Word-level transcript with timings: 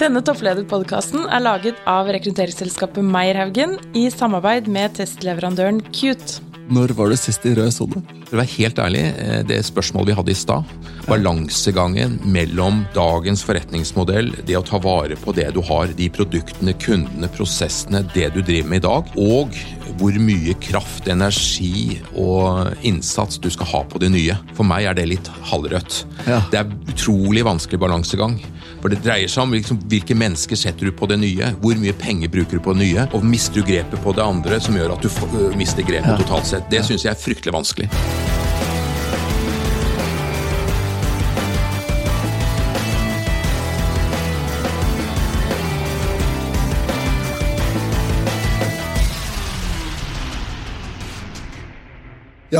Denne 0.00 0.22
topplederpodkasten 0.24 1.26
er 1.28 1.42
laget 1.44 1.80
av 1.84 2.08
rekrutteringsselskapet 2.08 3.04
Meierhaugen 3.04 3.74
i 3.92 4.06
samarbeid 4.08 4.70
med 4.72 4.94
testleverandøren 4.96 5.82
Cute. 5.92 6.40
Når 6.72 6.94
var 6.96 7.12
du 7.12 7.18
sist 7.20 7.44
i 7.44 7.52
rød 7.58 7.68
sone? 7.76 8.00
For 8.24 8.38
å 8.38 8.40
være 8.40 8.52
helt 8.54 8.80
ærlig, 8.80 9.02
eh, 9.20 9.42
det 9.44 9.58
spørsmålet 9.66 10.08
vi 10.08 10.16
hadde 10.16 10.32
i 10.32 10.38
stad, 10.40 10.64
balansegangen 11.10 12.18
mellom 12.30 12.84
dagens 12.94 13.42
forretningsmodell, 13.46 14.30
det 14.46 14.56
å 14.58 14.64
ta 14.66 14.78
vare 14.82 15.18
på 15.18 15.34
det 15.36 15.48
du 15.56 15.60
har, 15.66 15.90
de 15.96 16.06
produktene, 16.14 16.74
kundene, 16.78 17.30
prosessene, 17.34 18.04
det 18.14 18.30
du 18.36 18.40
driver 18.40 18.70
med 18.70 18.82
i 18.82 18.86
dag, 18.86 19.10
og 19.18 19.56
hvor 19.98 20.16
mye 20.22 20.54
kraft, 20.62 21.08
energi 21.10 21.98
og 22.14 22.70
innsats 22.86 23.40
du 23.42 23.50
skal 23.52 23.68
ha 23.72 23.82
på 23.90 24.00
det 24.02 24.12
nye. 24.14 24.36
For 24.56 24.66
meg 24.66 24.86
er 24.86 24.96
det 24.96 25.08
litt 25.10 25.30
halvrødt. 25.50 26.04
Ja. 26.28 26.40
Det 26.52 26.62
er 26.62 26.70
utrolig 26.94 27.44
vanskelig 27.46 27.82
balansegang. 27.82 28.38
For 28.80 28.92
det 28.92 29.02
dreier 29.04 29.28
seg 29.28 29.44
om 29.44 29.56
liksom, 29.56 29.82
hvilke 29.90 30.16
mennesker 30.16 30.56
setter 30.56 30.88
du 30.88 30.94
på 30.96 31.08
det 31.10 31.18
nye, 31.20 31.52
hvor 31.60 31.76
mye 31.80 31.96
penger 32.00 32.32
bruker 32.32 32.60
du 32.60 32.64
på 32.64 32.76
det 32.76 32.86
nye, 32.86 33.08
og 33.16 33.26
mister 33.26 33.60
du 33.60 33.66
grepet 33.66 34.00
på 34.04 34.14
det 34.16 34.24
andre, 34.24 34.60
som 34.62 34.78
gjør 34.78 34.96
at 34.96 35.04
du 35.04 35.10
øh, 35.10 35.50
mister 35.58 35.84
grepet 35.84 36.24
totalt 36.24 36.48
sett. 36.54 36.70
Det 36.72 36.86
syns 36.86 37.04
jeg 37.04 37.12
er 37.12 37.20
fryktelig 37.20 37.58
vanskelig. 37.58 37.90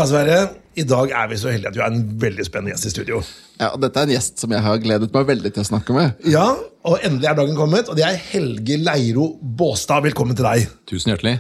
Ja, 0.01 0.07
Sverre. 0.09 0.37
I 0.81 0.85
dag 0.89 1.11
er 1.13 1.27
vi 1.29 1.37
så 1.37 1.51
heldige 1.53 1.69
at 1.69 1.77
vi 1.77 1.83
har 1.83 1.91
en 1.93 2.05
veldig 2.23 2.45
spennende 2.47 2.73
gjest 2.73 2.87
i 2.89 2.93
studio. 2.95 3.19
Ja, 3.59 3.67
og 3.75 3.83
Dette 3.83 4.01
er 4.01 4.07
en 4.07 4.13
gjest 4.15 4.41
som 4.41 4.53
jeg 4.55 4.65
har 4.65 4.79
gledet 4.81 5.11
meg 5.13 5.27
veldig 5.29 5.51
til 5.53 5.61
å 5.61 5.65
snakke 5.69 5.93
med. 5.93 6.23
Ja, 6.25 6.47
og 6.89 7.03
endelig 7.05 7.29
er 7.29 7.35
dagen 7.37 7.59
kommet, 7.59 7.91
og 7.93 7.99
det 7.99 8.07
er 8.07 8.17
Helge 8.31 8.79
Leiro 8.81 9.27
Båstad. 9.43 10.01
Velkommen 10.07 10.39
til 10.39 10.47
deg. 10.49 10.71
Tusen 10.89 11.13
hjertelig. 11.13 11.35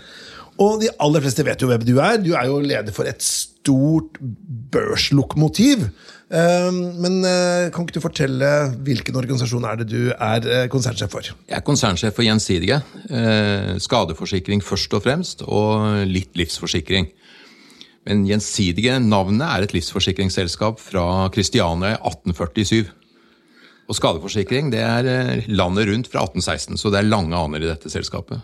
Og 0.60 0.82
de 0.82 0.90
aller 1.00 1.24
fleste 1.24 1.46
vet 1.46 1.64
jo 1.64 1.70
hvem 1.70 1.86
du 1.88 1.94
er. 2.04 2.18
Du 2.20 2.34
er 2.34 2.50
jo 2.50 2.58
leder 2.60 2.92
for 2.92 3.08
et 3.08 3.24
stort 3.24 4.20
børslokomotiv. 4.76 5.86
Um, 6.28 6.82
Men 7.00 7.16
uh, 7.24 7.70
kan 7.72 7.86
ikke 7.86 7.96
du 7.96 8.04
fortelle 8.04 8.50
hvilken 8.84 9.16
organisasjon 9.22 9.64
er 9.70 9.80
det 9.80 9.88
du 9.88 10.12
er 10.12 10.50
uh, 10.50 10.66
konsernsjef 10.70 11.16
for? 11.16 11.32
Jeg 11.48 11.56
er 11.56 11.64
konsernsjef 11.64 12.12
for 12.12 12.28
Gjensidige. 12.28 12.82
Eh, 13.08 13.72
skadeforsikring 13.80 14.60
først 14.60 14.92
og 15.00 15.06
fremst, 15.08 15.48
og 15.48 16.04
litt 16.12 16.36
livsforsikring. 16.36 17.08
Men 18.08 18.24
Gjensidige 18.28 18.96
navnet 19.02 19.44
er 19.44 19.66
et 19.66 19.74
livsforsikringsselskap 19.76 20.80
fra 20.80 21.28
Kristiania 21.34 21.94
i 21.94 21.98
1847. 21.98 22.88
Og 23.90 23.96
skadeforsikring 23.98 24.70
det 24.70 24.80
er 24.86 25.08
eh, 25.10 25.48
landet 25.50 25.88
rundt 25.90 26.08
fra 26.12 26.22
1816, 26.22 26.78
så 26.78 26.92
det 26.92 27.00
er 27.00 27.10
lange 27.10 27.34
aner 27.34 27.64
i 27.64 27.68
dette 27.68 27.90
selskapet. 27.90 28.38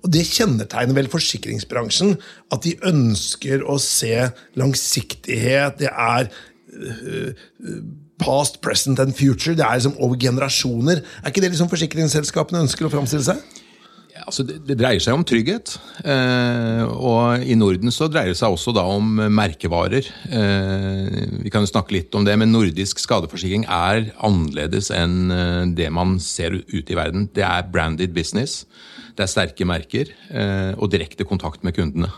Og 0.00 0.08
Det 0.12 0.24
kjennetegner 0.24 0.96
vel 0.96 1.10
forsikringsbransjen, 1.12 2.14
at 2.52 2.64
de 2.64 2.72
ønsker 2.88 3.64
å 3.68 3.76
se 3.82 4.30
langsiktighet. 4.56 5.76
Det 5.82 5.92
er 5.92 6.30
øh, 6.72 7.28
øh, 7.28 7.82
past, 8.18 8.62
present 8.64 9.02
and 9.04 9.12
future. 9.12 9.54
Det 9.54 9.66
er 9.66 9.76
liksom 9.76 10.00
over 10.00 10.16
generasjoner. 10.16 11.04
Er 11.20 11.28
ikke 11.28 11.44
det 11.44 11.52
liksom 11.52 11.70
forsikringsselskapene 11.72 12.64
ønsker 12.64 12.88
å 12.88 12.92
framstille 12.96 13.28
seg? 13.28 13.44
Altså 14.24 14.44
det, 14.46 14.76
dreier 14.78 15.02
seg 15.02 15.16
om 15.16 15.24
trygghet. 15.26 15.74
Eh, 16.06 16.82
og 16.86 17.44
i 17.44 17.56
Norden 17.58 17.92
så 17.94 18.08
dreier 18.10 18.32
det 18.32 18.38
seg 18.40 18.54
også 18.54 18.74
da 18.76 18.84
om 18.88 19.20
merkevarer. 19.34 20.08
Eh, 20.30 21.18
vi 21.44 21.52
kan 21.52 21.66
jo 21.66 21.70
snakke 21.70 21.96
litt 21.96 22.14
om 22.16 22.26
det, 22.26 22.36
men 22.40 22.52
nordisk 22.54 23.02
skadeforsikring 23.02 23.66
er 23.68 24.10
annerledes 24.26 24.90
enn 24.94 25.32
eh, 25.34 25.62
det 25.76 25.90
man 25.94 26.16
ser 26.22 26.56
ute 26.56 26.94
i 26.94 26.98
verden. 26.98 27.28
Det 27.36 27.44
er 27.46 27.68
branded 27.72 28.14
business, 28.16 28.64
det 29.16 29.26
er 29.26 29.32
sterke 29.32 29.64
merker 29.68 30.10
og 30.76 30.90
direkte 30.92 31.24
kontakt 31.24 31.62
med 31.64 31.72
kundene. 31.78 32.10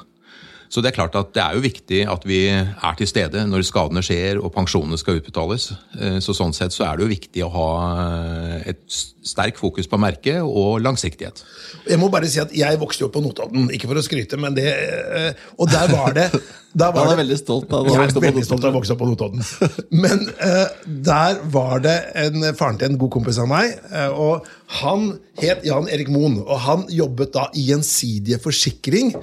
Så 0.68 0.82
det 0.84 0.90
er 0.90 0.98
klart 0.98 1.16
at 1.16 1.30
det 1.32 1.42
er 1.42 1.56
jo 1.56 1.64
viktig 1.64 2.00
at 2.12 2.24
vi 2.28 2.40
er 2.52 2.96
til 2.98 3.08
stede 3.08 3.44
når 3.48 3.64
skadene 3.64 4.02
skjer 4.04 4.40
og 4.42 4.52
pensjonene 4.52 4.98
skal 5.00 5.20
utbetales. 5.20 5.70
Eh, 5.98 6.18
Så 6.24 6.34
sånn 6.36 6.52
sett 6.56 6.76
så 6.76 6.84
er 6.84 6.98
det 6.98 7.06
jo 7.06 7.14
viktig 7.14 7.44
å 7.46 7.50
ha 7.54 7.70
eh, 8.04 8.70
et 8.74 8.82
sterk 9.28 9.56
fokus 9.60 9.88
på 9.88 9.98
merket 10.00 10.42
og 10.44 10.82
langsiktighet. 10.84 11.40
Jeg 11.88 12.00
må 12.00 12.10
bare 12.12 12.28
si 12.28 12.40
at 12.42 12.52
jeg 12.56 12.80
vokste 12.80 13.04
jo 13.04 13.08
opp 13.08 13.16
på 13.16 13.24
Notodden, 13.24 13.70
ikke 13.72 13.88
for 13.88 14.00
å 14.00 14.04
skryte, 14.04 14.36
men 14.40 14.56
det 14.56 14.68
øh, 14.68 15.32
Og 15.58 15.72
der 15.72 15.88
var 15.92 16.12
det 16.16 16.28
Han 16.76 16.98
er 17.00 17.16
det- 17.16 17.18
veldig 17.24 17.38
stolt 17.40 17.72
av 17.72 17.86
Jeg 17.88 17.96
er 17.96 18.20
veldig 18.20 18.44
stolt 18.44 18.64
av 18.64 18.74
å 18.74 18.78
vokse 18.78 18.92
opp 18.92 18.98
på 19.00 19.08
Notodden. 19.08 19.42
Men 19.90 20.26
uh, 20.36 20.66
der 20.84 21.38
var 21.50 21.80
det 21.80 21.96
en 22.14 22.42
faren 22.54 22.76
til 22.78 22.90
en 22.90 22.98
god 23.00 23.10
kompis 23.16 23.38
av 23.40 23.48
meg, 23.48 23.78
Uh, 23.88 24.10
og 24.12 24.46
han 24.82 25.18
het 25.40 25.62
Jan 25.64 25.86
Erik 25.88 26.10
Moen. 26.12 26.42
Og 26.44 26.58
han 26.60 26.82
jobbet 26.92 27.32
da 27.32 27.46
i 27.56 27.62
Gjensidige 27.70 28.36
Forsikring 28.42 29.14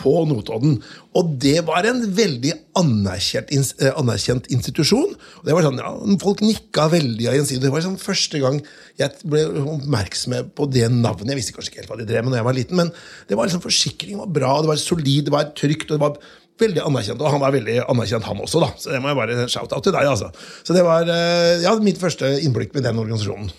på 0.00 0.14
Notodden. 0.26 0.80
Og 1.14 1.30
det 1.38 1.60
var 1.68 1.86
en 1.86 2.02
veldig 2.16 2.50
anerkjent, 2.78 3.52
ins- 3.54 3.74
eh, 3.78 3.92
anerkjent 3.98 4.48
institusjon. 4.54 5.14
Og 5.38 5.44
det 5.46 5.54
var 5.54 5.62
sånn, 5.62 5.78
ja, 5.78 5.92
Folk 6.18 6.42
nikka 6.42 6.88
veldig 6.90 7.28
av 7.30 7.34
Gjensidige. 7.38 7.62
Det 7.68 7.72
var 7.76 7.86
sånn 7.86 7.98
første 8.02 8.40
gang 8.42 8.58
jeg 8.98 9.14
ble 9.24 9.44
oppmerksom 9.62 10.34
på 10.58 10.66
det 10.74 10.90
navnet. 10.90 11.30
Jeg 11.30 11.40
visste 11.40 11.54
kanskje 11.56 11.70
ikke 11.72 11.80
helt 11.84 11.92
hva 11.94 11.98
de 12.02 12.08
drev 12.10 12.24
med 12.26 12.32
når 12.34 12.40
jeg 12.42 12.48
var 12.50 12.58
liten, 12.58 12.76
men 12.82 12.92
det 13.30 13.38
var 13.38 13.46
liksom 13.46 13.62
forsikring 13.64 14.18
var 14.18 14.26
bra, 14.34 14.52
det 14.62 14.72
var 14.74 14.82
solid, 14.82 15.24
det 15.30 15.34
var 15.34 15.52
trygt. 15.54 15.90
og 15.90 15.94
det 15.98 16.04
var 16.04 16.18
veldig 16.60 16.82
anerkjent, 16.84 17.22
og 17.22 17.32
han 17.34 17.40
var 17.42 17.54
veldig 17.54 17.78
anerkjent, 17.88 18.24
han 18.28 18.42
også. 18.44 18.60
da, 18.64 18.70
Så 18.78 18.90
det 18.92 19.00
må 19.02 19.12
jeg 19.12 19.20
bare 19.20 19.48
shout-out 19.48 19.84
til 19.86 19.94
deg. 19.94 20.06
altså. 20.10 20.30
Så 20.64 20.74
det 20.76 20.84
var 20.86 21.08
eh, 21.08 21.62
ja, 21.64 21.74
mitt 21.84 22.00
første 22.02 22.34
innblikk 22.42 22.74
med 22.74 22.86
den 22.88 22.98
organisasjonen. 22.98 23.50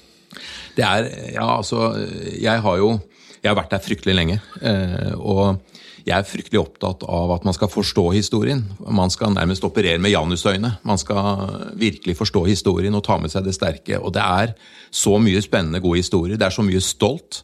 Det 0.76 0.86
er, 0.86 1.10
ja 1.34 1.48
altså, 1.58 1.94
jeg 2.40 2.62
har 2.64 2.78
jo 2.78 3.00
jeg 3.40 3.50
har 3.54 3.56
vært 3.56 3.72
der 3.72 3.80
fryktelig 3.84 4.16
lenge. 4.18 4.42
eh, 4.62 5.14
Og 5.16 5.62
jeg 6.06 6.16
er 6.18 6.26
fryktelig 6.28 6.60
opptatt 6.60 7.04
av 7.08 7.32
at 7.38 7.46
man 7.48 7.54
skal 7.56 7.70
forstå 7.72 8.04
historien. 8.16 8.64
Man 8.88 9.12
skal 9.14 9.32
nærmest 9.36 9.64
operere 9.64 10.00
med 10.02 10.12
janusøyne. 10.12 10.74
Man 10.84 10.98
skal 11.00 11.72
virkelig 11.80 12.18
forstå 12.20 12.44
historien 12.48 12.96
og 12.96 13.04
ta 13.06 13.18
med 13.22 13.32
seg 13.32 13.46
det 13.46 13.54
sterke. 13.56 14.00
Og 14.00 14.12
det 14.16 14.24
er 14.24 14.54
så 14.92 15.16
mye 15.22 15.42
spennende, 15.46 15.80
gode 15.84 16.02
historier. 16.02 16.36
Det 16.40 16.48
er 16.50 16.56
så 16.56 16.66
mye 16.66 16.82
stolt. 16.84 17.44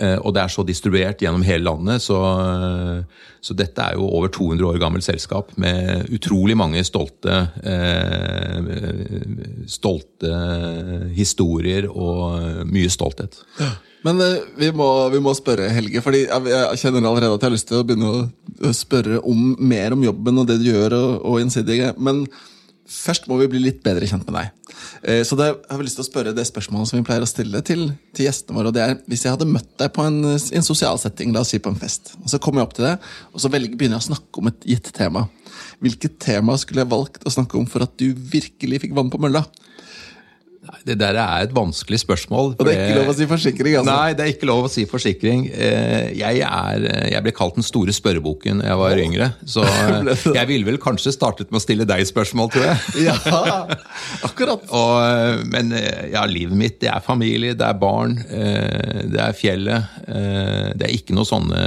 Eh, 0.00 0.18
Og 0.18 0.34
det 0.34 0.42
er 0.42 0.52
så 0.52 0.64
distribuert 0.66 1.22
gjennom 1.22 1.44
hele 1.46 1.64
landet. 1.64 2.02
Så, 2.02 2.16
eh, 2.16 3.30
så 3.40 3.56
dette 3.56 3.82
er 3.82 3.96
jo 3.96 4.08
over 4.08 4.28
200 4.32 4.66
år 4.68 4.78
gammelt 4.82 5.06
selskap 5.06 5.52
med 5.56 6.10
utrolig 6.14 6.56
mange 6.56 6.84
stolte 6.86 7.48
eh, 7.62 8.60
Stolte 9.70 10.32
historier 11.16 11.88
og 11.90 12.66
mye 12.70 12.90
stolthet. 12.92 13.40
Men 14.06 14.20
vi, 14.54 14.68
må, 14.70 14.86
vi 15.10 15.18
må 15.22 15.32
spørre 15.34 15.70
Helge, 15.74 16.00
fordi 16.04 16.26
jeg, 16.28 16.78
kjenner 16.78 17.08
allerede 17.08 17.34
at 17.34 17.42
jeg 17.42 17.48
har 17.48 17.54
lyst 17.56 17.68
til 17.72 17.80
å 17.80 17.86
begynne 17.86 18.10
å, 18.12 18.74
spørre 18.76 19.18
om 19.26 19.56
mer 19.58 19.96
om 19.96 20.04
jobben 20.06 20.38
og 20.42 20.46
det 20.46 20.60
du 20.62 20.68
gjør, 20.68 20.94
og, 20.94 21.16
og 21.26 21.40
Gjensidige. 21.42 21.90
Men 21.98 22.22
først 22.90 23.26
må 23.30 23.38
vi 23.40 23.48
bli 23.50 23.60
litt 23.64 23.82
bedre 23.84 24.06
kjent 24.08 24.26
med 24.28 24.36
deg. 24.38 24.74
Eh, 25.02 25.22
Så 25.26 25.38
det, 25.38 25.48
jeg 25.52 25.76
har 25.76 25.82
lyst 25.82 25.98
til 25.98 26.04
å 26.04 26.08
spørre 26.08 26.34
det 26.36 26.46
spørsmålet 26.48 26.90
som 26.90 26.98
vi 26.98 27.06
pleier 27.06 27.24
å 27.24 27.30
stille 27.30 27.62
til, 27.66 27.88
til 28.14 28.28
gjestene 28.28 28.56
våre. 28.56 28.72
og 28.72 28.76
det 28.76 28.82
er, 28.84 28.96
Hvis 29.06 29.24
jeg 29.26 29.34
hadde 29.34 29.48
møtt 29.50 29.72
deg 29.78 29.92
på 29.92 30.06
en, 30.06 30.22
en 30.26 30.66
sosial 30.66 30.98
setting, 31.02 31.32
la 31.34 31.42
oss 31.42 31.54
si 31.54 31.58
på 31.62 31.72
en 31.72 31.80
fest, 31.80 32.14
og 32.22 32.30
så 32.30 32.40
kommer 32.42 32.62
jeg 32.62 32.68
opp 32.68 32.76
til 32.78 32.88
deg, 32.88 33.10
og 33.32 33.42
så 33.42 33.50
velger, 33.52 33.76
begynner 33.76 33.98
jeg 33.98 34.06
å 34.06 34.10
snakke 34.12 34.42
om 34.42 34.50
et 34.52 34.68
gitt 34.74 34.92
tema. 34.96 35.26
Hvilket 35.82 36.18
tema 36.22 36.56
skulle 36.60 36.84
jeg 36.84 36.92
valgt 36.92 37.26
å 37.26 37.32
snakke 37.32 37.58
om 37.58 37.66
for 37.68 37.84
at 37.84 37.96
du 38.00 38.10
virkelig 38.14 38.84
fikk 38.86 38.96
vann 38.96 39.12
på 39.12 39.20
mølla? 39.20 39.44
Nei, 40.66 40.78
Det 40.88 40.96
der 40.98 41.14
er 41.22 41.44
et 41.46 41.52
vanskelig 41.54 42.00
spørsmål. 42.02 42.54
Og 42.58 42.64
det 42.66 42.74
er 42.74 42.88
ikke 42.88 42.98
lov 43.00 43.10
å 43.12 43.16
si 43.18 43.26
forsikring, 43.30 43.76
altså. 43.80 43.92
Nei, 43.96 44.12
det 44.18 44.24
er 44.26 44.32
ikke 44.34 44.48
lov 44.50 44.64
å 44.66 44.70
si 44.72 44.84
forsikring. 44.90 45.44
Eh, 45.52 46.12
Jeg, 46.18 46.40
er, 46.42 46.86
jeg 47.12 47.22
ble 47.26 47.32
kalt 47.36 47.54
den 47.58 47.66
store 47.66 47.94
spørreboken 47.94 48.62
da 48.62 48.72
jeg 48.72 48.80
var 48.82 49.02
yngre. 49.04 49.28
Så 49.46 49.62
eh, 49.70 50.10
jeg 50.34 50.46
ville 50.50 50.66
vel 50.66 50.78
kanskje 50.82 51.12
startet 51.14 51.50
med 51.54 51.60
å 51.60 51.64
stille 51.64 51.86
deg 51.88 52.02
spørsmål, 52.08 52.50
tror 52.54 52.66
jeg. 52.70 52.82
Ja, 53.06 53.14
akkurat. 54.26 54.66
Og, 54.80 54.96
eh, 55.04 55.44
men 55.52 55.70
eh, 55.76 56.10
ja, 56.16 56.24
livet 56.26 56.56
mitt, 56.58 56.80
det 56.82 56.90
er 56.92 57.04
familie, 57.04 57.54
det 57.54 57.66
er 57.66 57.78
barn, 57.80 58.18
eh, 58.26 59.06
det 59.12 59.22
er 59.22 59.36
fjellet. 59.38 59.96
eh, 60.08 60.74
Det 60.76 60.88
er 60.90 60.96
ikke 60.98 61.14
noe 61.16 61.24
sånne 61.28 61.62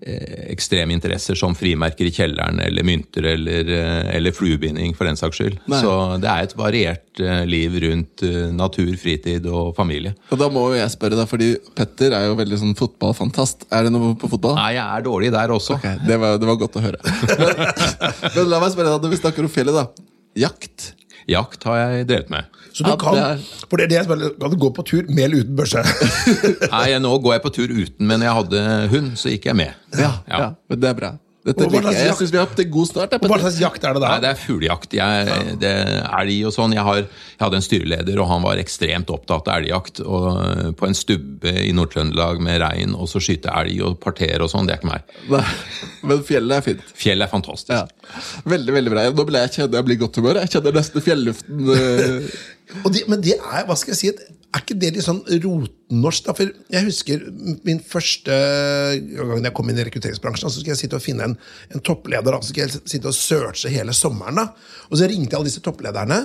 ekstreme 0.00 0.94
interesser 0.96 1.36
som 1.36 1.52
frimerker 1.52 2.08
i 2.08 2.12
kjelleren, 2.14 2.56
eller 2.64 2.86
mynter, 2.88 3.26
eller, 3.34 3.68
eh, 3.68 4.16
eller 4.16 4.32
fluebinding, 4.32 4.94
for 4.96 5.04
den 5.04 5.18
saks 5.20 5.36
skyld. 5.36 5.58
Nei. 5.68 5.80
Så 5.82 5.92
det 6.22 6.30
er 6.30 6.46
et 6.46 6.54
variert 6.56 7.20
eh, 7.20 7.42
liv 7.44 7.74
rundt 7.84 7.89
eh, 7.92 8.50
natur, 8.54 8.90
fritid 9.00 9.46
og 9.50 9.72
familie. 9.76 10.14
Og 10.30 10.38
da 10.40 10.48
må 10.52 10.68
jo 10.70 10.78
jeg 10.78 10.92
spørre 10.94 11.18
deg, 11.18 11.26
fordi 11.30 11.48
Petter 11.76 12.14
er 12.16 12.28
jo 12.28 12.36
veldig 12.38 12.60
sånn 12.62 12.76
fotballfantast. 12.78 13.66
Er 13.74 13.86
det 13.88 13.92
noe 13.94 14.14
på 14.20 14.30
fotball? 14.30 14.54
Nei, 14.60 14.72
jeg 14.78 14.84
er 14.86 15.04
dårlig 15.06 15.32
der 15.34 15.54
også. 15.56 15.76
Okay, 15.80 15.98
det 16.06 16.20
var, 16.22 16.38
det 16.40 16.48
var 16.50 16.60
godt 16.62 16.78
å 16.78 16.84
høre. 16.84 17.02
Men, 17.02 17.74
men 18.36 18.48
la 18.52 18.62
meg 18.62 18.72
spørre 18.76 18.94
deg, 18.94 19.04
når 19.06 19.14
vi 19.16 19.20
snakker 19.24 19.46
om 19.48 19.52
fjellet, 19.52 19.76
da. 19.80 20.08
Jakt. 20.38 20.92
Jakt 21.30 21.64
har 21.68 21.78
jeg 21.82 22.06
drevet 22.10 22.30
med. 22.32 22.44
Så 22.72 22.84
du 22.86 22.90
Ja, 22.90 22.96
kan, 22.96 23.14
det 23.14 23.22
er- 23.26 23.66
for 23.68 23.76
det 23.76 23.84
er 23.84 23.90
det 23.90 23.96
jeg 23.98 24.04
spør, 24.06 24.22
kan 24.40 24.50
du 24.50 24.56
gå 24.62 24.70
på 24.74 24.84
tur 24.86 25.02
med 25.10 25.24
eller 25.24 25.42
uten 25.44 25.56
børse? 25.58 25.82
Nei, 26.74 26.98
Nå 27.02 27.16
går 27.22 27.34
jeg 27.36 27.42
på 27.44 27.52
tur 27.54 27.68
uten, 27.74 28.06
men 28.06 28.22
jeg 28.22 28.36
hadde 28.38 28.62
hund, 28.94 29.10
så 29.18 29.32
gikk 29.34 29.50
jeg 29.50 29.58
med. 29.58 29.74
Ja, 29.98 30.12
ja. 30.30 30.52
men 30.70 30.80
det 30.80 30.88
er 30.90 30.96
bra. 30.98 31.10
Dette 31.40 31.66
liker 31.72 31.86
jeg. 31.88 32.04
Jeg 32.04 32.16
syns 32.18 32.32
vi 32.34 32.36
har 32.36 32.44
hatt 32.44 32.58
en 32.60 32.72
god 32.74 32.88
start. 32.90 33.14
hva 33.24 33.38
slags 33.40 33.58
jakt 33.62 33.84
er 33.88 33.96
det 33.96 34.02
der? 34.02 34.12
Nei, 34.12 34.20
det 34.20 34.28
er 34.28 34.40
fuglejakt. 34.40 34.96
Jeg, 34.98 35.44
det 35.62 35.70
er 35.70 36.02
elg 36.18 36.50
og 36.50 36.52
sånn. 36.52 36.74
Jeg, 36.76 36.84
har, 36.84 37.00
jeg 37.00 37.40
hadde 37.40 37.60
en 37.60 37.64
styreleder, 37.64 38.20
og 38.20 38.28
han 38.28 38.44
var 38.44 38.60
ekstremt 38.60 39.12
opptatt 39.14 39.48
av 39.48 39.62
elgjakt. 39.62 40.02
Og 40.04 40.28
eh, 40.34 40.68
på 40.76 40.90
en 40.90 40.98
stubbe 40.98 41.54
i 41.64 41.72
Nord-Trøndelag 41.76 42.44
med 42.44 42.60
rein, 42.60 42.92
og 42.92 43.08
så 43.08 43.22
skyte 43.24 43.54
elg 43.62 43.80
og 43.88 43.96
partere 44.04 44.44
og 44.44 44.52
sånn, 44.52 44.68
det 44.68 44.76
er 44.76 44.82
ikke 44.82 44.92
meg. 44.92 45.16
Nei, 45.32 45.44
Men 46.12 46.24
fjellet 46.28 46.60
er 46.60 46.66
fint. 46.68 46.94
Fjellet 47.06 47.24
er 47.24 47.32
fantastisk. 47.32 47.72
Ja. 47.72 48.22
Veldig, 48.44 48.76
veldig 48.76 48.92
bra. 48.92 49.08
Nå 49.16 49.28
ble 49.28 49.44
jeg 49.46 49.56
kjenne 49.56 49.80
jeg 49.80 49.88
blir 49.88 49.96
i 49.96 50.02
godt 50.04 50.20
humør. 50.20 50.42
Jeg 50.44 50.56
kjenner 50.58 50.76
nesten 50.76 51.08
fjelluften 51.08 51.64
det, 52.92 53.06
men 53.10 53.22
det 53.24 53.36
er, 53.38 53.64
hva 53.68 53.76
skal 53.78 53.94
jeg 53.94 54.00
si, 54.00 54.36
er 54.50 54.64
ikke 54.64 54.76
det 54.82 54.92
litt 54.96 55.06
sånn 55.06 55.22
rotnorsk? 55.28 56.26
da? 56.26 56.34
For 56.36 56.50
jeg 56.74 56.86
husker 56.88 57.22
min 57.66 57.80
første 57.86 58.34
gang 59.14 59.46
jeg 59.46 59.54
kom 59.56 59.70
inn 59.70 59.78
i 59.78 59.86
rekrutteringsbransjen, 59.86 60.50
så 60.50 60.58
skulle 60.58 60.74
jeg 60.74 60.82
sitte 60.84 60.98
og 60.98 61.04
finne 61.04 61.28
en, 61.28 61.36
en 61.70 61.84
toppleder. 61.86 62.34
Da. 62.34 62.40
Så 62.42 62.50
skulle 62.50 62.66
jeg 62.66 62.82
sitte 62.90 63.10
og 63.10 63.16
searche 63.16 63.70
hele 63.72 63.94
sommeren. 63.96 64.42
da. 64.42 64.46
Og 64.90 64.98
så 64.98 65.10
ringte 65.10 65.34
jeg 65.34 65.38
alle 65.38 65.50
disse 65.50 65.62
topplederne. 65.64 66.24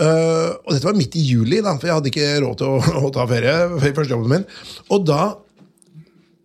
Uh, 0.00 0.56
og 0.64 0.72
dette 0.72 0.88
var 0.88 0.96
midt 0.96 1.14
i 1.20 1.22
juli, 1.22 1.60
da, 1.62 1.76
for 1.76 1.90
jeg 1.90 1.98
hadde 1.98 2.10
ikke 2.10 2.28
råd 2.42 2.58
til 2.58 2.70
å, 2.72 2.78
å 3.06 3.12
ta 3.14 3.26
ferie. 3.30 3.56
i 3.76 3.94
første 3.94 4.16
jobben 4.16 4.32
min. 4.38 4.46
Og 4.90 5.06
da 5.06 5.20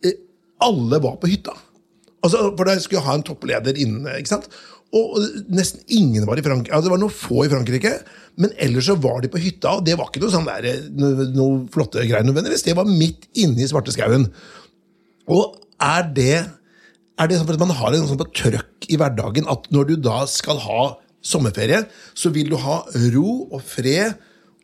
eh, 0.06 0.20
Alle 0.68 1.02
var 1.02 1.18
på 1.22 1.32
hytta. 1.32 1.56
Altså, 2.26 2.50
for 2.58 2.68
da 2.68 2.76
skulle 2.82 3.00
jeg 3.00 3.08
ha 3.08 3.16
en 3.18 3.26
toppleder 3.26 3.80
inne. 3.80 4.20
ikke 4.20 4.36
sant? 4.36 4.50
Og 4.96 5.18
nesten 5.52 5.82
ingen 5.92 6.24
var 6.28 6.40
i 6.40 6.44
Frankrike. 6.46 6.72
Altså, 6.72 6.88
det 6.88 6.94
var 6.94 7.02
noen 7.02 7.16
få 7.16 7.44
i 7.44 7.52
Frankrike, 7.52 7.94
men 8.40 8.54
ellers 8.64 8.88
så 8.88 8.96
var 9.04 9.20
de 9.24 9.32
på 9.32 9.42
hytta, 9.42 9.78
og 9.78 9.88
det 9.88 9.98
var 10.00 10.08
ikke 10.08 10.22
noe 10.24 10.32
sånn 10.32 10.48
der, 10.48 10.68
noe, 10.96 11.26
noe 11.36 11.58
flotte 11.74 12.06
greier 12.06 12.24
nødvendigvis. 12.28 12.64
Det 12.64 12.78
var 12.78 12.88
midt 12.88 13.28
inne 13.36 13.66
i 13.66 13.68
Svarteskauen. 13.68 14.30
Og 15.34 15.58
er 15.84 16.08
det, 16.16 16.38
er 17.20 17.30
det 17.30 17.42
sånn 17.42 17.52
at 17.52 17.66
man 17.66 17.76
har 17.76 17.92
en 17.92 18.08
sånn 18.08 18.22
på 18.22 18.30
trøkk 18.44 18.88
i 18.88 19.00
hverdagen 19.02 19.50
at 19.52 19.68
når 19.76 19.92
du 19.92 19.96
da 20.08 20.22
skal 20.32 20.62
ha 20.64 20.88
sommerferie, 21.26 21.84
så 22.16 22.32
vil 22.32 22.54
du 22.54 22.58
ha 22.62 22.80
ro 23.12 23.32
og 23.50 23.60
fred 23.66 24.16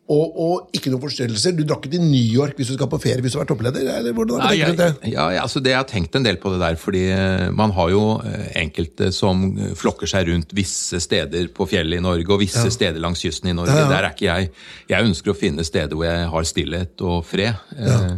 og, 0.04 0.34
og 0.36 0.76
ikke 0.76 0.90
noen 0.92 1.00
forstyrrelser? 1.00 1.54
Du 1.56 1.62
drar 1.64 1.78
ikke 1.80 1.94
til 1.94 2.02
New 2.04 2.26
York 2.36 2.58
hvis 2.58 2.68
du 2.68 2.74
skal 2.76 2.90
på 2.92 2.98
ferie 3.00 3.24
hvis 3.24 3.32
du 3.32 3.38
har 3.38 3.46
vært 3.46 3.54
toppleder? 3.54 3.86
Eller 3.88 4.12
hvordan 4.12 4.42
har 4.42 4.52
Nei, 4.52 4.58
du 4.58 4.64
tenkt 4.66 4.82
jeg, 4.82 4.96
det? 5.00 5.12
ja, 5.14 5.28
ja, 5.32 5.44
altså 5.46 5.62
det, 5.64 5.72
jeg 5.72 5.80
har 5.80 5.88
tenkt 5.88 6.18
en 6.18 6.26
del 6.26 6.36
på 6.42 6.52
det 6.52 6.60
der, 6.60 6.76
fordi 6.80 7.04
eh, 7.14 7.46
man 7.56 7.72
har 7.72 7.88
jo 7.94 8.02
eh, 8.20 8.50
enkelte 8.60 9.08
som 9.16 9.46
eh, 9.56 9.72
flokker 9.80 10.10
seg 10.10 10.28
rundt 10.28 10.52
visse 10.56 11.00
steder 11.00 11.48
på 11.56 11.68
fjellet 11.70 12.02
i 12.02 12.04
Norge, 12.04 12.28
og 12.28 12.42
visse 12.44 12.66
steder 12.74 13.00
langs 13.00 13.24
kysten 13.24 13.54
i 13.54 13.56
Norge. 13.56 13.72
Ja, 13.72 13.86
ja. 13.86 13.92
Der 13.94 14.08
er 14.10 14.12
ikke 14.12 14.28
jeg. 14.28 14.52
Jeg 14.92 15.08
ønsker 15.08 15.32
å 15.32 15.38
finne 15.40 15.64
steder 15.64 15.96
hvor 15.96 16.10
jeg 16.10 16.28
har 16.36 16.50
stillhet 16.52 17.04
og 17.08 17.24
fred. 17.24 17.64
Eh, 17.72 18.10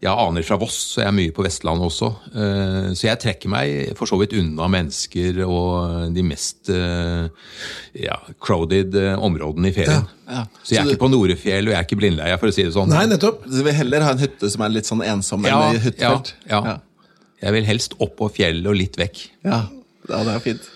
Jeg 0.00 0.14
aner 0.14 0.44
fra 0.46 0.54
Voss, 0.60 0.76
så 0.94 1.00
jeg 1.02 1.08
er 1.10 1.14
mye 1.16 1.32
på 1.34 1.42
Vestlandet 1.42 1.82
også. 1.88 2.08
Eh, 2.30 2.92
Så 2.94 3.08
jeg 3.08 3.18
trekker 3.18 3.50
meg 3.50 3.96
for 3.98 4.06
så 4.06 4.14
vidt 4.20 4.32
unna 4.38 4.68
mennesker 4.70 5.40
og 5.42 6.12
de 6.14 6.22
mest 6.22 6.70
eh, 6.70 7.26
ja, 7.98 8.14
crowded 8.38 8.94
eh, 8.94 9.16
områdene 9.18 9.72
i 9.72 9.74
ferien. 9.74 10.06
Ja, 10.28 10.36
ja. 10.36 10.44
Så 10.62 10.70
jeg 10.76 10.78
Så 10.78 10.80
er 10.80 10.84
du- 10.84 10.90
ikke 10.94 11.02
på 11.02 11.10
Norefjell, 11.10 11.66
og 11.66 11.72
jeg 11.74 11.78
er 11.80 11.88
ikke 11.88 11.98
blindleie, 11.98 12.38
for 12.38 12.46
å 12.46 12.54
si 12.54 12.62
det 12.62 12.74
sånn. 12.76 12.88
Nei, 12.94 13.06
nettopp. 13.10 13.42
Du 13.50 13.58
vil 13.66 13.74
heller 13.74 14.06
ha 14.06 14.12
en 14.14 14.22
hytte 14.22 14.50
som 14.54 14.62
er 14.62 14.68
litt 14.76 14.86
sånn 14.86 15.02
ensom 15.02 15.44
Ja, 15.50 15.58
enn 15.70 15.76
i 15.76 15.82
hyttefelt. 15.88 16.34
ja, 16.48 16.62
ja. 16.64 16.78
Jeg 17.42 17.52
vil 17.58 17.64
helst 17.66 17.94
opp 17.98 18.16
på 18.18 18.30
fjellet 18.34 18.66
og 18.66 18.74
litt 18.78 18.96
vekk. 18.98 19.24
Ja. 19.44 19.64
ja, 20.08 20.22
det 20.24 20.34
er 20.34 20.40
fint. 20.46 20.70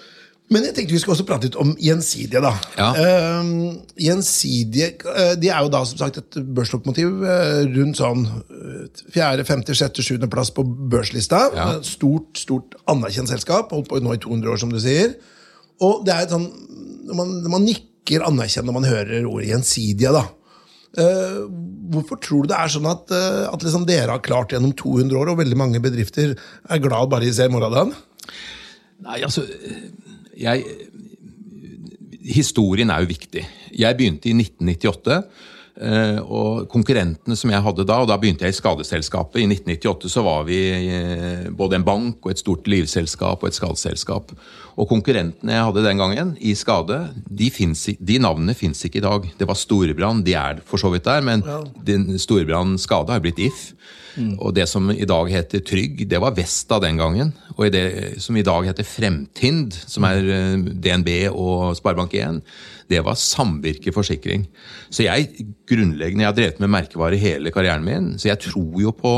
Men 0.53 0.67
jeg 0.67 0.75
tenkte 0.77 0.95
vi 0.95 1.01
skulle 1.01 1.17
også 1.17 1.27
prate 1.29 1.49
litt 1.49 1.59
om 1.61 1.73
gjensidige. 1.81 2.43
da. 2.45 2.53
Ja. 2.77 2.89
Uh, 2.97 3.79
gjensidige 4.01 4.91
uh, 5.07 5.33
de 5.41 5.51
er 5.53 5.65
jo 5.65 5.73
da 5.73 5.83
som 5.89 6.01
sagt 6.01 6.21
et 6.21 6.39
børslokomotiv 6.57 7.23
uh, 7.25 7.63
rundt 7.73 8.01
sånn 8.01 8.27
eh, 8.29 9.03
fjerde, 9.15 9.47
femte, 9.49 9.77
sjette, 9.79 10.05
sjuende 10.05 10.29
plass 10.33 10.53
på 10.55 10.65
børslista. 10.65 11.45
Ja. 11.57 11.69
Stort 11.87 12.41
stort 12.41 12.77
anerkjent 12.91 13.33
selskap. 13.33 13.73
Holdt 13.73 13.91
på 13.91 14.03
nå 14.03 14.17
i 14.17 14.23
200 14.23 14.53
år, 14.53 14.61
som 14.61 14.73
du 14.73 14.81
sier. 14.83 15.17
Og 15.83 16.05
det 16.07 16.15
er 16.15 16.27
et 16.27 16.35
sånn, 16.35 16.47
man, 17.17 17.35
man 17.51 17.67
nikker 17.67 18.25
anerkjennende 18.27 18.73
når 18.73 18.81
man 18.81 18.91
hører 18.91 19.29
ordet 19.31 19.51
gjensidige. 19.55 20.15
da. 20.15 20.27
Uh, 20.93 21.49
hvorfor 21.93 22.19
tror 22.21 22.45
du 22.45 22.53
det 22.53 22.59
er 22.61 22.73
sånn 22.73 22.89
at, 22.91 23.09
uh, 23.15 23.47
at 23.49 23.63
liksom 23.65 23.87
dere 23.89 24.13
har 24.13 24.25
klart 24.25 24.53
gjennom 24.53 24.75
200 24.77 25.17
år, 25.17 25.33
og 25.33 25.41
veldig 25.41 25.57
mange 25.57 25.81
bedrifter 25.81 26.35
er 26.37 26.83
glad 26.85 27.09
bare 27.13 27.25
de 27.25 27.33
ser 27.33 27.53
morgendagen? 27.53 27.95
Nei, 29.03 29.23
altså 29.25 29.43
jeg, 30.43 30.65
Historien 32.23 32.91
er 32.93 33.03
jo 33.03 33.11
viktig. 33.11 33.43
Jeg 33.75 33.99
begynte 33.99 34.31
i 34.31 34.37
1998. 34.37 35.17
eh, 35.83 36.19
Og 36.23 36.69
konkurrentene 36.71 37.37
som 37.37 37.51
jeg 37.51 37.65
hadde 37.65 37.87
da, 37.89 37.97
og 38.03 38.09
da 38.09 38.19
begynte 38.21 38.47
jeg 38.47 38.55
i 38.55 38.59
Skadeselskapet. 38.59 39.41
I 39.43 39.49
1998 39.49 40.13
så 40.13 40.23
var 40.23 40.45
vi 40.47 40.61
eh, 40.71 41.49
både 41.51 41.81
en 41.81 41.87
bank 41.87 42.23
og 42.23 42.31
et 42.31 42.39
stort 42.39 42.69
livselskap 42.71 43.43
og 43.43 43.49
et 43.51 43.59
skadeselskap. 43.59 44.31
Og 44.77 44.89
konkurrentene 44.89 45.57
jeg 45.57 45.67
hadde 45.67 45.85
den 45.85 45.99
gangen 45.99 46.37
i 46.41 46.55
Skade, 46.55 47.01
de, 47.27 47.51
finnes, 47.51 47.89
de 47.99 48.21
navnene 48.23 48.55
fins 48.55 48.85
ikke 48.87 49.03
i 49.03 49.07
dag. 49.09 49.27
Det 49.39 49.49
var 49.49 49.59
Storebrand, 49.59 50.25
de 50.25 50.39
er 50.39 50.63
for 50.65 50.81
så 50.81 50.93
vidt 50.95 51.09
der, 51.11 51.27
men 51.27 51.43
ja. 51.43 51.59
Storebrand 52.23 52.79
Skade 52.81 53.13
har 53.13 53.25
blitt 53.25 53.43
If. 53.43 53.73
Og 54.39 54.53
det 54.57 54.67
som 54.69 54.91
i 54.93 55.09
dag 55.09 55.31
heter 55.33 55.63
Trygg, 55.65 56.05
det 56.09 56.21
var 56.21 56.35
Vesta 56.37 56.79
den 56.83 57.01
gangen. 57.01 57.33
Og 57.57 57.71
det 57.73 58.21
som 58.23 58.37
i 58.37 58.45
dag 58.45 58.67
heter 58.69 58.87
Fremtind, 58.87 59.73
som 59.89 60.05
er 60.09 60.21
eh, 60.27 60.59
DNB 60.59 61.09
og 61.31 61.79
Sparebank1, 61.79 62.43
det 62.93 63.01
var 63.07 63.17
Samvirke 63.17 63.95
Forsikring. 63.95 64.47
Så 64.93 65.07
jeg 65.07 65.47
grunnleggende, 65.69 66.27
jeg 66.27 66.31
har 66.31 66.37
drevet 66.37 66.61
med 66.61 66.75
merkevare 66.75 67.21
hele 67.21 67.53
karrieren 67.55 67.87
min, 67.87 68.15
så 68.21 68.33
jeg 68.33 68.43
tror 68.51 68.81
jo 68.83 68.93
på 68.97 69.17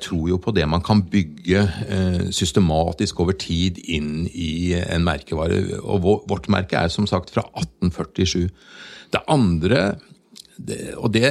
tror 0.00 0.28
jo 0.30 0.38
på 0.40 0.52
det 0.56 0.64
man 0.64 0.80
kan 0.80 1.02
bygge 1.12 1.60
eh, 1.92 2.22
systematisk 2.32 3.18
over 3.20 3.36
tid 3.36 3.82
inn 3.84 4.24
i 4.32 4.72
en 4.80 5.04
merkevare. 5.04 5.60
Og 5.84 6.24
vårt 6.30 6.48
merke 6.48 6.78
er 6.80 6.88
som 6.88 7.04
sagt 7.04 7.34
fra 7.34 7.44
1847. 7.52 8.48
Det 9.12 9.20
andre 9.28 9.98
det, 10.56 10.94
og 10.94 11.10
det, 11.14 11.28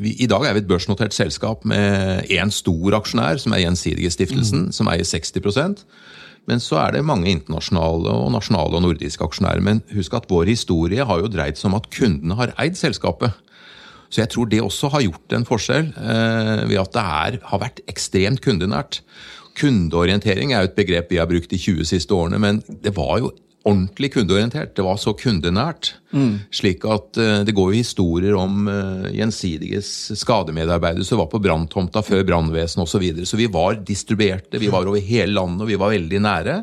vi, 0.00 0.16
I 0.18 0.28
dag 0.30 0.46
er 0.48 0.56
vi 0.56 0.64
et 0.64 0.68
børsnotert 0.70 1.14
selskap 1.14 1.64
med 1.68 2.26
én 2.32 2.50
stor 2.54 2.96
aksjonær, 2.98 3.38
som 3.38 3.54
er 3.54 3.62
Gjensidigestiftelsen, 3.62 4.68
som 4.74 4.90
eier 4.90 5.06
60% 5.06 5.84
Men 6.48 6.62
så 6.64 6.78
er 6.80 6.96
det 6.96 7.04
mange 7.04 7.30
internasjonale, 7.30 8.08
og 8.08 8.32
nasjonale 8.32 8.78
og 8.78 8.82
nordiske 8.82 9.24
aksjonærer. 9.24 9.60
Men 9.60 9.82
husk 9.92 10.14
at 10.16 10.30
vår 10.30 10.48
historie 10.48 11.04
har 11.04 11.20
jo 11.20 11.28
dreid 11.28 11.60
seg 11.60 11.68
om 11.68 11.76
at 11.76 11.90
kundene 11.92 12.38
har 12.38 12.54
eid 12.58 12.78
selskapet. 12.80 13.36
Så 14.08 14.22
jeg 14.22 14.32
tror 14.32 14.48
det 14.48 14.62
også 14.64 14.88
har 14.94 15.04
gjort 15.04 15.34
en 15.36 15.44
forskjell, 15.44 15.90
eh, 15.92 16.62
ved 16.70 16.78
at 16.80 16.94
det 16.94 17.04
er, 17.04 17.38
har 17.50 17.60
vært 17.60 17.82
ekstremt 17.86 18.40
kundenært. 18.40 19.02
Kundeorientering 19.58 20.54
er 20.54 20.64
jo 20.64 20.70
et 20.70 20.78
begrep 20.78 21.12
vi 21.12 21.20
har 21.20 21.28
brukt 21.28 21.50
de 21.50 21.58
20 21.60 21.84
siste 21.84 22.14
årene, 22.14 22.40
men 22.40 22.62
det 22.82 22.96
var 22.96 23.18
jo 23.20 23.34
ordentlig 23.68 24.12
kundeorientert. 24.16 24.74
Det 24.76 24.84
var 24.86 24.98
så 25.00 25.14
kundenært. 25.18 25.92
Slik 26.54 26.86
at 26.88 27.20
uh, 27.20 27.40
det 27.44 27.54
går 27.56 27.72
jo 27.72 27.78
historier 27.78 28.36
om 28.38 28.66
uh, 28.66 29.08
Gjensidiges 29.12 29.90
skademedarbeidere 30.18 31.04
som 31.06 31.20
var 31.20 31.28
på 31.32 31.40
branntomta 31.44 32.02
før 32.06 32.24
brannvesenet 32.28 32.84
osv. 32.84 32.96
Så, 32.96 33.02
videre. 33.02 33.28
så 33.28 33.40
vi 33.40 33.48
var 33.52 33.80
distribuerte, 33.84 34.60
vi 34.60 34.72
var 34.72 34.88
over 34.88 35.04
hele 35.04 35.36
landet, 35.36 35.66
og 35.66 35.72
vi 35.72 35.80
var 35.80 35.92
veldig 35.94 36.22
nære. 36.24 36.62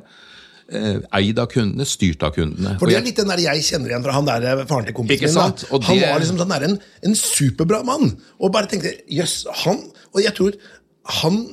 Eh, 0.65 0.95
Eid 1.13 1.37
av 1.37 1.45
kundene, 1.51 1.85
styrt 1.85 2.23
av 2.25 2.31
kundene. 2.33 2.71
For 2.81 2.89
det 2.89 2.97
er 2.97 3.03
litt 3.05 3.19
den 3.19 3.29
der 3.29 3.41
jeg 3.43 3.65
kjenner 3.67 3.91
igjen 3.91 4.05
fra 4.05 4.15
han 4.15 4.25
der 4.25 4.47
eh, 4.49 4.63
faren 4.65 4.87
til 4.87 4.95
kompisen 4.97 5.29
min. 5.29 5.35
sant? 5.35 5.65
Han 5.69 5.99
var 6.01 6.23
liksom 6.23 6.39
sånn 6.41 6.53
der, 6.55 6.65
en, 6.65 6.79
en 7.05 7.17
superbra 7.19 7.83
mann. 7.85 8.15
Og 8.41 8.53
bare 8.55 8.71
tenkte 8.71 8.95
jøss, 9.11 9.43
han 9.61 9.83
Og 10.15 10.23
jeg 10.23 10.33
tror 10.37 10.57
han 11.21 11.43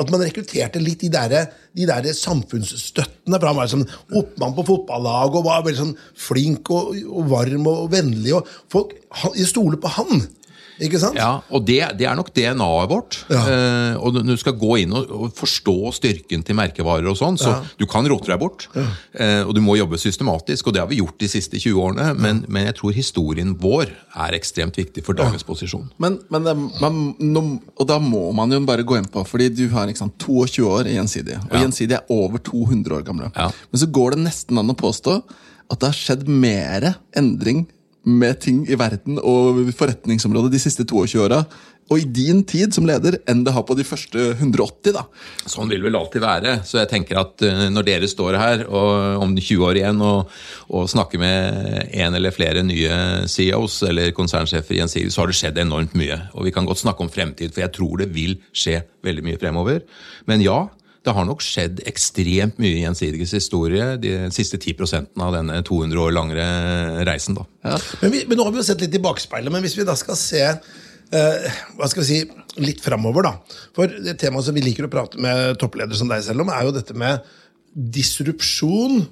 at 0.00 0.10
man 0.12 0.22
rekrutterte 0.24 0.82
litt 0.82 1.04
de 1.04 1.10
der, 1.12 1.50
de 1.76 1.88
der 1.88 2.08
samfunnsstøttene. 2.16 3.38
For 3.38 3.48
han 3.50 3.58
var 3.58 3.70
sånn 3.70 3.86
oppmann 4.14 4.56
på 4.56 4.66
fotballaget 4.70 5.40
og 5.40 5.48
var 5.48 5.66
veldig 5.66 5.80
sånn 5.80 5.98
flink 6.26 6.72
og, 6.74 6.94
og 7.08 7.28
varm 7.32 7.68
og 7.70 7.90
vennlig. 7.94 8.34
og 8.38 8.48
folk, 8.72 8.96
stoler 9.46 9.80
på 9.80 9.94
han! 9.98 10.26
Ikke 10.82 10.98
sant? 10.98 11.14
Ja, 11.14 11.38
og 11.54 11.62
det, 11.68 11.78
det 12.00 12.06
er 12.10 12.16
nok 12.18 12.32
DNA-et 12.34 12.90
vårt. 12.90 13.20
Ja. 13.30 13.42
Eh, 13.46 13.96
og 14.00 14.16
når 14.18 14.34
du 14.34 14.40
skal 14.42 14.56
gå 14.58 14.72
inn 14.82 14.94
og, 14.96 15.10
og 15.14 15.34
forstå 15.38 15.74
styrken 15.94 16.42
til 16.46 16.56
merkevarer 16.58 17.06
og 17.12 17.18
sånn, 17.20 17.38
så 17.38 17.60
du 17.78 17.84
kan 17.90 18.06
rote 18.10 18.26
deg 18.32 18.40
bort. 18.42 18.66
Eh, 18.74 19.42
og 19.44 19.52
du 19.54 19.60
må 19.62 19.76
jobbe 19.78 20.00
systematisk, 20.02 20.66
og 20.66 20.74
det 20.74 20.82
har 20.82 20.90
vi 20.90 20.98
gjort 20.98 21.18
de 21.22 21.28
siste 21.30 21.60
20 21.62 21.78
årene. 21.84 22.08
Men, 22.18 22.42
men 22.50 22.66
jeg 22.66 22.78
tror 22.80 22.96
historien 22.96 23.54
vår 23.60 23.92
er 24.26 24.34
ekstremt 24.38 24.78
viktig 24.80 25.04
for 25.06 25.14
dagens 25.18 25.46
posisjon. 25.46 25.86
Men, 26.02 26.18
men 26.34 26.48
det, 26.48 26.56
man, 26.82 27.00
no, 27.22 27.44
og 27.78 27.88
da 27.90 28.00
må 28.02 28.26
man 28.34 28.50
jo 28.54 28.62
bare 28.66 28.86
gå 28.86 28.98
inn 28.98 29.06
på, 29.10 29.22
fordi 29.30 29.50
du 29.54 29.64
har 29.74 29.90
ikke 29.90 30.02
sant, 30.04 30.18
22 30.26 30.66
år 30.70 30.90
i 30.90 30.98
Gjensidige. 30.98 31.38
Og 31.46 31.54
Ja. 31.54 31.62
Gjensidige 31.64 32.02
er 32.02 32.10
over 32.12 32.42
200 32.42 32.98
år 32.98 33.06
gamle. 33.06 33.30
Ja. 33.38 33.50
Men 33.70 33.80
så 33.84 33.86
går 33.94 34.16
det 34.16 34.24
nesten 34.26 34.58
an 34.60 34.74
å 34.74 34.76
påstå 34.78 35.20
at 35.70 35.80
det 35.80 35.88
har 35.88 35.96
skjedd 35.96 36.26
mer 36.28 36.90
endring 37.16 37.64
med 38.04 38.40
ting 38.44 38.64
i 38.68 38.76
verden 38.78 39.20
og 39.20 39.62
forretningsområdet 39.76 40.52
de 40.52 40.60
siste 40.62 40.84
22 40.88 41.22
åra. 41.24 41.44
Og 41.92 42.00
i 42.00 42.06
din 42.08 42.40
tid 42.48 42.72
som 42.72 42.86
leder 42.88 43.18
enn 43.28 43.42
det 43.44 43.52
har 43.52 43.64
på 43.68 43.76
de 43.76 43.84
første 43.84 44.30
180. 44.38 44.94
da. 44.96 45.02
Sånn 45.44 45.68
vil 45.68 45.82
vel 45.84 45.98
alltid 45.98 46.22
være. 46.24 46.54
Så 46.64 46.78
jeg 46.80 46.88
tenker 46.88 47.20
at 47.20 47.44
eh, 47.44 47.66
når 47.72 47.86
dere 47.88 48.08
står 48.08 48.38
her 48.40 48.64
og, 48.64 49.20
om 49.24 49.34
20 49.36 49.66
år 49.68 49.80
igjen 49.80 50.00
og, 50.04 50.32
og 50.72 50.88
snakker 50.88 51.20
med 51.20 51.90
en 51.92 52.16
eller 52.16 52.32
flere 52.32 52.64
nye 52.64 53.26
CEOs 53.28 53.82
eller 53.90 54.14
konsernsjefer 54.16 54.78
i 54.78 54.80
en 54.84 54.92
CEO, 54.92 55.12
så 55.12 55.22
har 55.22 55.32
det 55.32 55.36
skjedd 55.40 55.60
enormt 55.60 55.96
mye. 55.98 56.16
Og 56.32 56.48
vi 56.48 56.54
kan 56.56 56.68
godt 56.68 56.80
snakke 56.80 57.04
om 57.04 57.12
fremtid, 57.12 57.52
for 57.52 57.66
jeg 57.66 57.74
tror 57.76 58.00
det 58.00 58.08
vil 58.16 58.38
skje 58.56 58.80
veldig 59.04 59.28
mye 59.28 59.42
fremover. 59.42 59.84
Men 60.30 60.44
ja, 60.44 60.62
Det 61.04 61.12
har 61.12 61.26
nok 61.28 61.42
skjedd 61.44 61.82
ekstremt 61.88 62.56
mye 62.62 62.78
i 62.78 62.84
Gjensidiges 62.84 63.34
historie 63.36 63.90
de 64.00 64.14
siste 64.32 64.56
10% 64.56 65.20
av 65.20 65.34
denne 65.36 65.58
200 65.66 66.00
år 66.00 66.14
langere 66.16 66.46
reisen. 67.04 67.36
da. 67.36 67.44
Ja. 67.66 67.76
Men, 68.00 68.14
vi, 68.14 68.22
men 68.30 68.40
nå 68.40 68.46
har 68.46 68.54
vi 68.54 68.62
jo 68.62 68.66
sett 68.70 68.80
litt 68.80 68.96
i 68.96 69.02
bakspeilet, 69.04 69.52
men 69.52 69.64
hvis 69.64 69.76
vi 69.76 69.84
da 69.84 69.96
skal 70.00 70.16
se 70.16 70.40
eh, 70.48 71.58
hva 71.76 71.90
skal 71.90 72.04
vi 72.04 72.08
si, 72.08 72.22
litt 72.64 72.80
framover, 72.84 73.28
da. 73.28 73.60
For 73.76 73.90
det 74.06 74.16
temaet 74.22 74.48
som 74.48 74.56
vi 74.56 74.64
liker 74.64 74.88
å 74.88 74.92
prate 74.92 75.20
med 75.20 75.58
toppledere 75.60 75.98
som 75.98 76.08
deg 76.08 76.24
selv 76.24 76.46
om, 76.46 76.52
er 76.54 76.64
jo 76.64 76.74
dette 76.78 76.96
med 76.96 77.20
disrupsjon, 77.74 79.04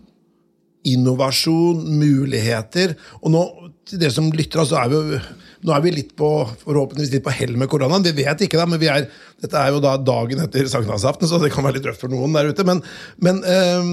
innovasjon, 0.88 1.84
muligheter. 1.99 2.96
Og 3.20 3.34
nå, 3.34 3.42
til 3.88 4.00
dere 4.00 4.14
som 4.14 4.32
lytter, 4.34 4.64
så 4.66 4.80
er 4.80 4.90
vi 4.90 5.00
jo 5.00 5.20
nå 5.62 5.75
er 5.75 5.83
vi 5.85 5.92
litt 5.95 6.12
på, 6.19 6.28
forhåpentligvis 6.64 7.12
litt 7.14 7.25
på 7.25 7.35
hell 7.35 7.54
med 7.61 7.71
koronaen. 7.71 8.04
Vi 8.04 8.25
vet 8.25 8.45
ikke, 8.47 8.59
da, 8.59 8.66
men 8.66 8.83
er, 8.83 9.07
dette 9.42 9.59
er 9.61 9.71
jo 9.71 9.83
da 9.83 9.95
dagen 10.00 10.42
etter 10.42 10.66
sankthansaften, 10.71 11.31
så 11.31 11.38
det 11.42 11.52
kan 11.54 11.66
være 11.66 11.78
litt 11.78 11.88
røft 11.90 12.02
for 12.02 12.12
noen 12.12 12.35
der 12.35 12.50
ute. 12.50 12.66
Men, 12.66 12.83
men 13.23 13.38
eh, 13.47 13.92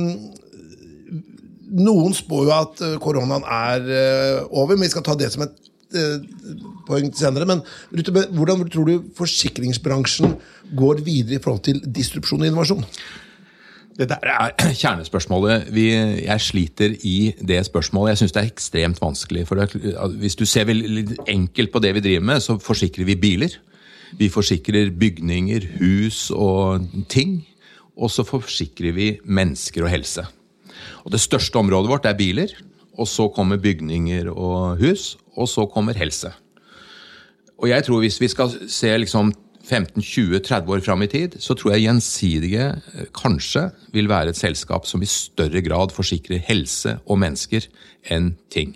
noen 1.77 2.17
spår 2.17 2.45
jo 2.47 2.55
at 2.57 2.85
eh, 2.85 2.97
koronaen 3.03 3.45
er 3.45 3.85
eh, 3.85 4.39
over, 4.49 4.73
men 4.75 4.88
vi 4.88 4.93
skal 4.95 5.05
ta 5.05 5.17
det 5.19 5.29
som 5.35 5.45
et 5.45 5.57
poeng 6.85 7.07
senere. 7.17 7.47
Men 7.49 7.63
hvordan 8.38 8.67
tror 8.69 8.89
du 8.89 9.07
forsikringsbransjen 9.17 10.35
går 10.77 11.01
videre 11.05 11.39
i 11.39 11.41
forhold 11.41 11.63
til 11.65 11.81
distrupsjon 11.85 12.43
og 12.45 12.49
innovasjon? 12.49 12.85
Det 13.99 14.07
der 14.07 14.23
er 14.23 14.53
kjernespørsmålet. 14.81 15.67
Vi, 15.75 15.89
jeg 16.23 16.41
sliter 16.41 16.93
i 17.03 17.33
det 17.43 17.59
spørsmålet. 17.67 18.13
Jeg 18.13 18.21
syns 18.21 18.35
det 18.35 18.41
er 18.41 18.51
ekstremt 18.53 19.01
vanskelig. 19.01 19.47
for 19.47 19.59
det, 19.59 19.95
Hvis 20.19 20.39
du 20.39 20.45
ser 20.45 20.69
veldig 20.69 21.17
enkelt 21.27 21.71
på 21.71 21.79
det 21.83 21.93
vi 21.95 22.05
driver 22.05 22.23
med, 22.31 22.39
så 22.39 22.57
forsikrer 22.57 23.05
vi 23.05 23.15
biler. 23.15 23.59
Vi 24.17 24.29
forsikrer 24.29 24.89
bygninger, 24.99 25.67
hus 25.79 26.31
og 26.31 26.87
ting. 27.09 27.47
Og 27.97 28.11
så 28.11 28.23
forsikrer 28.23 28.95
vi 28.95 29.19
mennesker 29.25 29.83
og 29.83 29.89
helse. 29.89 30.25
Og 31.03 31.11
Det 31.11 31.19
største 31.19 31.55
området 31.55 31.89
vårt 31.89 32.05
er 32.05 32.13
biler. 32.13 32.47
Og 32.97 33.07
så 33.07 33.27
kommer 33.27 33.57
bygninger 33.57 34.31
og 34.31 34.77
hus. 34.77 35.17
Og 35.35 35.47
så 35.47 35.65
kommer 35.65 35.93
helse. 35.93 36.31
Og 37.57 37.69
jeg 37.69 37.83
tror 37.83 37.99
hvis 37.99 38.21
vi 38.21 38.27
skal 38.27 38.49
se 38.69 38.97
liksom 38.97 39.33
15-20-30 39.69 40.73
år 40.73 40.83
fram 40.85 41.05
i 41.05 41.09
tid, 41.11 41.38
så 41.41 41.55
tror 41.57 41.75
jeg 41.75 41.85
Gjensidige 41.85 42.67
eh, 42.73 43.07
kanskje 43.15 43.69
vil 43.95 44.09
være 44.11 44.33
et 44.33 44.39
selskap 44.39 44.89
som 44.89 45.03
i 45.05 45.09
større 45.09 45.61
grad 45.65 45.93
forsikrer 45.95 46.41
helse 46.49 46.97
og 47.05 47.21
mennesker 47.21 47.69
enn 48.09 48.33
ting. 48.53 48.75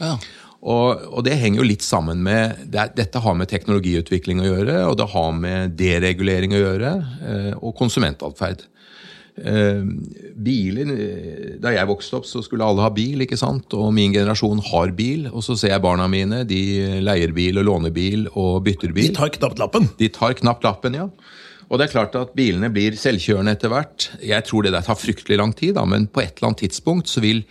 Ja. 0.00 0.18
Og, 0.64 1.02
og 1.12 1.24
det 1.26 1.36
henger 1.40 1.60
jo 1.60 1.68
litt 1.68 1.84
sammen 1.84 2.22
med 2.24 2.62
det, 2.72 2.86
Dette 2.96 3.20
har 3.20 3.34
med 3.36 3.50
teknologiutvikling 3.50 4.40
å 4.40 4.46
gjøre, 4.48 4.78
og 4.88 4.96
det 5.00 5.10
har 5.12 5.34
med 5.36 5.74
deregulering 5.80 6.56
å 6.56 6.62
gjøre, 6.62 6.92
eh, 7.28 7.50
og 7.58 7.76
konsumentatferd. 7.80 8.64
Eh, 9.34 9.80
biler 10.38 10.90
eh, 10.94 11.46
Da 11.58 11.72
jeg 11.74 11.88
vokste 11.90 12.20
opp, 12.20 12.26
så 12.28 12.38
skulle 12.44 12.62
alle 12.62 12.84
ha 12.84 12.90
bil, 12.94 13.24
ikke 13.24 13.38
sant? 13.40 13.72
og 13.74 13.88
min 13.96 14.14
generasjon 14.14 14.62
har 14.70 14.92
bil. 14.94 15.26
Og 15.32 15.42
så 15.46 15.56
ser 15.58 15.74
jeg 15.74 15.84
barna 15.84 16.06
mine, 16.10 16.44
de 16.46 17.00
leier 17.02 17.34
bil 17.34 17.58
og 17.58 17.66
låner 17.70 17.94
bil 17.94 18.28
og 18.32 18.62
bytter 18.66 18.94
bil. 18.94 19.10
De 19.10 19.18
tar 19.18 19.34
knapt 19.34 19.62
lappen. 19.62 19.90
De 19.98 20.10
tar 20.14 20.38
knapt 20.38 20.66
lappen, 20.66 21.00
ja. 21.00 21.08
Og 21.70 21.80
det 21.80 21.86
er 21.86 21.94
klart 21.94 22.16
at 22.18 22.34
bilene 22.36 22.68
blir 22.70 22.94
selvkjørende 23.00 23.54
etter 23.56 23.72
hvert. 23.72 24.10
Jeg 24.22 24.44
tror 24.46 24.66
det 24.66 24.74
der 24.74 24.84
tar 24.84 24.98
fryktelig 25.00 25.38
lang 25.40 25.54
tid, 25.56 25.74
da, 25.78 25.86
men 25.88 26.06
på 26.06 26.22
et 26.22 26.36
eller 26.36 26.52
annet 26.52 26.66
tidspunkt 26.66 27.10
så 27.10 27.24
vil 27.24 27.42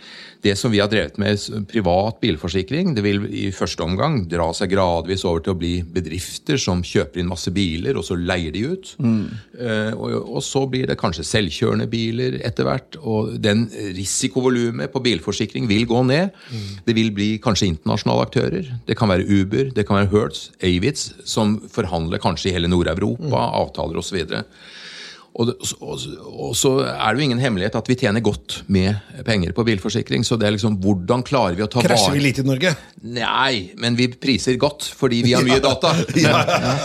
det 0.44 0.54
som 0.60 0.72
vi 0.72 0.80
har 0.82 0.90
drevet 0.92 1.16
med 1.20 1.40
privat 1.70 2.18
bilforsikring, 2.20 2.92
det 2.96 3.04
vil 3.04 3.24
i 3.32 3.46
første 3.54 3.84
omgang 3.84 4.20
dra 4.28 4.50
seg 4.56 4.74
gradvis 4.74 5.24
over 5.24 5.40
til 5.44 5.54
å 5.54 5.58
bli 5.58 5.72
bedrifter 5.94 6.60
som 6.60 6.82
kjøper 6.84 7.22
inn 7.22 7.30
masse 7.30 7.52
biler, 7.54 7.96
og 7.96 8.04
så 8.04 8.18
leier 8.18 8.52
de 8.52 8.66
ut. 8.74 8.92
Mm. 9.00 9.22
Uh, 9.56 9.92
og, 9.96 10.16
og, 10.20 10.42
så 10.44 10.66
blir 10.68 10.86
det 10.90 10.98
kanskje 11.00 11.24
selvkjørende 11.28 11.88
biler 11.90 12.38
etter 12.44 12.68
hvert. 12.68 13.00
Og 13.00 13.38
den 13.40 13.66
risikovolumet 13.96 14.92
på 14.92 15.02
bilforsikring 15.04 15.68
vil 15.70 15.88
gå 15.88 16.04
ned. 16.10 16.36
Mm. 16.52 16.68
Det 16.84 16.98
vil 17.00 17.12
bli 17.16 17.30
kanskje 17.44 17.70
internasjonale 17.72 18.28
aktører. 18.28 18.72
Det 18.84 18.98
kan 19.00 19.12
være 19.12 19.24
Uber, 19.24 19.72
det 19.72 19.88
kan 19.88 20.02
være 20.02 20.12
Hertz, 20.12 20.50
Avitz, 20.64 21.12
som 21.24 21.56
forhandler 21.72 22.20
kanskje 22.22 22.50
i 22.50 22.56
hele 22.58 22.68
Nord-Europa, 22.68 23.32
mm. 23.32 23.60
avtaler 23.64 24.00
osv. 24.02 24.20
Og, 25.34 25.50
og, 25.82 26.02
og, 26.30 26.52
så 26.54 26.70
er 26.86 27.10
det 27.10 27.18
jo 27.18 27.24
ingen 27.26 27.40
hemmelighet 27.42 27.74
at 27.74 27.88
vi 27.90 27.96
tjener 27.98 28.22
godt 28.22 28.60
med 28.70 28.94
penger 29.26 29.50
på 29.56 29.64
bilforsikring. 29.66 30.22
Så 30.26 30.38
det 30.38 30.46
er 30.46 30.54
liksom, 30.54 30.76
hvordan 30.82 31.24
klarer 31.26 31.56
vi 31.58 31.64
å 31.64 31.68
ta 31.70 31.80
vare 31.82 31.90
Krasjer 31.90 32.14
vi 32.14 32.22
litt 32.22 32.38
i 32.38 32.44
Norge? 32.46 32.70
Nei, 33.16 33.72
men 33.82 33.98
vi 33.98 34.06
priser 34.14 34.54
godt 34.62 34.86
fordi 34.94 35.24
vi 35.26 35.32
har 35.34 35.42
mye 35.46 35.58
data. 35.64 35.90
ja. 36.22 36.44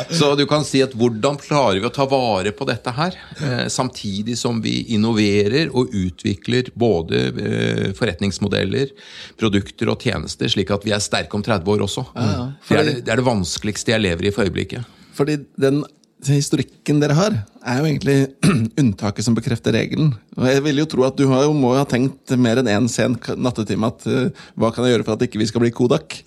Så 0.10 0.32
du 0.40 0.48
kan 0.50 0.66
si 0.66 0.82
at 0.82 0.96
hvordan 0.98 1.38
klarer 1.42 1.78
vi 1.78 1.86
å 1.86 1.94
ta 1.94 2.08
vare 2.10 2.56
på 2.56 2.66
dette 2.70 2.96
her? 2.98 3.20
Eh, 3.38 3.68
samtidig 3.70 4.40
som 4.42 4.64
vi 4.66 4.80
innoverer 4.98 5.70
og 5.70 5.94
utvikler 5.94 6.74
både 6.74 7.24
eh, 7.30 7.86
forretningsmodeller, 7.98 8.96
produkter 9.38 9.94
og 9.94 10.02
tjenester, 10.02 10.50
slik 10.50 10.74
at 10.74 10.90
vi 10.90 10.98
er 10.98 11.06
sterke 11.06 11.38
om 11.38 11.46
30 11.46 11.70
år 11.76 11.86
også. 11.86 12.08
Ja, 12.18 12.50
det, 12.50 12.82
er 12.82 12.90
det, 12.90 12.98
det 13.06 13.14
er 13.14 13.22
det 13.22 13.30
vanskeligste 13.30 13.94
jeg 13.94 14.08
lever 14.10 14.26
i 14.26 14.34
for 14.34 14.50
øyeblikket. 14.50 14.98
Fordi 15.20 15.38
den 15.60 15.84
historikken 16.28 17.00
dere 17.00 17.16
har, 17.16 17.36
er 17.64 17.80
jo 17.80 17.88
egentlig 17.88 18.18
unntaket 18.82 19.26
som 19.26 19.36
bekrefter 19.38 19.76
regelen. 19.76 20.12
Og 20.36 20.48
jeg 20.50 20.64
vil 20.66 20.82
jo 20.82 20.88
tro 20.92 21.06
at 21.08 21.20
du 21.20 21.28
har, 21.32 21.48
må 21.56 21.74
ha 21.78 21.86
tenkt 21.88 22.34
mer 22.36 22.60
enn 22.60 22.68
én 22.68 22.84
en 22.84 22.90
sen 22.92 23.16
nattetime 23.40 23.88
at 23.88 24.08
uh, 24.10 24.48
hva 24.60 24.72
kan 24.76 24.86
jeg 24.86 24.98
gjøre 24.98 25.08
for 25.08 25.16
at 25.16 25.28
ikke 25.28 25.40
vi 25.42 25.48
skal 25.50 25.64
bli 25.64 25.72
Kodak? 25.76 26.20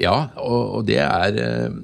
Ja, 0.00 0.30
og, 0.38 0.60
og 0.78 0.86
det 0.90 1.00
er 1.02 1.40
uh, 1.40 1.80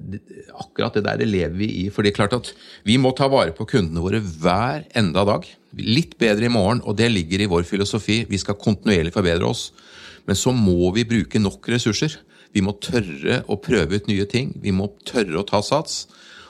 det, 0.00 0.22
akkurat 0.58 0.96
det 0.96 1.04
der 1.06 1.24
lever 1.28 1.56
vi 1.58 1.68
i. 1.82 1.84
For 1.92 2.02
det 2.02 2.12
er 2.12 2.20
klart 2.22 2.36
at 2.36 2.52
vi 2.88 2.96
må 3.00 3.12
ta 3.16 3.28
vare 3.30 3.54
på 3.56 3.68
kundene 3.68 4.02
våre 4.04 4.22
hver 4.22 4.86
enda 4.98 5.26
dag. 5.28 5.44
Litt 5.78 6.16
bedre 6.20 6.48
i 6.48 6.52
morgen, 6.52 6.82
og 6.88 6.96
det 6.98 7.10
ligger 7.12 7.44
i 7.44 7.50
vår 7.50 7.68
filosofi. 7.68 8.22
Vi 8.28 8.40
skal 8.40 8.58
kontinuerlig 8.60 9.12
forbedre 9.14 9.48
oss. 9.48 9.68
Men 10.28 10.36
så 10.36 10.52
må 10.56 10.90
vi 10.96 11.06
bruke 11.08 11.40
nok 11.40 11.68
ressurser. 11.72 12.18
Vi 12.56 12.62
må 12.64 12.74
tørre 12.80 13.42
å 13.48 13.58
prøve 13.60 14.00
ut 14.00 14.08
nye 14.08 14.24
ting. 14.28 14.54
Vi 14.60 14.72
må 14.74 14.90
tørre 15.08 15.40
å 15.40 15.46
ta 15.46 15.60
sats. 15.64 16.06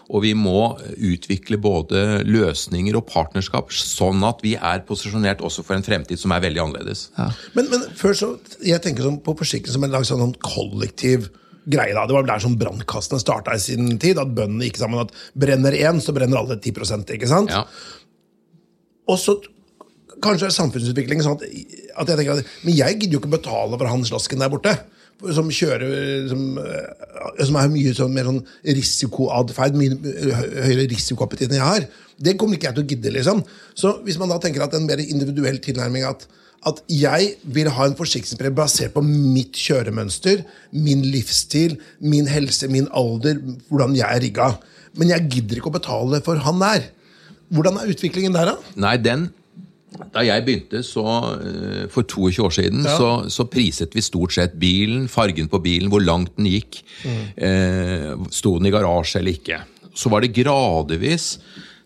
Og 0.09 0.23
vi 0.25 0.31
må 0.33 0.73
utvikle 1.05 1.59
både 1.61 2.23
løsninger 2.25 2.97
og 2.97 3.05
partnerskap, 3.11 3.73
sånn 3.75 4.23
at 4.25 4.41
vi 4.45 4.55
er 4.57 4.81
posisjonert 4.89 5.43
også 5.45 5.65
for 5.67 5.77
en 5.77 5.85
fremtid 5.85 6.21
som 6.21 6.33
er 6.33 6.47
veldig 6.47 6.63
annerledes. 6.63 7.11
Ja. 7.19 7.29
Men, 7.59 7.69
men 7.73 7.85
før 7.99 8.17
så, 8.17 8.31
jeg 8.65 8.81
tenker 8.85 9.05
sånn 9.05 9.21
på 9.25 9.37
forsikring 9.37 9.75
som 9.75 9.85
en 9.85 9.93
slags 9.93 10.15
sånn 10.15 10.33
kollektiv 10.41 11.29
greie. 11.69 11.93
da. 11.93 12.07
Det 12.09 12.17
var 12.17 12.27
der 12.29 12.41
som 12.41 12.57
brannkastene 12.59 13.21
starta 13.21 13.57
i 13.57 13.63
sin 13.63 13.99
tid. 14.01 14.21
At 14.21 14.33
bøndene 14.33 14.71
gikk 14.71 14.81
sammen. 14.81 15.05
At 15.05 15.13
brenner 15.37 15.77
én, 15.77 16.01
så 16.01 16.17
brenner 16.17 16.41
alle 16.41 16.57
10% 16.57 17.13
ikke 17.19 17.29
sant? 17.29 17.53
Ja. 17.53 17.67
Og 19.09 19.21
så 19.21 19.37
kanskje 20.25 20.49
er 20.49 20.57
samfunnsutviklingen 20.57 21.25
sånn 21.25 21.37
at, 21.39 21.45
at 22.01 22.11
jeg 22.11 22.19
tenker 22.19 22.41
at, 22.41 22.55
Men 22.65 22.75
jeg 22.75 22.97
gidder 22.97 23.19
jo 23.19 23.21
ikke 23.23 23.37
betale 23.37 23.77
for 23.77 23.91
han 23.93 24.09
slasken 24.09 24.43
der 24.43 24.51
borte 24.53 24.75
som 25.35 25.49
kjører 25.51 26.29
Som, 26.31 26.43
eh, 26.59 27.45
som 27.45 27.59
er 27.59 27.71
mye 27.73 27.95
sånn, 27.97 28.15
mer 28.15 28.29
sånn 28.29 28.43
risikoatferd, 28.65 29.79
høyere 29.79 30.89
risikoappetitt 30.91 31.51
enn 31.51 31.59
jeg 31.59 31.67
har, 31.67 31.87
det 32.19 32.37
kommer 32.39 32.59
ikke 32.59 32.71
jeg 32.71 32.77
til 32.79 32.85
å 32.85 32.91
gidde. 32.93 33.15
liksom. 33.15 33.43
Så 33.79 33.99
hvis 34.07 34.19
man 34.19 34.31
da 34.31 34.39
tenker 34.43 34.65
at 34.65 34.75
en 34.75 34.87
mer 34.87 35.03
individuell 35.03 35.59
tilnærming 35.63 36.07
at, 36.07 36.27
at 36.67 36.83
jeg 36.91 37.37
vil 37.45 37.71
ha 37.71 37.87
en 37.87 37.97
forsikringspremie 37.99 38.57
basert 38.59 38.95
på 38.95 39.03
mitt 39.07 39.55
kjøremønster, 39.55 40.43
min 40.75 41.05
livsstil, 41.07 41.79
min 42.01 42.27
helse, 42.27 42.67
min 42.71 42.91
alder, 42.91 43.39
hvordan 43.71 43.95
jeg 43.99 44.09
er 44.09 44.25
rigga. 44.27 44.53
Men 44.99 45.15
jeg 45.15 45.29
gidder 45.31 45.61
ikke 45.61 45.71
å 45.71 45.79
betale 45.79 46.23
for 46.27 46.43
han 46.43 46.63
der. 46.63 46.89
Hvordan 47.55 47.79
er 47.79 47.95
utviklingen 47.95 48.35
der, 48.35 48.51
da? 48.53 48.75
Nei, 48.77 48.97
den 49.01 49.29
da 50.13 50.23
jeg 50.25 50.45
begynte 50.45 50.83
så, 50.85 51.05
eh, 51.39 51.87
for 51.93 52.05
22 52.05 52.45
år 52.45 52.55
siden, 52.55 52.85
ja. 52.85 52.97
så, 52.99 53.11
så, 53.33 53.47
priset 53.49 53.95
vi 53.97 54.05
stort 54.05 54.35
sett 54.37 54.59
bilen, 54.61 55.07
fargen 55.09 55.49
på 55.49 55.61
bilen, 55.65 55.89
hvor 55.93 56.05
langt 56.05 56.35
den 56.37 56.51
gikk. 56.51 56.83
Mm. 57.05 57.23
Eh, 57.49 58.13
Sto 58.35 58.59
den 58.59 58.69
i 58.69 58.75
garasje 58.75 59.23
eller 59.23 59.39
ikke. 59.39 59.63
Så 59.99 60.13
var 60.13 60.23
det 60.23 60.35
gradvis 60.37 61.39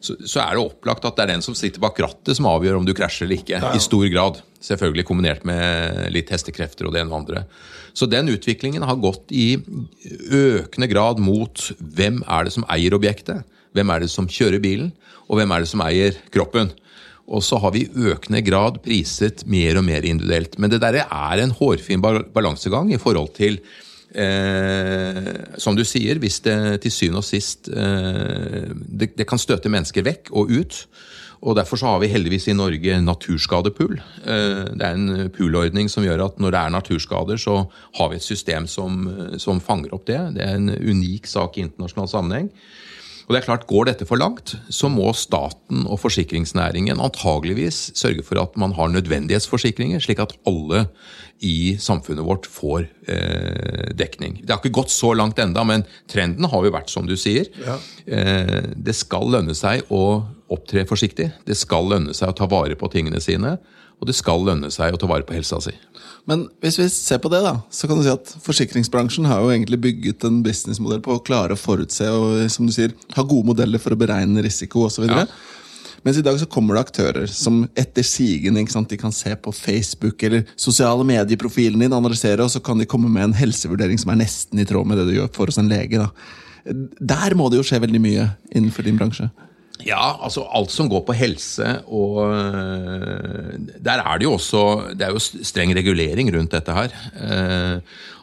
så, 0.02 0.16
så, 0.26 0.40
er 0.42 0.56
det 0.56 0.64
opplagt 0.64 1.04
at 1.06 1.14
det 1.14 1.24
er 1.24 1.30
den 1.36 1.44
som 1.44 1.54
sitter 1.54 1.82
bak 1.82 2.00
rattet, 2.02 2.34
som 2.34 2.48
avgjør 2.50 2.80
om 2.80 2.86
du 2.86 2.94
krasjer 2.96 3.28
eller 3.28 3.38
ikke. 3.38 3.60
Ja. 3.62 3.70
I 3.70 3.82
stor 3.82 4.02
grad. 4.10 4.42
Selvfølgelig 4.62 5.06
kombinert 5.06 5.46
med 5.46 6.10
litt 6.14 6.30
hestekrefter 6.30 6.88
og 6.88 6.94
det 6.94 7.02
ene 7.02 7.14
og 7.14 7.22
andre. 7.22 7.44
Så 7.94 8.08
den 8.10 8.30
utviklingen 8.32 8.82
har 8.86 8.98
gått 9.02 9.30
i 9.34 9.56
økende 10.32 10.88
grad 10.90 11.22
mot 11.22 11.68
hvem 11.78 12.22
er 12.26 12.46
det 12.46 12.54
som 12.54 12.66
eier 12.72 12.94
objektet? 12.98 13.46
Hvem 13.76 13.94
er 13.94 14.04
det 14.04 14.10
som 14.12 14.28
kjører 14.30 14.62
bilen? 14.62 14.90
Og 15.30 15.38
hvem 15.38 15.54
er 15.54 15.62
det 15.62 15.70
som 15.70 15.82
eier 15.84 16.18
kroppen? 16.34 16.72
Og 17.30 17.44
så 17.44 17.58
har 17.62 17.72
vi 17.74 17.84
i 17.84 18.08
økende 18.10 18.42
grad 18.44 18.80
priset 18.84 19.46
mer 19.46 19.78
og 19.78 19.86
mer 19.86 20.04
individuelt. 20.04 20.58
Men 20.58 20.72
det 20.72 20.82
der 20.82 21.02
er 21.04 21.42
en 21.42 21.54
hårfin 21.54 22.02
balansegang 22.02 22.92
i 22.92 23.00
forhold 23.00 23.32
til 23.38 23.60
eh, 24.14 25.30
Som 25.58 25.78
du 25.78 25.84
sier, 25.86 26.18
hvis 26.18 26.40
det 26.44 26.82
til 26.82 26.92
syvende 26.92 27.22
og 27.22 27.28
sist 27.28 27.70
eh, 27.70 28.68
det, 28.74 29.14
det, 29.16 29.26
kan 29.28 29.40
støte 29.40 29.70
mennesker 29.72 30.04
vekk 30.04 30.32
og 30.32 30.50
ut. 30.50 30.84
Og 31.42 31.56
Derfor 31.58 31.78
så 31.78 31.94
har 31.94 32.02
vi 32.02 32.10
heldigvis 32.10 32.48
i 32.48 32.58
Norge 32.58 33.00
naturskadepool. 33.02 33.96
Eh, 34.26 34.66
det 34.74 34.82
er 34.82 34.98
en 34.98 35.30
poolordning 35.34 35.88
som 35.90 36.04
gjør 36.04 36.26
at 36.26 36.42
når 36.42 36.54
det 36.54 36.60
er 36.60 36.76
naturskader, 36.76 37.38
så 37.38 37.64
har 37.98 38.10
vi 38.10 38.18
et 38.18 38.26
system 38.26 38.66
som, 38.66 39.06
som 39.38 39.62
fanger 39.62 39.94
opp 39.94 40.06
det. 40.10 40.20
Det 40.36 40.42
er 40.42 40.58
en 40.58 40.70
unik 40.74 41.30
sak 41.30 41.56
i 41.56 41.68
internasjonal 41.68 42.10
sammenheng. 42.10 42.52
Og 43.26 43.34
det 43.34 43.40
er 43.40 43.46
klart, 43.46 43.66
Går 43.70 43.88
dette 43.88 44.06
for 44.08 44.20
langt, 44.20 44.54
så 44.72 44.90
må 44.92 45.12
staten 45.16 45.86
og 45.86 46.00
forsikringsnæringen 46.02 47.00
antageligvis 47.00 47.92
sørge 47.98 48.24
for 48.26 48.40
at 48.42 48.56
man 48.60 48.74
har 48.76 48.90
nødvendighetsforsikringer, 48.92 50.02
slik 50.02 50.22
at 50.22 50.34
alle 50.48 50.86
i 51.42 51.74
samfunnet 51.82 52.26
vårt 52.26 52.46
får 52.46 52.86
eh, 53.10 53.90
dekning. 53.98 54.40
Det 54.42 54.54
har 54.54 54.60
ikke 54.60 54.76
gått 54.82 54.94
så 54.94 55.12
langt 55.18 55.40
enda, 55.42 55.64
men 55.66 55.86
trenden 56.10 56.46
har 56.50 56.66
jo 56.66 56.74
vært 56.74 56.92
som 56.92 57.08
du 57.08 57.16
sier. 57.18 57.50
Ja. 57.62 57.78
Eh, 58.06 58.72
det 58.76 58.94
skal 58.98 59.30
lønne 59.34 59.56
seg 59.58 59.86
å 59.90 60.22
opptre 60.52 60.86
forsiktig. 60.86 61.32
Det 61.46 61.58
skal 61.58 61.90
lønne 61.90 62.14
seg 62.14 62.30
å 62.30 62.36
ta 62.38 62.48
vare 62.50 62.78
på 62.78 62.90
tingene 62.92 63.22
sine. 63.22 63.56
Og 64.02 64.08
det 64.10 64.16
skal 64.18 64.42
lønne 64.42 64.70
seg 64.74 64.94
å 64.94 64.98
ta 64.98 65.06
vare 65.10 65.26
på 65.26 65.34
helsa 65.36 65.60
si. 65.62 65.74
Men 66.30 66.44
hvis 66.62 66.78
vi 66.78 66.86
ser 66.92 67.18
på 67.22 67.30
det, 67.32 67.40
da, 67.42 67.56
så 67.74 67.88
kan 67.90 67.98
du 67.98 68.04
si 68.06 68.12
at 68.12 68.34
forsikringsbransjen 68.44 69.26
har 69.26 69.42
jo 69.42 69.50
egentlig 69.50 69.80
bygget 69.82 70.26
en 70.28 70.38
businessmodell 70.44 71.02
på 71.02 71.16
å 71.16 71.22
klare 71.26 71.56
å 71.56 71.58
forutse 71.58 72.06
og 72.14 72.44
som 72.52 72.68
du 72.68 72.74
sier, 72.74 72.94
ha 73.16 73.24
gode 73.26 73.50
modeller 73.50 73.82
for 73.82 73.94
å 73.94 73.98
beregne 73.98 74.44
risiko 74.44 74.86
osv. 74.86 75.08
Ja. 75.10 75.26
Mens 76.06 76.18
i 76.18 76.24
dag 76.26 76.38
så 76.38 76.46
kommer 76.50 76.74
det 76.74 76.84
aktører 76.86 77.28
som 77.30 77.60
etter 77.78 78.06
sigende 78.06 78.62
de 78.90 78.98
kan 78.98 79.14
se 79.14 79.34
på 79.38 79.54
Facebook 79.54 80.22
eller 80.26 80.46
sosiale 80.58 81.06
medieprofilen 81.06 81.82
din, 81.82 81.94
analysere, 81.94 82.42
og 82.42 82.50
så 82.50 82.62
kan 82.62 82.78
de 82.78 82.88
komme 82.90 83.10
med 83.10 83.28
en 83.28 83.36
helsevurdering 83.38 83.98
som 84.02 84.14
er 84.14 84.22
nesten 84.24 84.62
i 84.62 84.66
tråd 84.66 84.86
med 84.86 84.98
det 84.98 85.10
du 85.10 85.16
gjør 85.20 85.30
for 85.34 85.50
hos 85.50 85.58
en 85.62 85.70
lege. 85.70 86.02
da. 86.02 86.10
Der 86.98 87.34
må 87.38 87.48
det 87.50 87.58
jo 87.58 87.66
skje 87.66 87.82
veldig 87.82 88.02
mye 88.02 88.28
innenfor 88.50 88.86
din 88.86 88.98
bransje. 88.98 89.30
Ja, 89.86 90.16
altså 90.22 90.44
alt 90.54 90.72
som 90.72 90.88
går 90.90 91.02
på 91.06 91.16
helse 91.16 91.80
og 91.90 92.22
øh, 92.28 93.58
Der 93.82 94.02
er 94.02 94.18
det 94.18 94.28
jo 94.28 94.36
også 94.38 94.94
Det 94.94 95.06
er 95.06 95.14
jo 95.14 95.22
streng 95.22 95.74
regulering 95.76 96.30
rundt 96.36 96.54
dette 96.54 96.72
her. 96.76 96.96
Eh, 97.18 97.78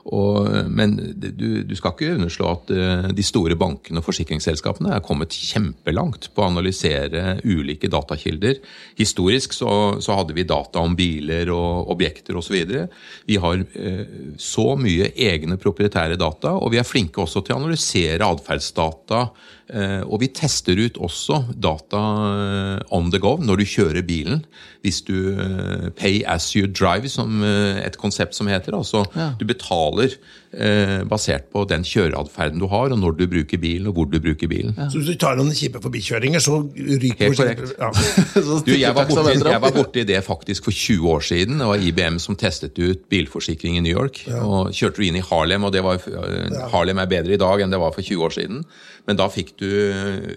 og, 0.09 0.47
men 0.71 0.95
du, 1.19 1.61
du, 1.67 1.73
skal 1.77 1.91
ikke 1.93 2.15
underslå 2.15 2.47
at 2.49 2.71
uh, 2.73 3.09
de 3.13 3.25
store 3.25 3.53
bankene 3.59 3.99
og 3.99 4.05
forsikringsselskapene 4.07 4.95
er 4.95 5.03
kommet 5.05 5.35
kjempelangt 5.35 6.31
på 6.33 6.41
å 6.41 6.47
analysere 6.47 7.35
ulike 7.43 7.91
datakilder. 7.91 8.57
Historisk 8.97 9.53
så, 9.53 9.99
så 10.01 10.17
hadde 10.17 10.33
vi 10.33 10.47
data 10.49 10.81
om 10.81 10.95
biler 10.97 11.51
og 11.53 11.91
objekter 11.93 12.39
osv. 12.39 12.57
Vi 13.29 13.37
har 13.43 13.61
så 14.41 14.67
mye 14.79 15.11
egne 15.13 15.59
proprietære 15.61 16.17
data, 16.17 16.55
og 16.57 16.73
vi 16.73 16.81
er 16.81 16.89
flinke 16.89 17.21
også 17.21 17.43
til 17.43 17.59
å 17.59 17.61
analysere 17.61 18.33
atferdsdata. 18.33 19.27
Uh, 19.69 20.01
og 20.09 20.23
vi 20.23 20.31
tester 20.33 20.79
ut 20.81 20.97
også 20.97 21.43
data 21.53 21.99
on 22.95 23.11
the 23.13 23.21
go 23.21 23.35
når 23.37 23.61
du 23.61 23.65
kjører 23.69 24.05
bilen. 24.05 24.43
Hvis 24.81 25.01
du 25.05 25.35
pay 25.99 26.23
as 26.25 26.47
you 26.55 26.65
drive, 26.65 27.09
som 27.11 27.43
et 27.43 27.97
konsept 27.99 28.35
som 28.37 28.47
heter. 28.47 28.75
Altså 28.75 29.03
ja. 29.15 29.33
du 29.39 29.45
betaler 29.45 30.13
eh, 30.15 30.48
basert 31.09 31.45
på 31.53 31.61
den 31.69 31.83
kjøreatferden 31.85 32.57
du 32.61 32.65
har, 32.71 32.89
og 32.89 32.97
når 32.97 33.17
du 33.19 33.25
bruker 33.29 33.59
bilen, 33.61 33.87
og 33.91 33.93
hvor 33.93 34.07
du 34.09 34.17
bruker 34.21 34.49
bilen. 34.49 34.73
Ja. 34.77 34.87
Så 34.89 34.97
hvis 34.97 35.11
du 35.11 35.19
tar 35.21 35.37
noen 35.37 35.53
kjipe 35.53 35.81
forbikjøringer, 35.83 36.41
så 36.41 36.61
ryker 36.73 37.27
Helt 37.27 37.37
korrekt. 37.37 37.73
Ja. 37.77 37.89
du, 38.65 38.71
jeg, 38.73 38.95
var 38.95 39.05
borti, 39.09 39.35
jeg 39.37 39.61
var 39.61 39.75
borti 39.75 40.05
det 40.09 40.21
faktisk 40.25 40.69
for 40.69 40.73
20 40.73 41.09
år 41.13 41.25
siden. 41.27 41.61
Det 41.61 41.67
var 41.69 41.85
IBM 41.89 42.17
som 42.23 42.37
testet 42.39 42.79
ut 42.81 43.03
bilforsikring 43.11 43.77
i 43.77 43.83
New 43.85 43.93
York. 43.93 44.23
Ja. 44.27 44.41
og 44.41 44.73
Kjørte 44.73 45.03
du 45.03 45.09
inn 45.09 45.19
i 45.19 45.25
Harlem, 45.25 45.67
og 45.67 45.77
var, 45.85 46.01
Harlem 46.73 47.03
er 47.03 47.11
bedre 47.11 47.37
i 47.37 47.41
dag 47.41 47.61
enn 47.61 47.73
det 47.73 47.81
var 47.81 47.93
for 47.93 48.05
20 48.05 48.25
år 48.25 48.35
siden. 48.39 48.63
Men 49.09 49.19
da 49.19 49.29
fikk 49.33 49.53
du 49.61 49.69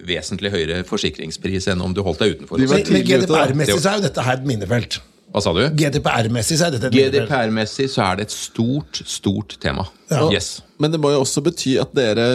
vesentlig 0.07 0.53
høyere 0.53 0.83
forsikringspris 0.87 1.71
enn 1.73 1.81
om 1.83 1.93
du 1.95 2.03
holdt 2.05 2.21
deg 2.23 2.37
utenfor. 2.37 2.61
Men 2.61 2.85
GDPR-messig 2.85 3.81
så 3.81 3.95
er 3.95 3.99
jo 4.01 4.07
dette 4.07 4.25
her 4.25 4.39
et 4.41 4.47
minnefelt. 4.49 5.01
Hva 5.33 5.41
sa 5.41 5.53
du? 5.57 5.63
GDPR-messig 5.73 6.59
så 6.59 6.67
er 6.67 6.75
dette 6.75 6.91
GDPR-messig 6.93 7.87
så 7.89 8.03
er 8.05 8.19
det 8.19 8.27
et 8.27 8.35
stort, 8.35 8.99
stort 9.09 9.55
tema. 9.63 9.87
Ja. 10.11 10.27
Yes. 10.29 10.59
Men 10.77 10.93
det 10.93 10.99
må 11.01 11.09
jo 11.15 11.23
også 11.23 11.41
bety 11.45 11.73
at 11.81 11.95
dere, 11.97 12.27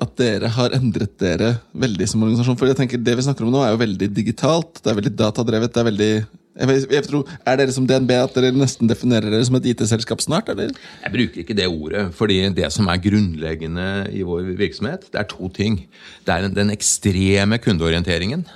at 0.00 0.16
dere 0.16 0.48
har 0.56 0.72
endret 0.76 1.12
dere 1.20 1.58
veldig 1.76 2.08
som 2.08 2.24
organisasjon. 2.24 2.56
For 2.56 2.70
jeg 2.70 2.78
tenker 2.80 3.02
Det 3.04 3.18
vi 3.18 3.26
snakker 3.28 3.44
om 3.44 3.52
nå, 3.52 3.60
er 3.60 3.76
jo 3.76 3.82
veldig 3.84 4.08
digitalt. 4.16 4.80
Det 4.80 4.92
er 4.92 4.98
veldig 5.02 5.14
datadrevet. 5.20 5.74
det 5.74 5.84
er 5.84 5.88
veldig... 5.90 6.10
Jeg, 6.56 6.86
jeg 6.88 7.04
tror, 7.04 7.28
Er 7.44 7.58
dere 7.60 7.72
som 7.76 7.84
DNB 7.84 8.14
at 8.16 8.36
dere 8.38 8.56
nesten 8.56 8.88
definerer 8.88 9.28
dere 9.28 9.44
som 9.44 9.58
et 9.58 9.66
IT-selskap 9.74 10.22
snart? 10.24 10.48
eller? 10.48 10.72
Jeg 11.02 11.12
bruker 11.12 11.42
ikke 11.42 11.56
det 11.58 11.66
ordet. 11.68 12.06
fordi 12.16 12.38
det 12.56 12.70
som 12.72 12.88
er 12.88 13.02
grunnleggende 13.04 13.88
i 14.16 14.24
vår 14.24 14.54
virksomhet, 14.56 15.10
det 15.12 15.20
er 15.20 15.28
to 15.28 15.50
ting. 15.52 15.82
Det 16.24 16.32
er 16.32 16.48
den 16.48 16.72
ekstreme 16.72 17.60
kundeorienteringen. 17.60 18.46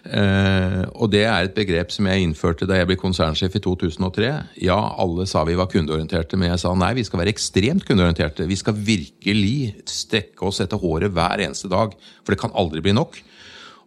Uh, 0.00 0.86
og 0.96 1.10
det 1.12 1.26
er 1.28 1.44
et 1.44 1.56
begrep 1.56 1.90
som 1.92 2.06
jeg 2.08 2.24
innførte 2.24 2.64
da 2.68 2.78
jeg 2.78 2.88
ble 2.88 2.96
konsernsjef 3.00 3.58
i 3.58 3.62
2003. 3.62 4.30
Ja, 4.64 4.78
alle 5.02 5.26
sa 5.28 5.42
vi 5.44 5.58
var 5.58 5.68
kundeorienterte, 5.72 6.38
men 6.40 6.52
jeg 6.52 6.62
sa 6.62 6.72
nei, 6.72 6.94
vi 6.96 7.04
skal 7.04 7.20
være 7.20 7.34
ekstremt 7.34 7.84
kundeorienterte. 7.88 8.48
Vi 8.48 8.56
skal 8.56 8.78
virkelig 8.78 9.74
strekke 9.90 10.48
oss 10.48 10.62
etter 10.64 10.80
håret 10.80 11.12
hver 11.12 11.44
eneste 11.44 11.68
dag, 11.72 11.92
for 12.24 12.32
det 12.32 12.40
kan 12.40 12.56
aldri 12.56 12.82
bli 12.84 12.96
nok. 12.96 13.20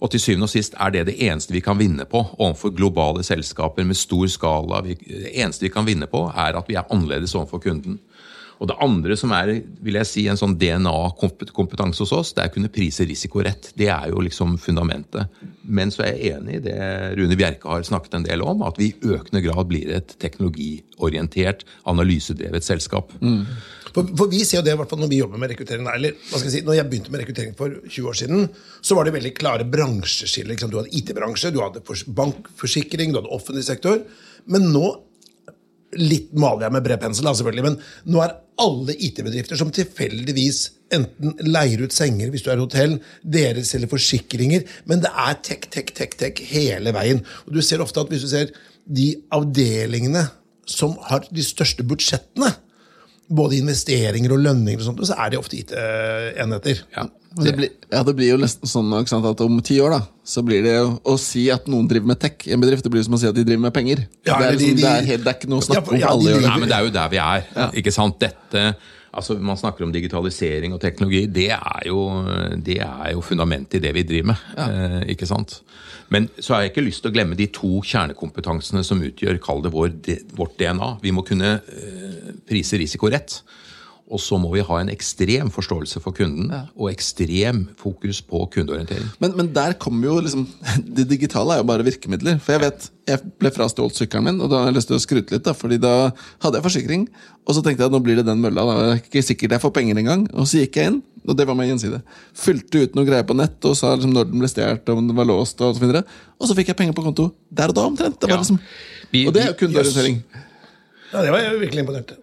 Og 0.04 0.12
til 0.12 0.20
syvende 0.20 0.50
og 0.50 0.52
sist 0.52 0.76
er 0.84 0.92
det 0.92 1.06
det 1.08 1.16
eneste 1.24 1.56
vi 1.56 1.64
kan 1.64 1.80
vinne 1.80 2.06
på 2.10 2.20
overfor 2.36 2.74
globale 2.76 3.24
selskaper 3.24 3.88
med 3.88 3.98
stor 3.98 4.28
skala. 4.30 4.82
Det 4.84 5.32
eneste 5.32 5.66
vi 5.66 5.72
kan 5.74 5.88
vinne 5.88 6.10
på, 6.12 6.26
er 6.30 6.60
at 6.60 6.68
vi 6.70 6.76
er 6.76 6.90
annerledes 6.92 7.36
overfor 7.40 7.64
kunden. 7.64 8.02
Og 8.62 8.70
det 8.70 8.78
andre 8.84 9.18
som 9.20 9.34
er 9.36 9.52
vil 9.84 9.98
jeg 10.00 10.10
si, 10.10 10.26
en 10.30 10.40
sånn 10.40 10.56
DNA-kompetanse 10.60 12.04
hos 12.06 12.14
oss, 12.16 12.34
det 12.36 12.44
er 12.44 12.52
å 12.52 12.56
kunne 12.56 12.72
prise 12.74 13.08
risiko 13.10 13.44
rett. 13.46 13.72
Det 13.80 13.90
er 13.92 14.10
jo 14.14 14.24
liksom 14.24 14.58
fundamentet. 14.62 15.32
Men 15.64 15.92
så 15.94 16.06
er 16.06 16.18
jeg 16.18 16.38
enig 16.38 16.60
i 16.60 16.64
det 16.68 16.80
Rune 17.20 17.38
Bjerke 17.40 17.70
har 17.70 17.86
snakket 17.88 18.20
en 18.20 18.28
del 18.28 18.44
om, 18.46 18.64
at 18.68 18.80
vi 18.80 18.92
i 18.92 19.14
økende 19.16 19.44
grad 19.46 19.70
blir 19.72 19.94
et 19.98 20.16
teknologiorientert, 20.24 21.66
analysedrevet 21.90 22.66
selskap. 22.66 23.14
Mm. 23.24 23.46
For, 23.94 24.10
for, 24.18 24.30
vi 24.32 24.42
ser 24.42 24.62
jo 24.62 24.66
det, 24.66 24.74
i 24.74 25.00
når 25.04 25.12
vi 25.12 25.22
jobber 25.22 25.42
med 25.42 25.54
rekruttering. 25.54 25.88
eller 25.92 26.16
hva 26.18 26.40
skal 26.40 26.50
jeg 26.50 26.56
si, 26.58 26.66
når 26.66 26.80
jeg 26.80 26.90
begynte 26.90 27.14
med 27.14 27.22
rekruttering 27.22 27.56
for 27.58 27.78
20 27.86 28.10
år 28.10 28.20
siden, 28.24 28.48
så 28.82 28.98
var 28.98 29.06
det 29.06 29.16
veldig 29.18 29.34
klare 29.38 29.68
bransjeskiller. 29.70 30.58
Du 30.66 30.80
hadde 30.80 30.94
IT-bransje, 30.98 31.54
du 31.54 31.62
hadde 31.62 31.84
bankforsikring, 32.18 33.14
du 33.14 33.22
hadde 33.22 33.34
offentlig 33.34 33.66
sektor. 33.70 34.06
Men 34.50 34.72
nå 34.74 34.94
Litt 35.94 36.32
maler 36.34 36.66
jeg 36.66 36.74
med 36.74 36.82
bred 36.88 36.98
pensel, 37.04 37.28
selvfølgelig, 37.38 37.64
men 37.68 37.76
nå 38.10 38.22
er 38.24 38.32
alle 38.62 38.96
IT-bedrifter 38.96 39.58
som 39.60 39.72
tilfeldigvis 39.74 40.66
enten 40.94 41.34
leier 41.48 41.82
ut 41.86 41.96
senger 41.96 42.30
hvis 42.34 42.46
du 42.46 42.52
er 42.54 42.62
hotell, 42.62 42.98
dere 43.24 43.64
selger 43.66 43.92
forsikringer, 43.92 44.68
men 44.90 45.02
det 45.04 45.10
er 45.10 45.40
tech, 45.46 45.68
tech, 45.74 45.90
tech, 45.96 46.18
tech 46.20 46.42
hele 46.52 46.94
veien. 46.96 47.24
Og 47.48 47.58
du 47.58 47.62
ser 47.66 47.84
ofte 47.84 48.04
at 48.04 48.14
hvis 48.14 48.26
du 48.26 48.30
ser 48.32 48.54
de 48.84 49.10
avdelingene 49.34 50.28
som 50.70 50.96
har 51.10 51.26
de 51.34 51.44
største 51.46 51.86
budsjettene, 51.88 52.52
både 53.36 53.60
investeringer 53.60 54.34
og 54.36 54.42
lønninger, 54.44 54.82
og 54.82 54.88
sånt, 54.88 55.04
så 55.08 55.18
er 55.20 55.34
de 55.34 55.40
ofte 55.42 55.60
IT-enheter. 55.60 56.86
Ja. 56.96 57.10
Det 57.34 57.54
blir, 57.58 57.70
ja, 57.90 58.04
det 58.06 58.14
blir 58.14 58.30
jo 58.30 58.38
nesten 58.38 58.70
sånn 58.70 58.92
sant, 59.10 59.26
at 59.26 59.40
om 59.42 59.56
ti 59.66 59.80
år 59.82 59.96
da, 59.96 60.02
så 60.22 60.44
blir 60.46 60.62
det 60.66 60.76
å 60.86 61.16
si 61.18 61.48
at 61.50 61.66
noen 61.72 61.88
driver 61.90 62.12
med 62.12 62.20
tech 62.22 62.46
i 62.46 62.54
en 62.54 62.62
bedrift, 62.62 62.86
det 62.86 62.92
blir 62.94 63.06
som 63.06 63.16
å 63.18 63.22
si 63.22 63.30
at 63.30 63.34
de 63.34 63.46
driver 63.48 63.64
med 63.66 63.74
penger. 63.74 64.04
Ja, 64.22 64.38
det, 64.38 64.52
er 64.52 64.58
liksom, 64.58 64.68
de, 64.68 64.76
de, 64.76 64.84
det, 64.84 64.92
er 64.92 65.08
helt, 65.08 65.24
det, 65.24 65.32
er 65.32 65.40
ikke 65.40 65.50
noe 65.50 65.64
å 65.64 65.66
snakke 65.66 65.98
ja, 65.98 66.12
om. 66.12 66.12
alle 66.12 66.36
gjør 66.36 66.44
det. 66.44 66.52
Nei, 66.52 66.60
men 66.62 66.70
det 66.70 66.78
er 66.78 66.86
jo 66.86 66.94
der 67.00 67.14
vi 67.14 67.22
er. 67.24 67.48
ikke 67.82 67.96
sant? 67.96 68.20
Dette, 68.22 68.66
altså 69.14 69.38
Man 69.50 69.58
snakker 69.58 69.88
om 69.88 69.96
digitalisering 69.96 70.78
og 70.78 70.82
teknologi. 70.84 71.24
Det 71.40 71.50
er 71.58 71.88
jo, 71.90 72.04
det 72.70 72.78
er 72.86 73.16
jo 73.16 73.26
fundamentet 73.26 73.80
i 73.80 73.84
det 73.88 73.96
vi 73.98 74.06
driver 74.14 74.34
med. 74.36 74.46
Eh, 74.68 75.00
ikke 75.16 75.30
sant? 75.30 75.58
Men 76.14 76.30
så 76.38 76.54
har 76.54 76.64
jeg 76.64 76.74
ikke 76.74 76.86
lyst 76.86 77.04
til 77.04 77.10
å 77.12 77.16
glemme 77.16 77.38
de 77.40 77.48
to 77.54 77.80
kjernekompetansene 77.90 78.84
som 78.86 79.02
utgjør 79.02 79.40
kall 79.42 79.64
det 79.66 79.74
vår, 79.74 79.96
vårt 80.38 80.56
DNA. 80.60 80.90
Vi 81.02 81.14
må 81.16 81.26
kunne 81.26 81.56
eh, 81.58 82.34
prise 82.50 82.78
risiko 82.82 83.10
rett. 83.14 83.40
Og 84.12 84.20
så 84.20 84.36
må 84.38 84.50
vi 84.52 84.64
ha 84.66 84.78
en 84.82 84.92
ekstrem 84.92 85.48
forståelse 85.54 86.02
for 86.04 86.16
kunden 86.16 86.50
ja. 86.52 86.66
og 86.76 86.90
ekstrem 86.92 87.64
fokus 87.80 88.20
på 88.28 88.42
kundeorientering. 88.52 89.06
Men, 89.24 89.36
men, 89.40 89.52
der 89.56 89.78
kommer 89.80 90.10
jo 90.10 90.18
liksom 90.26 90.44
Det 90.98 91.06
digitale 91.10 91.56
er 91.56 91.62
jo 91.62 91.68
bare 91.70 91.86
virkemidler. 91.88 92.42
For 92.44 92.58
jeg 92.58 92.64
vet, 92.66 92.90
jeg 93.10 93.32
ble 93.40 93.52
frastjålet 93.56 94.02
sykkelen 94.02 94.28
min, 94.28 94.42
og 94.44 94.52
da 94.52 94.60
har 94.60 94.70
jeg 94.70 94.78
lyst 94.78 94.92
til 94.92 95.00
å 95.00 95.04
skryte 95.04 95.36
litt. 95.36 95.46
da, 95.48 95.56
fordi 95.56 95.80
da 95.82 96.12
hadde 96.44 96.60
jeg 96.60 96.66
forsikring, 96.68 97.08
og 97.48 97.56
så 97.56 97.64
tenkte 97.64 97.86
jeg 97.86 97.92
at 97.92 97.96
nå 97.96 98.04
blir 98.04 98.20
det 98.20 98.28
den 98.28 98.44
mølla. 98.44 98.68
da, 98.68 98.76
er 98.92 99.02
ikke 99.02 99.24
sikkert 99.24 99.56
jeg 99.56 99.64
får 99.64 99.76
penger 99.80 100.04
engang. 100.04 100.28
Og 100.36 100.50
så 100.52 100.62
gikk 100.62 100.82
jeg 100.82 100.92
inn, 100.92 101.00
og 101.24 101.40
det 101.40 101.48
var 101.48 101.58
med 101.58 101.72
gjenside. 101.72 102.02
Fylte 102.38 102.84
ut 102.84 103.00
noe 103.00 103.08
greier 103.08 103.28
på 103.28 103.38
nett 103.40 103.70
og 103.70 103.78
sa 103.80 103.96
liksom 103.96 104.14
når 104.16 104.30
den 104.34 104.44
ble 104.44 104.52
stjålet, 104.52 104.94
om 104.94 105.08
den 105.08 105.18
var 105.18 105.32
låst, 105.32 105.64
og 105.64 105.78
så 105.78 105.86
videre. 105.86 106.04
Og 106.40 106.50
så 106.50 106.58
fikk 106.60 106.74
jeg 106.74 106.82
penger 106.84 106.98
på 106.98 107.08
konto 107.08 107.32
der 107.50 107.72
og 107.72 107.80
da, 107.80 107.88
omtrent. 107.88 108.20
Det 108.20 108.30
var 108.30 108.44
liksom, 108.44 108.60
og 109.24 109.34
det 109.36 109.46
er 109.46 109.54
jo 109.54 109.58
kundeorientering. 109.64 110.22
Ja, 111.14 111.22
det 111.22 111.32
var 111.32 111.44
jeg 111.44 111.60
virkelig 111.62 111.86
imponert 111.86 112.16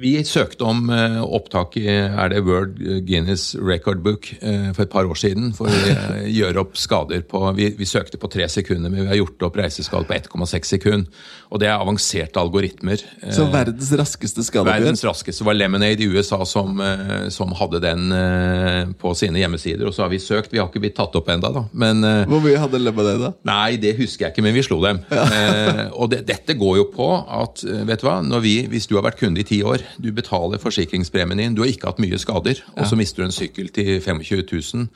vi 0.00 0.12
søkte 0.24 0.64
om 0.64 0.86
uh, 0.88 1.20
opptak 1.22 1.76
i 1.80 1.84
er 1.90 2.30
det 2.32 2.40
World 2.46 2.78
Guinness 3.04 3.52
Record 3.58 4.00
Book 4.04 4.28
uh, 4.40 4.70
for 4.72 4.86
et 4.86 4.92
par 4.92 5.08
år 5.08 5.18
siden. 5.18 5.50
For 5.56 5.68
å 5.68 5.72
uh, 5.72 6.22
gjøre 6.30 6.62
opp 6.62 6.78
skader 6.80 7.24
på 7.28 7.42
vi, 7.58 7.68
vi, 7.76 7.88
søkte 7.88 8.20
på 8.20 8.30
tre 8.32 8.46
sekunder, 8.48 8.92
men 8.92 9.04
vi 9.04 9.10
har 9.10 9.20
gjort 9.20 9.48
opp 9.48 9.58
reiseskade 9.60 10.08
på 10.08 10.16
1,6 10.16 10.72
sekund. 10.76 11.10
Og 11.52 11.60
det 11.60 11.68
er 11.68 11.76
avanserte 11.76 12.40
algoritmer. 12.40 13.02
Så 13.34 13.44
verdens 13.52 13.90
raskeste 13.98 14.44
skadeoppgjør? 14.46 14.86
Verdens 14.86 15.04
raskeste 15.04 15.44
var 15.44 15.58
Lemonade 15.58 16.00
i 16.00 16.08
USA 16.08 16.40
som, 16.48 16.80
som 17.34 17.52
hadde 17.58 17.82
den 17.84 18.06
på 18.96 19.12
sine 19.18 19.42
hjemmesider. 19.42 19.84
Og 19.90 19.92
så 19.92 20.06
har 20.06 20.12
vi 20.14 20.20
søkt. 20.22 20.54
Vi 20.54 20.62
har 20.62 20.70
ikke 20.70 20.80
blitt 20.80 20.96
tatt 20.96 21.12
opp 21.18 21.28
ennå, 21.28 21.50
da. 21.52 21.66
Men, 21.76 22.00
Hvor 22.30 22.40
mye 22.40 22.56
hadde 22.62 22.80
Lemonade, 22.80 23.20
da? 23.20 23.32
Nei, 23.50 23.76
det 23.82 23.92
husker 24.00 24.26
jeg 24.30 24.32
ikke, 24.32 24.46
men 24.46 24.56
vi 24.56 24.64
slo 24.64 24.80
dem. 24.84 25.02
Ja. 25.12 25.26
og 26.00 26.08
det, 26.14 26.22
dette 26.30 26.56
går 26.56 26.80
jo 26.80 26.88
på 26.94 27.10
at 27.20 27.60
vet 27.88 28.00
du 28.00 28.08
hva, 28.08 28.16
vi, 28.40 28.56
hvis 28.72 28.88
du 28.88 28.96
har 28.96 29.04
vært 29.04 29.20
kunde 29.20 29.44
i 29.44 29.46
ti 29.46 29.60
år 29.66 29.81
år. 29.82 29.96
Du 30.02 30.08
betaler 30.16 30.58
forsikringspremien 30.62 31.38
din. 31.42 31.54
Du 31.58 31.62
har 31.64 31.70
ikke 31.72 31.90
hatt 31.90 32.00
mye 32.02 32.18
skader. 32.20 32.62
Og 32.76 32.86
så 32.88 32.96
mister 32.98 33.22
du 33.22 33.28
en 33.28 33.34
sykkel 33.34 33.68
til 33.74 33.98
25 34.00 34.44
000. 34.74 34.88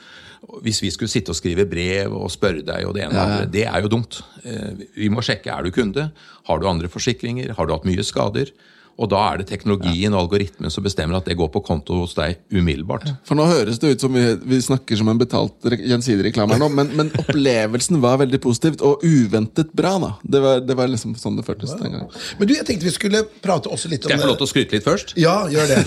Hvis 0.63 0.79
vi 0.85 0.91
skulle 0.95 1.11
sitte 1.11 1.33
og 1.35 1.39
skrive 1.39 1.65
brev 1.67 2.13
og 2.15 2.31
spørre 2.31 2.63
deg, 2.63 2.87
og 2.87 2.95
det 2.95 3.03
ene 3.07 3.11
og 3.11 3.17
det 3.17 3.25
andre, 3.25 3.51
det 3.51 3.65
er 3.67 3.83
jo 3.83 3.89
dumt. 3.91 4.21
Eh, 4.45 4.85
Vi 4.97 5.09
må 5.11 5.23
sjekke 5.25 5.51
er 5.51 5.63
du 5.67 5.71
kunde. 5.75 6.11
Har 6.47 6.59
du 6.63 6.69
andre 6.71 6.89
forsikringer? 6.89 7.53
Har 7.59 7.67
du 7.67 7.73
hatt 7.75 7.85
mye 7.89 8.05
skader? 8.07 8.53
Og 8.97 9.11
da 9.13 9.19
er 9.29 9.41
det 9.41 9.49
teknologien 9.51 10.15
og 10.15 10.23
algoritmen 10.23 10.73
som 10.73 10.85
bestemmer 10.87 11.19
at 11.19 11.27
det 11.29 11.37
går 11.37 11.51
på 11.53 11.61
konto 11.67 11.99
hos 12.01 12.15
deg 12.17 12.39
umiddelbart. 12.49 13.11
For 13.29 13.37
nå 13.37 13.45
høres 13.51 13.81
det 13.83 13.93
ut 13.93 14.05
som 14.07 14.17
vi, 14.17 14.25
vi 14.41 14.61
snakker 14.65 14.97
som 14.97 15.11
en 15.13 15.21
betalt 15.21 15.69
gjensidig 15.69 16.31
reklame 16.31 16.57
her 16.57 16.63
nå, 16.65 16.71
men, 16.73 16.95
men 16.97 17.13
opplevelsen 17.21 18.01
var 18.05 18.23
veldig 18.25 18.41
positivt 18.41 18.85
og 18.87 19.05
uventet 19.05 19.75
bra. 19.77 19.97
da. 20.01 20.13
Det 20.25 20.43
var, 20.47 20.65
det 20.65 20.79
var 20.81 20.89
liksom 20.93 21.13
sånn 21.21 21.37
det 21.37 21.45
føltes 21.45 21.77
den 21.77 21.93
gangen. 21.93 22.09
Men 22.41 22.49
du, 22.49 22.57
jeg 22.57 22.69
tenkte 22.69 22.89
vi 22.89 22.97
skulle 22.97 23.23
prate 23.45 23.73
også 23.73 23.93
litt 23.93 24.07
om 24.07 24.11
Skal 24.11 24.17
jeg 24.17 24.25
få 24.25 24.33
lov 24.33 24.41
til 24.41 24.49
å 24.49 24.53
skryte 24.55 24.79
litt 24.79 24.89
først? 24.89 25.17
Ja, 25.21 25.39
gjør 25.53 25.75
det. 25.75 25.81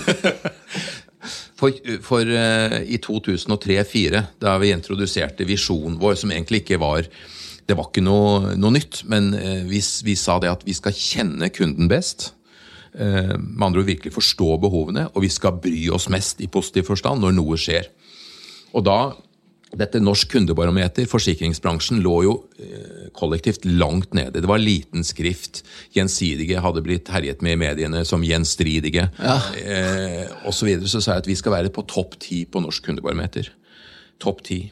For, 1.60 1.74
for 2.00 2.24
uh, 2.24 2.78
i 2.88 2.96
2003-2004, 3.04 4.22
da 4.40 4.54
vi 4.62 4.70
introduserte 4.72 5.44
visjonen 5.44 5.98
vår, 6.00 6.14
som 6.22 6.32
egentlig 6.32 6.62
ikke 6.62 6.80
var 6.80 7.04
Det 7.68 7.76
var 7.76 7.90
ikke 7.90 8.02
noe, 8.02 8.54
noe 8.56 8.72
nytt, 8.72 9.02
men 9.06 9.28
uh, 9.36 9.60
vi, 9.68 9.82
vi 10.06 10.14
sa 10.16 10.38
det 10.40 10.48
at 10.48 10.64
vi 10.64 10.72
skal 10.74 10.96
kjenne 10.96 11.50
kunden 11.52 11.90
best. 11.92 12.30
Eh, 12.94 13.34
Med 13.38 13.66
andre 13.66 13.82
ord 13.82 13.90
virkelig 13.90 14.14
forstå 14.14 14.56
behovene, 14.62 15.08
og 15.14 15.24
vi 15.24 15.32
skal 15.32 15.58
bry 15.62 15.88
oss 15.94 16.08
mest 16.12 16.40
i 16.40 16.50
positiv 16.50 16.88
forstand 16.90 17.22
når 17.22 17.36
noe 17.36 17.58
skjer. 17.60 17.90
Og 18.74 18.86
da 18.86 19.00
dette 19.78 20.00
Norsk 20.02 20.32
kundebarometer, 20.32 21.06
forsikringsbransjen, 21.06 22.00
lå 22.02 22.14
jo 22.26 22.32
eh, 22.58 23.06
kollektivt 23.14 23.68
langt 23.68 24.16
nede. 24.18 24.42
Det 24.42 24.50
var 24.50 24.58
liten 24.58 25.04
skrift. 25.06 25.62
Gjensidige 25.94 26.62
hadde 26.62 26.82
blitt 26.82 27.10
herjet 27.14 27.44
med 27.46 27.54
i 27.54 27.60
mediene 27.60 28.02
som 28.08 28.24
gjenstridige. 28.26 29.06
Eh, 29.22 30.26
og 30.42 30.56
så, 30.56 30.66
videre. 30.66 30.90
så 30.90 30.98
sa 30.98 31.14
jeg 31.14 31.24
at 31.24 31.30
vi 31.30 31.38
skal 31.38 31.54
være 31.54 31.74
på 31.74 31.86
topp 31.86 32.18
ti 32.22 32.42
på 32.50 32.62
Norsk 32.64 32.88
kundebarometer. 32.88 33.52
Topp 34.20 34.42
ti. 34.50 34.64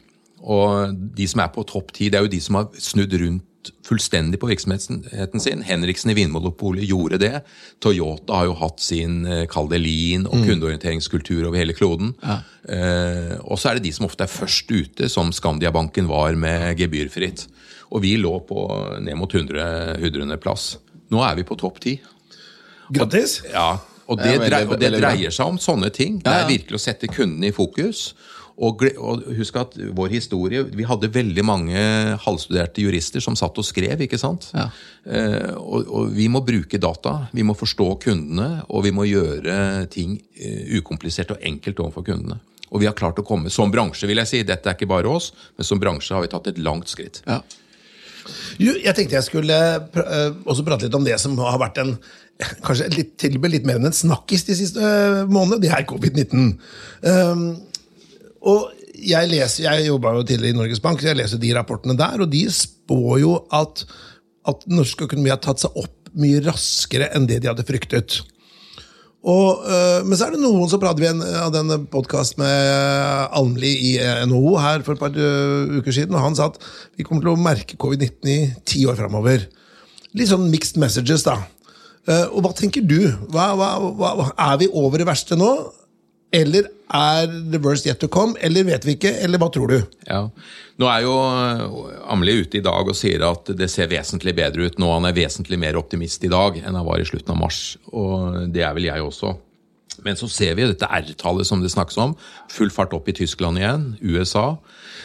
Og 0.43 0.91
de 1.15 1.27
som 1.31 1.45
er 1.45 1.53
på 1.55 1.63
topp 1.67 1.95
ti, 1.95 2.11
det 2.11 2.19
er 2.19 2.27
jo 2.27 2.33
de 2.35 2.43
som 2.43 2.59
har 2.59 2.67
snudd 2.79 3.15
rundt 3.23 3.47
fullstendig 3.85 4.39
på 4.41 4.47
virksomheten 4.49 5.39
sin. 5.41 5.61
Henriksen 5.65 6.11
i 6.11 6.15
Vinmonopolet 6.17 6.85
gjorde 6.89 7.19
det. 7.21 7.43
Toyota 7.81 8.33
har 8.41 8.45
jo 8.49 8.53
hatt 8.59 8.79
sin 8.83 9.23
kaldelin 9.25 9.47
kall 9.49 9.67
det 9.69 9.79
lean 9.81 10.25
og 10.27 10.45
kundeorienteringskultur 10.47 11.47
over 11.47 11.57
hele 11.57 11.73
kloden. 11.73 12.13
Eh, 12.69 13.35
og 13.43 13.57
så 13.59 13.69
er 13.71 13.79
det 13.79 13.83
de 13.87 13.91
som 13.95 14.05
ofte 14.07 14.23
er 14.25 14.31
først 14.31 14.69
ute, 14.71 15.09
som 15.09 15.31
Skandiabanken 15.31 16.07
var 16.07 16.35
med 16.39 16.77
gebyrfritt. 16.79 17.47
Og 17.91 18.01
vi 18.05 18.15
lå 18.17 18.35
på 18.45 18.67
ned 19.01 19.17
mot 19.17 19.31
100. 19.33 19.97
100. 19.99 20.37
plass. 20.41 20.77
Nå 21.09 21.23
er 21.25 21.35
vi 21.39 21.43
på 21.43 21.57
topp 21.57 21.79
ti. 21.81 21.95
Grattis. 22.93 23.39
Ja, 23.51 23.77
og 24.09 24.17
det, 24.17 24.23
Det 24.25 24.33
er 24.33 24.39
veldig- 24.39 24.49
drei, 24.49 24.63
og 24.65 24.79
det 24.79 24.91
dreier 25.01 25.31
seg 25.31 25.45
om 25.45 25.57
sånne 25.57 25.91
ting. 25.93 26.19
Det 26.19 26.31
Ja, 26.31 26.45
er 26.45 26.49
virkelig 26.49 26.77
å 26.77 26.79
sette 26.81 27.07
kunden 27.07 27.43
i 27.43 27.51
fokus. 27.51 28.13
Og, 28.59 28.81
og 28.99 29.23
husk 29.37 29.55
at 29.55 29.77
vår 29.95 30.11
historie 30.11 30.65
Vi 30.75 30.83
hadde 30.83 31.07
veldig 31.15 31.43
mange 31.47 31.83
halvstuderte 32.19 32.83
jurister 32.83 33.23
som 33.23 33.37
satt 33.39 33.55
og 33.55 33.63
skrev. 33.63 34.01
ikke 34.03 34.19
sant? 34.19 34.49
Ja. 34.51 34.67
Eh, 35.07 35.53
og, 35.55 35.87
og 35.87 36.11
vi 36.15 36.27
må 36.31 36.43
bruke 36.43 36.81
data. 36.81 37.29
Vi 37.31 37.45
må 37.47 37.55
forstå 37.55 37.87
kundene, 38.03 38.65
og 38.67 38.83
vi 38.83 38.91
må 38.95 39.07
gjøre 39.07 39.87
ting 39.93 40.17
eh, 40.35 40.75
ukomplisert 40.79 41.31
og 41.35 41.45
enkelt 41.45 41.79
overfor 41.79 42.09
kundene. 42.11 42.41
Og 42.69 42.83
vi 42.83 42.89
har 42.89 42.97
klart 42.97 43.17
å 43.17 43.25
komme 43.25 43.49
Som 43.49 43.71
bransje, 43.73 44.07
vil 44.09 44.21
jeg 44.21 44.29
si. 44.29 44.43
Dette 44.45 44.69
er 44.69 44.77
ikke 44.77 44.91
bare 44.91 45.09
oss, 45.09 45.31
men 45.57 45.67
som 45.67 45.79
bransje 45.81 46.15
har 46.15 46.25
vi 46.25 46.31
tatt 46.31 46.51
et 46.51 46.61
langt 46.61 46.91
skritt. 46.91 47.23
Ja. 47.25 47.41
Jo, 48.61 48.75
jeg 48.75 48.93
tenkte 48.93 49.17
jeg 49.17 49.25
skulle 49.25 49.55
pr 49.93 50.03
eh, 50.03 50.33
også 50.45 50.65
prate 50.67 50.85
litt 50.85 50.97
om 50.97 51.05
det 51.07 51.15
som 51.21 51.37
har 51.41 51.57
vært 51.61 51.79
en 51.81 51.95
kanskje 52.65 52.89
litt, 52.93 53.15
til 53.19 53.37
og 53.37 53.43
med 53.43 53.53
litt 53.55 53.65
mer 53.67 53.79
enn 53.79 53.89
en 53.89 53.95
snakkis 53.95 54.45
de 54.47 54.57
siste 54.59 54.83
eh, 54.83 55.23
månedene. 55.27 55.63
Det 55.63 55.73
her 55.73 55.87
covid-19. 55.89 56.53
Um, 57.03 57.47
og 58.39 58.71
jeg 58.99 59.29
leser, 59.31 59.65
jeg 59.65 59.87
jobba 59.87 60.13
jo 60.17 60.25
tidligere 60.27 60.55
i 60.55 60.57
Norges 60.57 60.81
Bank, 60.83 61.01
så 61.01 61.11
jeg 61.11 61.19
leser 61.19 61.41
de 61.41 61.53
rapportene 61.55 61.95
der, 61.99 62.23
og 62.23 62.31
de 62.31 62.43
spår 62.51 63.21
jo 63.21 63.37
at, 63.55 63.85
at 64.47 64.67
norsk 64.71 65.05
økonomi 65.07 65.31
har 65.31 65.41
tatt 65.43 65.63
seg 65.63 65.75
opp 65.79 66.11
mye 66.19 66.41
raskere 66.43 67.09
enn 67.15 67.27
det 67.29 67.41
de 67.43 67.51
hadde 67.51 67.65
fryktet. 67.67 68.19
Og, 69.19 69.65
øh, 69.67 70.05
men 70.07 70.15
så 70.15 70.29
er 70.29 70.35
det 70.35 70.41
noen 70.41 70.69
som 70.71 70.79
prater 70.79 71.03
vi 71.03 71.09
en, 71.09 71.23
av 71.41 71.51
denne 71.51 71.81
podkast 71.91 72.37
med 72.39 73.33
Almli 73.35 73.73
i 73.89 73.93
NHO 74.29 74.53
her 74.63 74.85
for 74.85 74.95
et 74.95 75.01
par 75.01 75.15
øh, 75.15 75.79
uker 75.79 75.95
siden, 75.95 76.15
og 76.15 76.23
han 76.23 76.37
sa 76.39 76.47
at 76.47 76.59
vi 76.95 77.03
kommer 77.03 77.25
til 77.25 77.33
å 77.33 77.39
merke 77.39 77.79
covid-19 77.79 78.31
i 78.31 78.37
ti 78.63 78.85
år 78.87 78.95
framover. 78.99 79.43
Litt 80.15 80.31
sånn 80.31 80.47
mixed 80.51 80.79
messages, 80.81 81.27
da. 81.27 81.41
Og 82.31 82.39
hva 82.41 82.49
tenker 82.57 82.81
du? 82.81 83.11
Hva, 83.29 83.51
hva, 83.53 83.67
hva, 83.99 84.29
er 84.33 84.55
vi 84.63 84.69
over 84.73 84.97
det 84.97 85.05
verste 85.05 85.35
nå? 85.37 85.51
Eller 86.35 86.69
er 86.93 87.27
the 87.51 87.59
worst 87.61 87.87
yet 87.89 87.99
to 88.01 88.09
come? 88.11 88.35
Eller 88.41 88.67
vet 88.67 88.85
vi 88.85 88.95
ikke? 88.97 89.11
Eller 89.23 89.41
hva 89.41 89.49
tror 89.53 89.71
du? 89.71 89.77
Ja. 90.07 90.23
Nå 90.79 90.87
er 90.89 91.03
jo 91.05 91.15
Amelie 92.09 92.45
ute 92.45 92.59
i 92.59 92.63
dag 92.65 92.87
og 92.87 92.97
sier 92.97 93.25
at 93.27 93.49
det 93.57 93.69
ser 93.71 93.89
vesentlig 93.91 94.35
bedre 94.37 94.69
ut 94.69 94.79
nå. 94.81 94.91
Han 94.93 95.09
er 95.09 95.17
vesentlig 95.17 95.59
mer 95.61 95.79
optimist 95.79 96.23
i 96.25 96.31
dag 96.31 96.61
enn 96.61 96.77
han 96.77 96.87
var 96.87 97.01
i 97.01 97.07
slutten 97.09 97.33
av 97.33 97.41
mars. 97.41 97.61
Og 97.89 98.49
det 98.53 98.65
er 98.65 98.75
vel 98.77 98.89
jeg 98.89 99.05
også. 99.05 99.35
Men 100.05 100.15
så 100.15 100.29
ser 100.31 100.55
vi 100.55 100.67
dette 100.69 100.87
R-tallet 100.87 101.47
som 101.47 101.63
det 101.63 101.73
snakkes 101.73 101.97
om. 101.99 102.15
Full 102.53 102.71
fart 102.71 102.93
opp 102.95 103.09
i 103.11 103.15
Tyskland 103.17 103.59
igjen. 103.59 103.89
USA. 103.99 104.53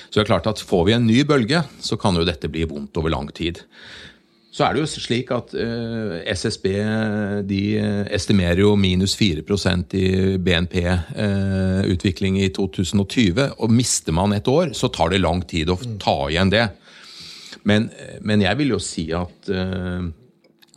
Så 0.09 0.21
det 0.21 0.27
er 0.27 0.33
klart 0.35 0.51
at 0.51 0.63
får 0.63 0.85
vi 0.89 0.95
en 0.95 1.09
ny 1.09 1.25
bølge, 1.27 1.65
så 1.83 1.99
kan 1.99 2.15
jo 2.15 2.27
dette 2.27 2.51
bli 2.53 2.67
vondt 2.71 2.97
over 3.01 3.11
lang 3.11 3.33
tid. 3.35 3.65
Så 4.55 4.63
er 4.63 4.77
det 4.77 4.85
jo 4.85 4.87
slik 4.87 5.33
at 5.35 5.51
uh, 5.59 6.21
SSB 6.31 6.69
de 7.49 7.63
eh, 7.81 8.05
estimerer 8.15 8.61
jo 8.63 8.77
minus 8.79 9.17
4% 9.19 9.97
i 9.99 10.05
BNP-utvikling 10.39 12.39
i 12.39 12.53
2020. 12.55 13.49
Og 13.59 13.75
mister 13.75 14.15
man 14.15 14.37
et 14.37 14.47
år, 14.47 14.71
så 14.79 14.93
tar 14.95 15.11
det 15.11 15.25
lang 15.25 15.43
tid 15.51 15.73
å 15.75 15.79
ta 15.99 16.15
igjen 16.29 16.55
det. 16.55 16.69
Men, 17.67 17.89
men 18.23 18.45
jeg 18.45 18.61
vil 18.61 18.77
jo 18.77 18.79
si 18.83 19.09
at 19.17 19.51
uh, 19.51 20.07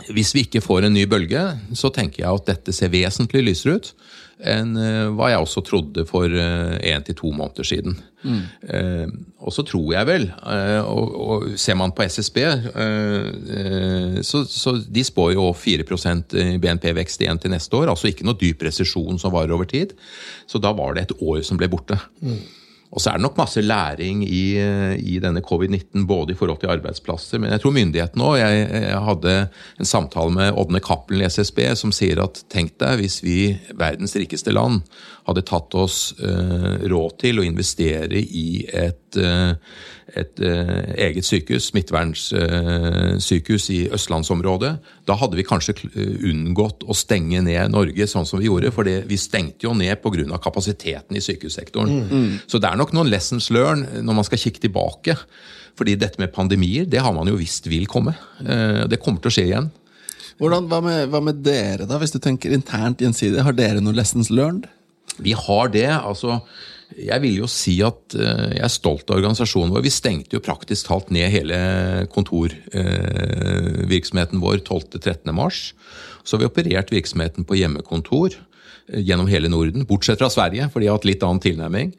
hvis 0.09 0.33
vi 0.33 0.47
ikke 0.47 0.63
får 0.65 0.87
en 0.87 0.97
ny 0.97 1.05
bølge, 1.09 1.43
så 1.77 1.93
tenker 1.93 2.23
jeg 2.23 2.33
at 2.33 2.49
dette 2.49 2.73
ser 2.73 2.89
vesentlig 2.93 3.45
lysere 3.45 3.77
ut 3.77 3.93
enn 4.37 4.75
eh, 4.77 5.07
hva 5.17 5.31
jeg 5.31 5.43
også 5.43 5.63
trodde 5.65 6.05
for 6.09 6.29
én 6.29 7.05
til 7.05 7.17
to 7.17 7.31
måneder 7.33 7.65
siden. 7.67 7.97
Eh, 8.25 9.07
og 9.39 9.53
så 9.53 9.63
tror 9.67 9.91
jeg 9.93 10.07
vel, 10.09 10.25
eh, 10.33 10.81
og, 10.83 11.15
og 11.21 11.45
ser 11.59 11.77
man 11.79 11.93
på 11.95 12.05
SSB, 12.07 12.39
eh, 12.43 13.27
eh, 13.59 14.17
så, 14.25 14.43
så 14.49 14.75
de 14.81 15.03
spår 15.05 15.35
jo 15.37 15.47
4 15.53 15.85
i 16.41 16.57
BNP-vekst 16.61 17.23
igjen 17.23 17.39
til 17.41 17.53
neste 17.53 17.77
år. 17.77 17.91
Altså 17.93 18.09
ikke 18.11 18.27
noe 18.27 18.39
dyp 18.39 18.65
resesjon 18.67 19.21
som 19.21 19.33
varer 19.35 19.53
over 19.55 19.69
tid. 19.69 19.93
Så 20.49 20.61
da 20.63 20.73
var 20.75 20.95
det 20.97 21.07
et 21.07 21.17
år 21.21 21.43
som 21.45 21.59
ble 21.59 21.69
borte. 21.71 21.99
Og 22.87 23.01
så 23.03 23.11
er 23.11 23.19
det 23.19 23.25
nok 23.25 23.37
masse 23.39 23.61
læring 23.61 24.21
i, 24.23 24.55
i 24.95 25.17
denne 25.19 25.41
covid-19, 25.43 26.05
både 26.07 26.31
i 26.33 26.37
forhold 26.39 26.61
til 26.61 26.71
arbeidsplasser, 26.71 27.41
men 27.43 27.51
jeg 27.51 27.61
tror 27.61 27.75
myndighetene 27.75 28.23
òg. 28.23 28.37
Jeg, 28.39 28.69
jeg 28.87 29.01
hadde 29.09 29.33
en 29.79 29.89
samtale 29.89 30.31
med 30.33 30.55
Ådne 30.55 30.79
Cappelen 30.83 31.25
i 31.25 31.27
SSB 31.27 31.59
som 31.75 31.91
sier 31.95 32.23
at 32.23 32.39
tenk 32.53 32.77
deg 32.79 33.01
hvis 33.01 33.19
vi, 33.25 33.39
verdens 33.75 34.15
rikeste 34.15 34.55
land, 34.55 34.85
hadde 35.27 35.43
tatt 35.47 35.75
oss 35.75 36.13
eh, 36.23 36.87
råd 36.87 37.17
til 37.21 37.41
å 37.41 37.45
investere 37.45 38.19
i 38.19 38.63
et, 38.71 39.17
eh, 39.19 39.51
et 40.15 40.39
eh, 40.39 40.93
eget 41.07 41.27
sykehus, 41.27 41.67
smittevernssykehus 41.73 43.67
i 43.75 43.81
østlandsområdet, 43.97 44.73
da 45.07 45.17
hadde 45.19 45.39
vi 45.39 45.45
kanskje 45.47 45.75
unngått 46.31 46.87
å 46.87 46.95
stenge 46.95 47.43
ned 47.43 47.75
Norge 47.75 48.07
sånn 48.07 48.27
som 48.29 48.39
vi 48.39 48.47
gjorde. 48.47 48.71
For 48.75 48.87
vi 48.87 49.19
stengte 49.19 49.67
jo 49.67 49.75
ned 49.75 49.99
pga. 50.03 50.39
kapasiteten 50.41 51.15
i 51.17 51.23
sykehussektoren. 51.23 52.39
Så 52.47 52.59
det 52.63 52.71
er 52.71 52.79
nok 52.79 52.93
noen 52.95 53.11
lessons 53.11 53.51
learned 53.51 54.03
når 54.03 54.19
man 54.21 54.27
skal 54.27 54.41
kikke 54.41 54.63
tilbake. 54.63 55.17
Fordi 55.77 55.97
dette 55.99 56.21
med 56.21 56.33
pandemier, 56.33 56.87
det 56.89 57.03
har 57.03 57.13
man 57.13 57.29
jo 57.29 57.37
visst 57.37 57.67
vil 57.69 57.85
komme. 57.89 58.15
Eh, 58.41 58.87
Det 58.89 58.99
kommer 59.03 59.21
til 59.21 59.29
å 59.29 59.35
skje 59.35 59.45
igjen. 59.51 59.69
Hvordan, 60.37 60.67
hva, 60.69 60.81
med, 60.85 61.09
hva 61.09 61.21
med 61.21 61.41
dere, 61.45 61.85
da? 61.89 61.97
Hvis 61.97 62.13
du 62.13 62.19
tenker 62.21 62.53
internt 62.53 63.01
gjensidig, 63.01 63.41
har 63.41 63.55
dere 63.57 63.81
noen 63.81 63.97
lessons 63.97 64.29
learned? 64.29 64.67
Vi 65.17 65.33
har 65.37 65.71
det. 65.73 65.89
altså 65.89 66.41
jeg 66.95 67.19
vil 67.21 67.33
jo 67.41 67.47
si 67.51 67.81
at 67.83 68.15
eh, 68.15 68.53
jeg 68.55 68.63
er 68.63 68.69
stolt 68.71 69.09
av 69.11 69.17
organisasjonen 69.19 69.73
vår. 69.75 69.83
Vi 69.85 69.91
stengte 69.91 70.35
jo 70.37 70.41
praktisk 70.43 70.87
talt 70.87 71.09
ned 71.13 71.29
hele 71.33 71.57
kontorvirksomheten 72.13 74.39
vår 74.41 74.57
12.-13. 74.63 75.31
mars. 75.35 75.73
Så 76.23 76.35
har 76.35 76.41
vi 76.43 76.49
operert 76.49 76.91
virksomheten 76.93 77.43
på 77.47 77.55
hjemmekontor 77.59 78.29
eh, 78.31 79.01
gjennom 79.03 79.27
hele 79.31 79.49
Norden, 79.51 79.85
bortsett 79.89 80.19
fra 80.23 80.29
Sverige, 80.31 80.69
for 80.71 80.79
de 80.79 80.87
har 80.87 80.95
hatt 80.97 81.09
litt 81.09 81.23
annen 81.27 81.43
tilnærming. 81.43 81.89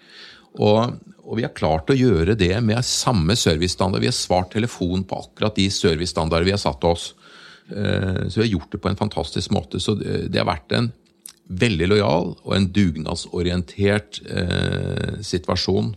Og, 0.57 0.79
og 1.21 1.33
vi 1.37 1.45
har 1.45 1.53
klart 1.57 1.91
å 1.93 1.99
gjøre 1.99 2.35
det 2.41 2.57
med 2.65 2.85
samme 2.87 3.35
servicestandard. 3.39 4.03
Vi 4.03 4.11
har 4.11 4.17
svart 4.17 4.51
telefon 4.57 5.01
på 5.09 5.15
akkurat 5.21 5.57
de 5.61 5.67
servicestandarder 5.73 6.49
vi 6.49 6.57
har 6.57 6.65
satt 6.65 6.83
oss. 6.89 7.05
Eh, 7.69 8.25
Så 8.25 8.35
vi 8.41 8.45
har 8.47 8.55
gjort 8.57 8.73
det 8.73 8.81
på 8.81 8.89
en 8.89 9.03
fantastisk 9.05 9.49
måte. 9.53 9.77
Så 9.85 9.91
det 10.01 10.41
har 10.41 10.49
vært 10.49 10.73
en 10.81 10.89
veldig 11.49 11.89
lojal 11.89 12.35
og 12.45 12.53
en 12.57 12.67
dugnadsorientert 12.75 14.21
eh, 14.29 15.19
situasjon. 15.25 15.95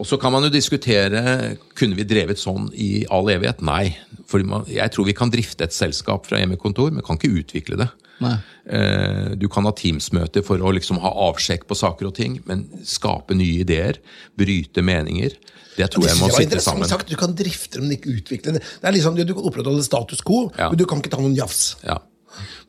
Og 0.00 0.06
så 0.08 0.16
kan 0.16 0.32
man 0.32 0.46
jo 0.46 0.52
diskutere 0.54 1.56
kunne 1.76 1.96
vi 1.98 2.06
drevet 2.08 2.40
sånn 2.40 2.70
i 2.72 3.02
all 3.12 3.28
evighet. 3.28 3.60
Nei. 3.66 3.96
For 4.30 4.40
man, 4.48 4.64
jeg 4.70 4.94
tror 4.94 5.04
vi 5.10 5.16
kan 5.18 5.32
drifte 5.32 5.66
et 5.66 5.76
selskap 5.76 6.24
fra 6.30 6.40
hjemmekontor, 6.40 6.92
men 6.94 7.04
kan 7.04 7.18
ikke 7.20 7.42
utvikle 7.42 7.76
det. 7.82 7.90
Nei. 8.24 8.36
Eh, 8.70 9.34
Du 9.40 9.48
kan 9.52 9.64
ha 9.68 9.72
Teams-møter 9.76 10.44
for 10.46 10.60
å 10.60 10.72
liksom 10.76 11.00
ha 11.04 11.10
avsjekk 11.28 11.66
på 11.68 11.76
saker 11.76 12.08
og 12.08 12.14
ting, 12.16 12.40
men 12.48 12.64
skape 12.84 13.36
nye 13.36 13.60
ideer, 13.64 13.98
bryte 14.38 14.82
meninger, 14.84 15.36
det 15.76 15.86
tror 15.94 16.04
jeg 16.08 16.18
må 16.18 16.28
sitte 16.34 16.58
sammen. 16.60 16.88
sagt. 16.88 17.08
Du 17.08 17.16
kan 17.16 17.32
drifte, 17.36 17.80
men 17.80 17.92
ikke 17.94 18.10
utvikle 18.12 18.52
det. 18.56 18.60
Det 18.80 18.88
er 18.88 18.92
liksom, 18.92 19.14
Du 19.16 19.32
kan 19.34 19.44
opprettholde 19.48 19.84
status 19.84 20.20
quo, 20.20 20.50
Ja. 20.58 20.68
men 20.68 20.76
du 20.78 20.84
kan 20.84 20.98
ikke 21.00 21.10
ta 21.10 21.20
noen 21.20 21.36
jafs. 21.36 21.76
Ja. 21.84 21.98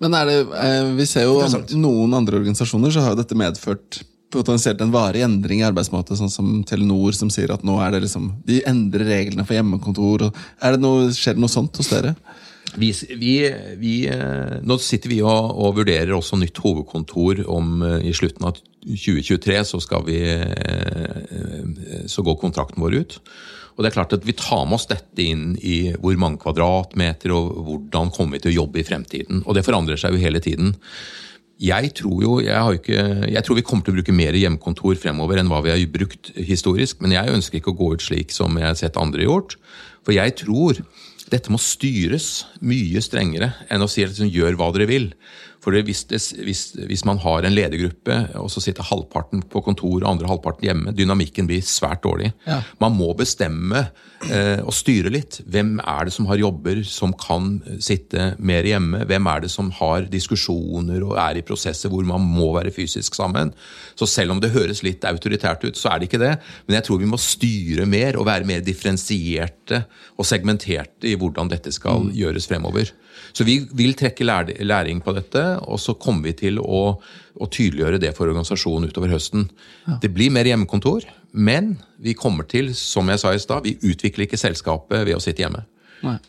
Men 0.02 0.16
det, 0.16 0.38
eh, 0.58 0.94
vi 0.98 1.06
ser 1.10 1.28
jo 1.28 1.42
noen 1.80 2.16
andre 2.18 2.40
organisasjoner 2.42 2.94
så 2.94 3.04
har 3.04 3.14
jo 3.14 3.22
dette 3.22 3.38
medført 3.38 4.02
potensielt 4.32 4.80
en 4.82 4.94
varig 4.94 5.26
endring 5.26 5.60
i 5.60 5.68
arbeidsmåte, 5.68 6.16
sånn 6.16 6.32
som 6.32 6.52
Telenor, 6.68 7.12
som 7.16 7.30
sier 7.34 7.52
at 7.52 7.66
nå 7.68 7.76
er 7.84 7.92
det 7.92 8.06
liksom 8.06 8.30
De 8.48 8.62
endrer 8.68 9.10
reglene 9.10 9.44
for 9.44 9.58
hjemmekontor. 9.58 10.30
Er 10.64 10.78
det 10.78 10.84
noe, 10.84 11.10
skjer 11.16 11.36
det 11.36 11.44
noe 11.44 11.52
sånt 11.52 11.76
hos 11.82 11.92
dere? 11.92 12.16
Vi, 12.80 12.94
vi, 13.20 13.34
vi, 13.82 13.96
eh, 14.08 14.60
nå 14.64 14.78
sitter 14.80 15.12
vi 15.12 15.20
og, 15.26 15.52
og 15.60 15.82
vurderer 15.82 16.14
også 16.16 16.40
nytt 16.40 16.62
hovedkontor 16.64 17.44
om 17.52 17.82
eh, 17.84 18.08
i 18.08 18.14
slutten 18.16 18.48
av 18.48 18.62
2023 18.88 19.58
så 19.68 19.82
skal 19.84 20.06
vi 20.08 20.22
så 22.10 22.24
går 22.26 22.40
kontrakten 22.42 22.82
vår 22.82 22.96
ut. 23.04 23.20
Og 23.76 23.84
det 23.84 23.92
er 23.92 23.96
klart 23.96 24.14
at 24.16 24.28
Vi 24.28 24.36
tar 24.38 24.66
med 24.68 24.78
oss 24.80 24.90
dette 24.90 25.24
inn 25.24 25.56
i 25.58 25.94
hvor 25.98 26.18
mange 26.20 26.42
kvadratmeter 26.42 27.34
og 27.36 27.52
hvordan 27.68 28.14
kommer 28.14 28.38
vi 28.38 28.46
til 28.46 28.54
å 28.54 28.60
jobbe 28.62 28.82
i 28.82 28.88
fremtiden. 28.88 29.44
Og 29.46 29.58
det 29.58 29.66
forandrer 29.68 30.00
seg 30.00 30.16
jo 30.16 30.24
hele 30.24 30.42
tiden. 30.44 30.76
Jeg 31.62 31.92
tror 32.00 32.24
jo, 32.24 32.36
jeg, 32.42 32.80
ikke, 32.80 33.02
jeg 33.30 33.46
tror 33.46 33.58
vi 33.60 33.64
kommer 33.66 33.86
til 33.86 33.94
å 33.94 34.00
bruke 34.00 34.16
mer 34.18 34.34
hjemmekontor 34.34 34.98
fremover 34.98 35.38
enn 35.38 35.52
hva 35.52 35.60
vi 35.62 35.70
har 35.70 35.84
brukt 35.94 36.32
historisk, 36.34 37.04
men 37.04 37.14
jeg 37.14 37.36
ønsker 37.36 37.60
ikke 37.60 37.76
å 37.76 37.78
gå 37.78 37.92
ut 37.94 38.02
slik 38.02 38.34
som 38.34 38.58
jeg 38.58 38.66
har 38.66 38.80
sett 38.80 38.98
andre 38.98 39.28
gjort. 39.28 39.60
For 40.02 40.16
jeg 40.16 40.34
tror 40.42 40.82
dette 41.32 41.54
må 41.54 41.62
styres 41.62 42.48
mye 42.66 43.02
strengere 43.06 43.54
enn 43.72 43.86
å 43.86 43.90
si 43.92 44.02
liksom, 44.04 44.32
gjør 44.34 44.58
hva 44.58 44.72
dere 44.74 44.90
vil. 44.90 45.08
For 45.62 45.76
det, 45.76 45.84
hvis, 45.86 46.04
det, 46.10 46.18
hvis, 46.42 46.62
hvis 46.90 47.04
man 47.06 47.20
har 47.22 47.46
en 47.46 47.54
ledergruppe, 47.54 48.16
og 48.42 48.50
så 48.50 48.64
sitter 48.64 48.88
halvparten 48.88 49.44
på 49.46 49.62
kontor 49.62 50.00
og 50.00 50.08
andre 50.10 50.30
halvparten 50.32 50.66
hjemme, 50.66 50.94
dynamikken 50.98 51.46
blir 51.50 51.62
svært 51.66 52.02
dårlig. 52.02 52.32
Ja. 52.48 52.64
Man 52.82 52.96
må 52.98 53.12
bestemme 53.18 53.84
eh, 54.26 54.58
og 54.58 54.74
styre 54.74 55.12
litt. 55.14 55.38
Hvem 55.46 55.76
er 55.84 56.10
det 56.10 56.16
som 56.16 56.26
har 56.32 56.42
jobber 56.42 56.82
som 56.90 57.14
kan 57.14 57.60
sitte 57.78 58.32
mer 58.42 58.66
hjemme? 58.66 59.04
Hvem 59.10 59.30
er 59.30 59.46
det 59.46 59.52
som 59.54 59.70
har 59.78 60.10
diskusjoner 60.10 61.06
og 61.06 61.14
er 61.22 61.38
i 61.38 61.46
prosesser 61.46 61.94
hvor 61.94 62.10
man 62.10 62.26
må 62.26 62.50
være 62.58 62.74
fysisk 62.74 63.20
sammen? 63.20 63.54
Så 63.94 64.10
selv 64.10 64.34
om 64.34 64.42
det 64.42 64.54
høres 64.56 64.82
litt 64.82 65.06
autoritært 65.06 65.68
ut, 65.68 65.78
så 65.78 65.92
er 65.92 66.02
det 66.02 66.10
ikke 66.10 66.24
det. 66.24 66.34
Men 66.66 66.80
jeg 66.80 66.88
tror 66.90 67.04
vi 67.04 67.12
må 67.12 67.22
styre 67.22 67.86
mer 67.86 68.18
og 68.18 68.26
være 68.32 68.50
mer 68.50 68.66
differensierte 68.66 69.84
og 70.18 70.26
segmenterte 70.26 71.12
i 71.12 71.14
hvordan 71.22 71.54
dette 71.54 71.70
skal 71.78 72.10
gjøres 72.18 72.50
fremover. 72.50 72.90
Så 73.34 73.46
vi 73.48 73.60
vil 73.78 73.96
trekke 73.98 74.26
læring 74.26 75.02
på 75.04 75.14
dette, 75.18 75.44
og 75.62 75.80
så 75.82 75.96
kommer 76.00 76.30
vi 76.30 76.36
til 76.44 76.60
å, 76.62 76.82
å 76.98 77.48
tydeliggjøre 77.48 78.02
det 78.02 78.14
for 78.18 78.32
organisasjonen 78.32 78.92
utover 78.92 79.14
høsten. 79.14 79.48
Det 80.04 80.12
blir 80.14 80.34
mer 80.34 80.50
hjemmekontor, 80.50 81.08
men 81.32 81.78
vi 82.02 82.18
kommer 82.18 82.48
til, 82.50 82.74
som 82.76 83.10
jeg 83.12 83.22
sa 83.22 83.34
i 83.34 83.42
stad, 83.42 83.68
vi 83.68 83.78
utvikler 83.94 84.28
ikke 84.28 84.42
selskapet 84.42 85.06
ved 85.08 85.18
å 85.18 85.24
sitte 85.24 85.46
hjemme. 85.46 85.66
Nei. 86.04 86.20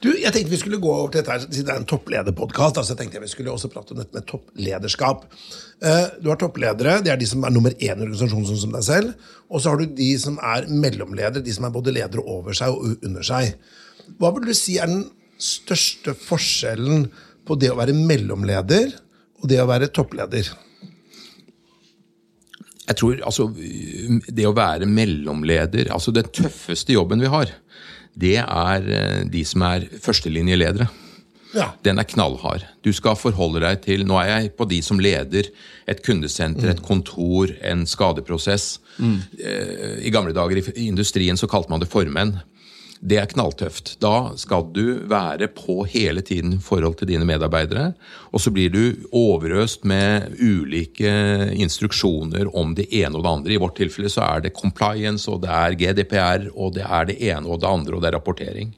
Du, 0.00 0.08
jeg 0.14 0.32
tenkte 0.32 0.52
vi 0.52 0.58
skulle 0.60 0.80
gå 0.80 0.88
over 0.88 1.10
til 1.12 1.20
dette 1.20 1.34
her, 1.34 1.42
siden 1.44 1.66
det 1.68 1.74
er 1.74 1.80
en 1.82 1.88
topplederpodkast. 1.90 2.78
Altså, 2.80 2.94
jeg 2.94 3.00
tenkte 3.02 3.22
vi 3.22 3.30
skulle 3.32 3.52
også 3.52 3.70
prate 3.72 3.92
om 3.92 4.00
dette 4.00 4.16
med 4.16 4.26
topplederskap. 4.28 5.26
Eh, 5.84 6.06
du 6.22 6.30
har 6.30 6.38
toppledere, 6.40 7.00
det 7.04 7.12
er 7.12 7.20
de 7.20 7.28
som 7.28 7.44
er 7.44 7.52
nummer 7.52 7.74
én 7.74 7.90
i 7.90 8.06
organisasjonen, 8.06 8.46
sånn 8.48 8.62
som 8.62 8.76
deg 8.76 8.86
selv. 8.86 9.28
Og 9.50 9.60
så 9.60 9.72
har 9.72 9.82
du 9.82 9.98
de 9.98 10.08
som 10.22 10.38
er 10.40 10.70
mellomledere, 10.70 11.44
de 11.44 11.56
som 11.56 11.68
er 11.68 11.74
både 11.74 11.94
ledere 11.96 12.24
over 12.24 12.56
seg 12.56 12.72
og 12.72 13.04
under 13.04 13.26
seg. 13.26 13.56
Hva 14.20 14.32
vil 14.36 14.48
du 14.48 14.54
si 14.56 14.78
er 14.80 14.90
den 14.90 15.04
største 15.38 16.14
forskjellen 16.18 17.08
på 17.46 17.56
det 17.60 17.70
å 17.72 17.78
være 17.78 17.94
mellomleder 17.96 18.94
og 19.42 19.50
det 19.50 19.60
å 19.62 19.68
være 19.68 19.90
toppleder? 19.94 20.48
Jeg 22.86 22.98
tror 23.00 23.22
altså 23.26 23.48
Det 23.50 24.44
å 24.46 24.54
være 24.54 24.86
mellomleder 24.86 25.90
Altså, 25.94 26.14
den 26.14 26.28
tøffeste 26.30 26.94
jobben 26.94 27.22
vi 27.22 27.32
har, 27.32 27.50
det 28.16 28.38
er 28.42 28.86
eh, 28.88 29.24
de 29.28 29.42
som 29.44 29.64
er 29.66 29.88
førstelinjeledere. 30.00 30.86
Ja. 31.56 31.66
Den 31.84 32.00
er 32.00 32.06
knallhard. 32.08 32.64
Du 32.84 32.90
skal 32.96 33.16
forholde 33.18 33.60
deg 33.64 33.82
til 33.84 34.04
Nå 34.08 34.16
er 34.22 34.30
jeg 34.30 34.54
på 34.56 34.66
de 34.68 34.78
som 34.84 35.00
leder 35.00 35.50
et 35.88 36.00
kundesenter, 36.04 36.70
et 36.72 36.82
kontor, 36.84 37.52
en 37.64 37.84
skadeprosess. 37.88 38.78
Mm. 38.96 39.18
I 40.00 40.12
gamle 40.12 40.34
dager 40.36 40.60
i 40.60 40.86
industrien 40.88 41.36
så 41.36 41.48
kalte 41.48 41.72
man 41.72 41.82
det 41.82 41.90
formenn. 41.92 42.34
Det 43.06 43.20
er 43.20 43.28
knalltøft. 43.30 43.92
Da 44.02 44.32
skal 44.34 44.64
du 44.74 45.04
være 45.06 45.46
på 45.54 45.84
hele 45.86 46.24
tiden 46.26 46.56
i 46.56 46.62
forhold 46.62 46.96
til 46.98 47.06
dine 47.12 47.26
medarbeidere. 47.28 47.92
Og 48.34 48.42
så 48.42 48.50
blir 48.50 48.72
du 48.74 49.06
overøst 49.14 49.84
med 49.86 50.34
ulike 50.42 51.12
instruksjoner 51.54 52.50
om 52.50 52.74
det 52.74 52.88
ene 52.90 53.14
og 53.14 53.22
det 53.22 53.30
andre. 53.30 53.54
I 53.54 53.60
vårt 53.62 53.78
tilfelle 53.78 54.10
så 54.10 54.24
er 54.26 54.42
det 54.42 54.56
compliance, 54.58 55.30
og 55.30 55.44
det 55.44 55.52
er 55.54 55.78
GDPR, 55.78 56.48
og 56.56 56.74
det 56.74 56.82
er 56.82 57.06
det 57.12 57.20
ene 57.28 57.46
og 57.46 57.62
det 57.62 57.70
andre, 57.70 57.94
og 57.94 58.02
det 58.02 58.10
er 58.10 58.18
rapportering. 58.18 58.74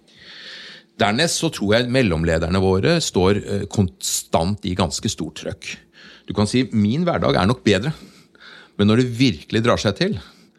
Dernest 0.98 1.40
så 1.40 1.48
tror 1.54 1.78
jeg 1.78 1.92
mellomlederne 1.94 2.60
våre 2.60 2.98
står 3.00 3.40
eh, 3.40 3.66
konstant 3.70 4.64
i 4.66 4.74
ganske 4.76 5.08
stort 5.08 5.40
trøkk. 5.40 5.72
Du 6.28 6.34
kan 6.36 6.50
si 6.50 6.66
min 6.74 7.06
hverdag 7.06 7.38
er 7.38 7.48
nok 7.48 7.62
bedre, 7.64 7.94
men 8.76 8.90
når 8.90 9.00
det 9.00 9.12
virkelig 9.16 9.64
drar 9.64 9.80
seg 9.80 9.96
til, 9.96 10.18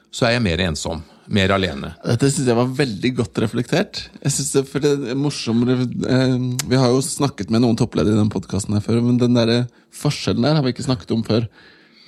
så 0.10 0.26
er 0.26 0.38
jeg 0.38 0.48
mer 0.48 0.64
ensom. 0.66 1.04
Mer 1.30 1.52
alene. 1.54 1.92
Dette 2.02 2.30
synes 2.34 2.48
jeg 2.50 2.58
var 2.58 2.70
veldig 2.74 3.10
godt 3.20 3.38
reflektert. 3.44 4.00
Jeg 4.24 4.32
synes 4.34 4.52
det, 4.56 4.64
for 4.72 4.82
det 4.82 4.94
er 5.12 5.18
morsommere 5.20 5.76
eh, 5.86 6.38
Vi 6.72 6.80
har 6.80 6.90
jo 6.90 7.02
snakket 7.06 7.52
med 7.54 7.62
noen 7.62 7.78
toppledere 7.78 8.16
i 8.18 8.22
den 8.24 8.32
podkasten 8.34 8.74
her 8.74 8.82
før, 8.82 8.98
men 9.06 9.20
den 9.22 9.38
der 9.38 9.68
forskjellen 9.94 10.48
der 10.48 10.58
har 10.58 10.66
vi 10.66 10.74
ikke 10.74 10.88
snakket 10.88 11.14
om 11.14 11.22
før. 11.28 11.46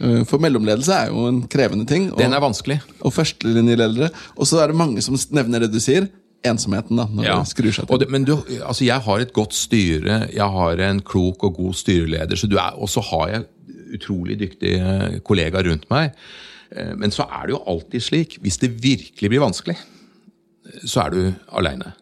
Eh, 0.01 0.23
For 0.25 0.41
mellomledelse 0.41 0.95
er 1.03 1.11
jo 1.13 1.27
en 1.29 1.43
krevende 1.53 1.85
ting. 1.85 2.09
Og, 2.11 2.17
Den 2.17 2.33
er 2.33 2.41
vanskelig. 2.41 2.79
og 3.01 3.13
førstelinjeledere. 3.13 4.09
Og 4.37 4.49
så 4.49 4.63
er 4.63 4.73
det 4.73 4.79
mange 4.81 5.01
som 5.05 5.19
nevner 5.37 5.67
det 5.67 5.71
du 5.75 5.79
sier. 5.79 6.09
Ensomheten, 6.41 6.97
da. 6.97 7.05
Når 7.05 7.23
Ja. 7.27 7.37
det 7.43 7.51
skrur 7.53 7.71
seg 7.77 7.85
til. 7.87 7.99
det, 8.01 8.09
men 8.09 8.23
du, 8.25 8.33
altså 8.65 8.81
jeg 8.87 8.99
har 9.05 9.19
et 9.21 9.33
godt 9.37 9.53
styre, 9.53 10.27
jeg 10.33 10.49
har 10.49 10.79
en 10.89 10.99
klok 11.05 11.43
og 11.45 11.53
god 11.61 11.73
styreleder, 11.77 12.33
så 12.35 12.49
du 12.49 12.57
er, 12.57 12.73
og 12.81 12.89
så 12.89 12.99
har 13.11 13.27
jeg 13.29 13.45
utrolig 13.93 14.39
dyktige 14.39 15.21
kollegaer 15.21 15.69
rundt 15.69 15.85
meg. 15.93 16.15
Eh, 16.75 16.93
Men 16.95 17.11
så 17.11 17.27
er 17.27 17.47
det 17.47 17.55
jo 17.55 17.63
alltid 17.67 18.01
slik, 18.01 18.37
hvis 18.41 18.59
det 18.61 18.75
virkelig 18.81 19.29
blir 19.29 19.43
vanskelig, 19.43 19.77
så 20.85 21.05
er 21.05 21.09
du 21.11 21.33
aleine. 21.57 21.93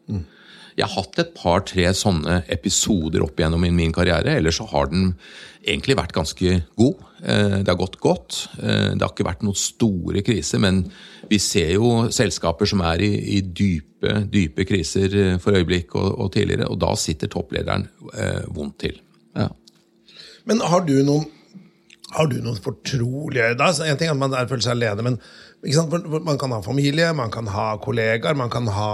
Jeg 0.77 0.85
har 0.87 1.01
hatt 1.01 1.19
et 1.19 1.33
par-tre 1.35 1.87
sånne 1.97 2.43
episoder 2.47 3.23
opp 3.25 3.39
igjennom 3.39 3.65
i 3.65 3.71
min 3.73 3.91
karriere. 3.91 4.37
Ellers 4.37 4.59
så 4.61 4.67
har 4.69 4.87
den 4.91 5.13
egentlig 5.65 5.97
vært 5.97 6.13
ganske 6.15 6.61
god. 6.77 7.01
Eh, 7.23 7.57
Det 7.63 7.67
har 7.67 7.75
gått 7.75 7.99
godt. 7.99 8.47
Eh, 8.61 8.93
Det 8.95 9.01
har 9.01 9.11
ikke 9.11 9.27
vært 9.27 9.43
noen 9.43 9.55
store 9.55 10.21
kriser, 10.21 10.59
men 10.59 10.91
vi 11.29 11.37
ser 11.37 11.73
jo 11.73 12.09
selskaper 12.09 12.65
som 12.65 12.81
er 12.81 13.01
i, 13.01 13.37
i 13.37 13.41
dype, 13.41 14.29
dype 14.31 14.65
kriser 14.65 15.37
for 15.39 15.51
øyeblikk 15.53 15.95
og, 15.95 16.19
og 16.19 16.31
tidligere, 16.31 16.69
og 16.69 16.79
da 16.79 16.95
sitter 16.95 17.27
topplederen 17.27 17.87
vondt 18.47 18.77
til. 18.79 19.01
Ja. 19.35 19.49
Men 20.45 20.61
har 20.61 20.81
du 20.81 21.03
noen 21.03 21.25
har 22.15 22.29
du 22.29 22.39
noen 22.41 22.57
fortrolige 22.57 23.53
da, 23.59 23.69
En 23.85 23.97
ting 23.99 24.09
er 24.09 24.15
at 24.15 24.19
man 24.19 24.33
er, 24.33 24.47
føler 24.49 24.65
seg 24.65 24.77
alene, 24.77 25.05
men 25.05 25.19
man 26.25 26.39
kan 26.39 26.53
ha 26.55 26.61
familie, 26.65 27.11
man 27.13 27.33
kan 27.33 27.49
ha 27.51 27.73
kollegaer, 27.83 28.37
man 28.37 28.51
kan 28.53 28.69
ha 28.71 28.91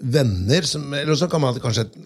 venner. 0.00 0.68
Som, 0.68 0.92
eller 0.94 1.18
så 1.18 1.28
kan 1.28 1.42
man 1.42 1.56
ha 1.56 1.62
kanskje 1.62 1.88
et, 1.88 1.98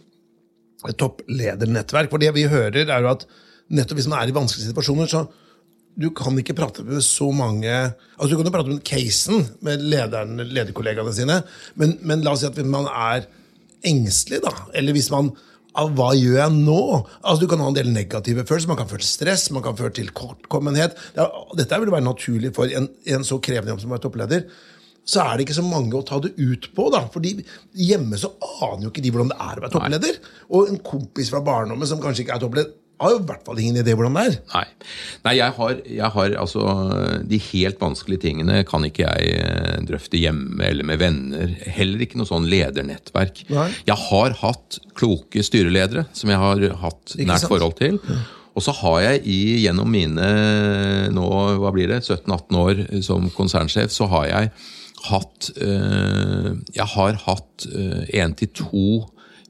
et 0.89 0.99
toppledernettverk. 0.99 2.11
For 2.11 2.23
det 2.23 2.33
vi 2.37 2.49
hører, 2.51 2.83
er 2.87 3.05
jo 3.05 3.13
at 3.13 3.27
nettopp 3.71 4.01
hvis 4.01 4.09
man 4.11 4.23
er 4.23 4.33
i 4.33 4.37
vanskelige 4.37 4.73
situasjoner, 4.73 5.11
så 5.11 5.27
du 6.01 6.09
kan 6.17 6.39
ikke 6.39 6.57
prate 6.57 6.85
med 6.87 7.03
så 7.03 7.27
mange 7.35 7.69
altså 7.69 8.31
Du 8.31 8.37
kan 8.39 8.47
jo 8.47 8.55
prate 8.55 8.71
med 8.71 8.85
casen 8.87 9.43
med 9.67 9.83
lederen, 9.83 10.39
lederkollegaene 10.39 11.13
sine, 11.15 11.41
men, 11.75 11.97
men 12.07 12.23
la 12.25 12.33
oss 12.33 12.45
si 12.45 12.49
at 12.49 12.57
hvis 12.57 12.69
man 12.71 12.89
er 12.89 13.27
engstelig, 13.87 14.41
da, 14.45 14.53
eller 14.77 14.97
hvis 14.97 15.11
man 15.13 15.33
hva 15.79 16.11
gjør 16.19 16.39
jeg 16.41 16.57
nå? 16.57 16.81
Altså 17.21 17.45
Du 17.45 17.49
kan 17.51 17.63
ha 17.63 17.69
en 17.71 17.77
del 17.77 17.93
negative 17.95 18.45
følelser. 18.49 18.73
Man 18.73 18.81
kan 18.81 18.91
føle 18.91 19.07
stress, 19.07 19.51
man 19.55 19.65
kan 19.65 19.79
føle 19.79 19.95
tilkortkommenhet. 19.95 20.99
Det 21.15 21.23
er, 21.23 21.47
dette 21.61 21.81
vil 21.85 21.95
være 21.95 22.09
naturlig 22.09 22.53
for 22.57 22.71
en, 22.75 22.91
en 23.07 23.27
så 23.27 23.39
krevende 23.43 23.75
jobb 23.75 23.85
som 23.85 23.93
å 23.93 23.97
være 23.97 24.07
toppleder. 24.09 24.45
Så 25.11 25.23
er 25.23 25.37
det 25.37 25.47
ikke 25.47 25.57
så 25.57 25.65
mange 25.67 25.97
å 25.97 26.05
ta 26.07 26.21
det 26.23 26.35
ut 26.39 26.71
på. 26.77 26.89
da 26.93 27.05
Fordi 27.13 27.37
hjemme 27.79 28.19
så 28.21 28.33
aner 28.67 28.87
jo 28.87 28.93
ikke 28.93 29.05
de 29.05 29.15
hvordan 29.15 29.33
det 29.33 29.39
er 29.41 29.61
å 29.61 29.65
være 29.65 29.75
toppleder. 29.77 30.21
Og 30.51 30.71
en 30.71 30.83
kompis 30.87 31.33
fra 31.33 31.43
barndommen 31.47 31.89
som 31.89 32.03
kanskje 32.03 32.27
ikke 32.27 32.37
er 32.39 32.45
toppleder, 32.45 32.75
har 33.01 33.15
jo 33.15 33.21
i 33.21 33.27
hvert 33.31 33.47
fall 33.47 33.61
ingen 33.63 33.79
idé 33.81 33.95
hvordan 33.97 34.17
det 34.19 34.23
er. 34.29 34.35
Nei, 34.53 34.65
Nei 35.25 35.33
jeg, 35.39 35.55
har, 35.57 35.79
jeg 35.89 36.11
har 36.17 36.35
altså 36.43 36.65
De 37.31 37.39
helt 37.51 37.81
vanskelige 37.81 38.25
tingene 38.27 38.59
kan 38.69 38.85
ikke 38.85 39.07
jeg 39.07 39.39
eh, 39.41 39.79
drøfte 39.89 40.21
hjemme 40.21 40.67
eller 40.67 40.87
med 40.89 41.01
venner. 41.01 41.55
Heller 41.77 42.05
ikke 42.05 42.21
noe 42.21 42.29
sånn 42.29 42.49
ledernettverk. 42.51 43.45
Nei. 43.53 43.69
Jeg 43.89 43.97
har 44.09 44.37
hatt 44.43 44.81
kloke 44.99 45.45
styreledere 45.47 46.05
som 46.13 46.33
jeg 46.33 46.43
har 46.43 46.67
hatt 46.83 47.15
Ikke 47.17 47.31
nært 47.31 47.45
sant? 47.47 47.55
forhold 47.55 47.79
til. 47.81 47.97
Og 48.59 48.65
så 48.67 48.75
har 48.83 48.99
jeg 49.07 49.23
i, 49.31 49.39
gjennom 49.63 49.89
mine 49.89 50.27
nå, 51.15 51.27
hva 51.63 51.71
blir 51.73 51.89
det, 51.93 52.03
17-18 52.03 52.61
år 52.61 52.83
som 53.07 53.31
konsernsjef, 53.33 53.93
så 53.95 54.11
har 54.11 54.27
jeg 54.29 54.51
hatt 55.07 55.49
øh, 55.65 56.51
Jeg 56.77 56.89
har 56.97 57.23
hatt 57.25 57.69
én 58.13 58.37
til 58.37 58.53
to 58.61 58.85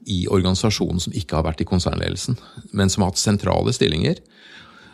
i 0.09 0.25
organisasjonen 0.31 1.01
som 1.03 1.15
ikke 1.15 1.37
har 1.37 1.45
vært 1.45 1.63
i 1.63 1.67
konsernledelsen, 1.69 2.37
men 2.71 2.89
som 2.89 3.03
har 3.03 3.11
hatt 3.11 3.21
sentrale 3.21 3.73
stillinger. 3.75 4.21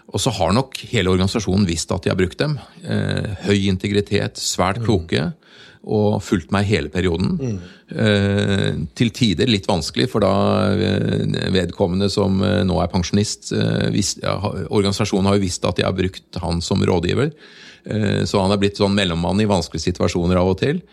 Og 0.08 0.24
så 0.24 0.32
har 0.38 0.54
nok 0.56 0.78
hele 0.88 1.12
organisasjonen 1.12 1.67
visst 1.67 1.91
at 1.91 2.06
de 2.06 2.12
har 2.13 2.20
brukt 2.20 2.39
dem. 2.39 2.56
Eh, 2.84 3.34
høy 3.48 3.67
integritet, 3.67 4.39
svært 4.39 4.80
kloke. 4.86 5.34
Og 5.88 6.17
fulgt 6.20 6.50
meg 6.52 6.65
hele 6.67 6.89
perioden. 6.91 7.36
Mm. 7.39 7.60
Eh, 8.04 8.72
til 8.98 9.12
tider 9.15 9.48
litt 9.48 9.67
vanskelig, 9.70 10.10
for 10.12 10.24
da 10.24 10.32
eh, 10.74 11.52
vedkommende 11.56 12.10
som 12.12 12.41
eh, 12.43 12.63
nå 12.67 12.80
er 12.84 12.91
pensjonist 12.91 13.54
eh, 13.56 13.88
visst, 13.93 14.20
ja, 14.24 14.36
Organisasjonen 14.67 15.30
har 15.30 15.38
jo 15.38 15.46
visst 15.46 15.67
at 15.67 15.80
de 15.80 15.86
har 15.88 15.96
brukt 15.96 16.41
han 16.43 16.60
som 16.65 16.84
rådgiver. 16.84 17.32
Eh, 17.88 18.24
så 18.28 18.43
han 18.43 18.52
er 18.52 18.60
blitt 18.60 18.80
sånn 18.82 18.96
mellommann 18.98 19.39
i 19.43 19.48
vanskelige 19.48 19.89
situasjoner 19.89 20.39
av 20.41 20.52
og 20.56 20.60
til. 20.63 20.84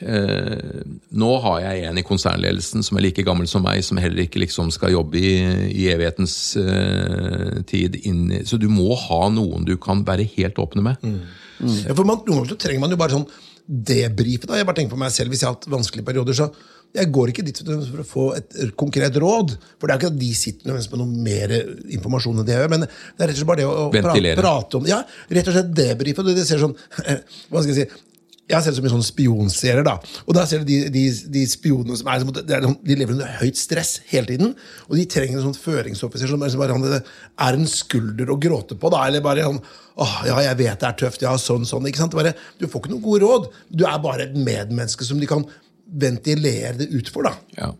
Eh, 0.00 0.84
nå 1.18 1.30
har 1.42 1.58
jeg 1.64 1.88
en 1.88 1.98
i 1.98 2.04
konsernledelsen 2.06 2.84
som 2.86 2.98
er 2.98 3.08
like 3.08 3.24
gammel 3.26 3.48
som 3.50 3.64
meg, 3.66 3.82
som 3.86 3.98
heller 3.98 4.24
ikke 4.24 4.42
liksom 4.44 4.70
skal 4.74 4.94
jobbe 4.94 5.18
i, 5.18 5.34
i 5.72 5.88
evighetens 5.90 6.38
eh, 6.60 7.58
tid. 7.68 7.98
Inn, 8.08 8.40
så 8.46 8.60
du 8.60 8.68
må 8.70 8.94
ha 9.08 9.24
noen 9.34 9.66
du 9.66 9.74
kan 9.82 10.04
være 10.06 10.28
helt 10.36 10.60
åpne 10.62 10.86
med. 10.86 11.04
Mm. 11.04 11.20
Mm. 11.58 11.76
Ja, 11.88 11.94
for 11.94 12.06
man, 12.06 12.22
Noen 12.22 12.42
ganger 12.42 12.54
så 12.54 12.62
trenger 12.62 12.84
man 12.84 12.94
jo 12.94 13.00
bare 13.00 13.16
sånn 13.16 13.28
debrife. 13.68 14.46
da, 14.46 14.60
Jeg 14.60 14.68
bare 14.68 14.78
tenker 14.78 14.94
på 14.94 15.02
meg 15.02 15.12
selv, 15.12 15.32
Hvis 15.32 15.42
jeg 15.42 15.50
har 15.50 15.56
hatt 15.58 15.70
vanskelige 15.70 16.06
perioder, 16.06 16.36
så 16.38 16.52
jeg 16.96 17.10
går 17.12 17.30
ikke 17.30 17.44
dit 17.44 17.58
for 17.60 18.00
å 18.00 18.06
få 18.06 18.26
et 18.38 18.54
konkret 18.80 19.16
råd. 19.20 19.52
For 19.76 19.88
det 19.88 19.94
er 19.94 20.00
ikke 20.00 20.12
at 20.14 20.20
de 20.22 20.28
sitter 20.32 20.72
med 20.72 20.94
noe 20.96 21.22
mer 21.26 21.52
informasjon 21.98 22.40
enn 22.40 22.46
det 22.48 22.54
jeg 22.54 22.62
gjør. 22.62 22.70
Men 22.72 22.86
det 22.86 22.88
er 22.88 23.28
rett 23.28 23.34
og 23.34 23.40
slett 23.42 23.50
bare 23.50 23.60
det 23.60 23.66
å 23.68 23.88
prate, 23.92 24.34
prate 24.38 24.78
om 24.78 24.88
Ja, 24.88 25.02
rett 25.28 25.50
og 25.50 25.58
slett 25.58 25.74
debrife. 25.76 26.24
Det 26.24 26.46
ser 26.48 26.62
sånn, 26.62 26.76
hva 27.50 27.60
skal 27.60 27.74
jeg 27.74 27.82
si, 27.82 28.00
jeg 28.48 28.56
har 28.56 28.62
sett 28.64 28.78
så 28.78 28.82
mye 28.84 28.92
sånne 28.94 29.04
spionserier. 29.04 29.84
da, 29.84 29.98
og 30.24 30.36
da 30.36 30.46
ser 30.48 30.62
du 30.62 30.70
de, 30.70 30.78
de, 30.92 31.02
de 31.34 31.42
spionene 31.50 31.98
som 32.00 32.08
er, 32.08 32.22
de 32.24 32.96
lever 32.96 33.12
under 33.12 33.34
høyt 33.42 33.58
stress 33.60 33.98
hele 34.08 34.30
tiden. 34.30 34.54
Og 34.88 34.96
de 34.96 35.04
trenger 35.10 35.36
en 35.36 35.50
sånn 35.50 35.58
føringsoffiser 35.58 36.32
som 36.32 36.40
bare 36.40 37.02
er 37.02 37.58
en 37.58 37.68
skulder 37.68 38.32
å 38.32 38.38
gråte 38.40 38.78
på. 38.80 38.92
da, 38.94 39.02
Eller 39.06 39.24
bare 39.24 39.44
sånn 39.44 39.60
åh, 39.98 40.14
ja, 40.30 40.38
jeg 40.46 40.60
vet 40.62 40.80
det 40.80 40.88
er 40.88 40.96
tøft, 41.02 41.26
ja, 41.26 41.34
sånn, 41.42 41.66
sånn. 41.68 41.90
ikke 41.90 42.00
sant, 42.00 42.16
bare, 42.16 42.32
Du 42.56 42.64
får 42.66 42.84
ikke 42.86 42.94
noen 42.94 43.04
gode 43.04 43.20
råd. 43.26 43.50
Du 43.68 43.84
er 43.84 44.00
bare 44.00 44.28
et 44.30 44.36
medmenneske 44.38 45.04
som 45.04 45.20
de 45.20 45.28
kan 45.28 45.44
ventilere 45.88 46.76
det 46.80 46.88
ut 46.94 47.12
for. 47.12 47.28
da. 47.28 47.34
Ja. 47.58 47.72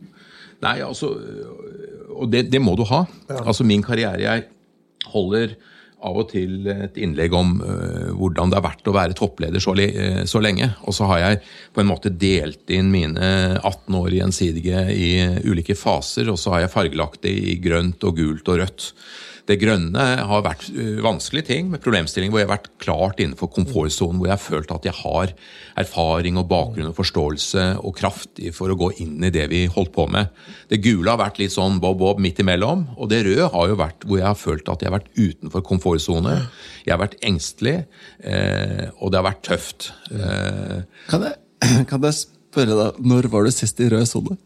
Nei, 0.65 0.77
altså, 0.85 1.15
Og 2.19 2.29
det, 2.33 2.49
det 2.53 2.61
må 2.61 2.77
du 2.77 2.85
ha. 2.91 3.07
Ja. 3.29 3.41
Altså, 3.45 3.65
Min 3.65 3.83
karriere 3.87 4.21
Jeg 4.21 4.49
holder 5.15 5.57
av 6.07 6.19
og 6.21 6.29
til 6.31 6.69
et 6.71 6.99
innlegg 7.01 7.35
om 7.35 7.57
uh, 7.63 8.11
hvordan 8.17 8.51
det 8.51 8.59
har 8.59 8.67
vært 8.69 8.91
å 8.91 8.95
være 8.95 9.17
toppleder 9.19 9.63
så, 9.63 9.75
uh, 9.75 10.25
så, 10.29 10.43
lenge. 10.45 10.71
Og 10.87 10.97
så 10.97 11.09
har 11.11 11.23
jeg 11.25 11.41
på 11.75 11.83
en 11.83 11.91
måte 11.91 12.13
delt 12.15 12.71
inn 12.75 12.93
mine 12.93 13.31
18 13.63 13.99
år 13.99 14.19
gjensidige 14.21 14.85
i 14.95 15.11
ulike 15.49 15.77
faser, 15.79 16.31
og 16.31 16.39
så 16.41 16.55
har 16.55 16.67
jeg 16.67 16.75
fargelagt 16.75 17.25
det 17.27 17.35
i 17.35 17.59
grønt 17.63 18.05
og 18.07 18.21
gult 18.21 18.53
og 18.53 18.63
rødt. 18.63 18.93
Det 19.49 19.57
grønne 19.57 20.05
har 20.29 20.45
vært 20.45 20.67
uh, 20.77 20.99
vanskelige 21.05 21.49
ting, 21.49 21.71
med 21.73 21.83
problemstillinger 21.85 22.35
hvor 22.35 22.43
jeg 22.43 22.49
har 22.51 22.57
vært 22.59 22.71
klart 22.85 23.23
innenfor 23.23 23.51
komfortsonen, 23.55 24.21
hvor 24.21 24.29
jeg 24.29 24.37
har 24.37 24.45
følt 24.45 24.75
at 24.75 24.89
jeg 24.89 24.97
har 25.01 25.33
erfaring 25.79 26.37
og 26.41 26.49
bakgrunn 26.51 26.91
og 26.91 26.99
forståelse 26.99 27.65
og 27.81 27.97
kraft 27.97 28.43
for 28.57 28.73
å 28.73 28.77
gå 28.79 28.91
inn 29.05 29.25
i 29.25 29.33
det 29.33 29.47
vi 29.53 29.65
holdt 29.73 29.95
på 29.95 30.05
med. 30.13 30.29
Det 30.69 30.83
gule 30.85 31.09
har 31.09 31.21
vært 31.21 31.41
litt 31.41 31.55
sånn 31.55 31.81
bob-bob 31.81 32.21
midt 32.21 32.43
imellom, 32.45 32.85
og 32.99 33.09
det 33.13 33.23
røde 33.25 33.49
har 33.55 33.71
jo 33.71 33.79
vært 33.81 34.05
hvor 34.05 34.21
jeg 34.21 34.29
har 34.29 34.39
følt 34.39 34.69
at 34.69 34.85
jeg 34.85 34.91
har 34.91 34.99
vært 34.99 35.13
utenfor 35.17 35.65
komfortsone. 35.88 36.48
Jeg 36.85 36.94
har 36.94 37.01
vært 37.03 37.18
engstelig, 37.24 37.79
eh, 38.24 38.88
og 38.98 39.12
det 39.12 39.20
har 39.20 39.27
vært 39.29 39.44
tøft. 39.46 39.90
Eh, 40.11 40.85
kan, 41.09 41.27
jeg, 41.27 41.87
kan 41.90 42.05
jeg 42.05 42.18
spørre 42.20 42.77
deg, 42.77 43.01
når 43.05 43.31
var 43.33 43.44
du 43.44 43.53
sist 43.53 43.81
i 43.81 43.88
rød 43.88 44.07
sone? 44.09 44.38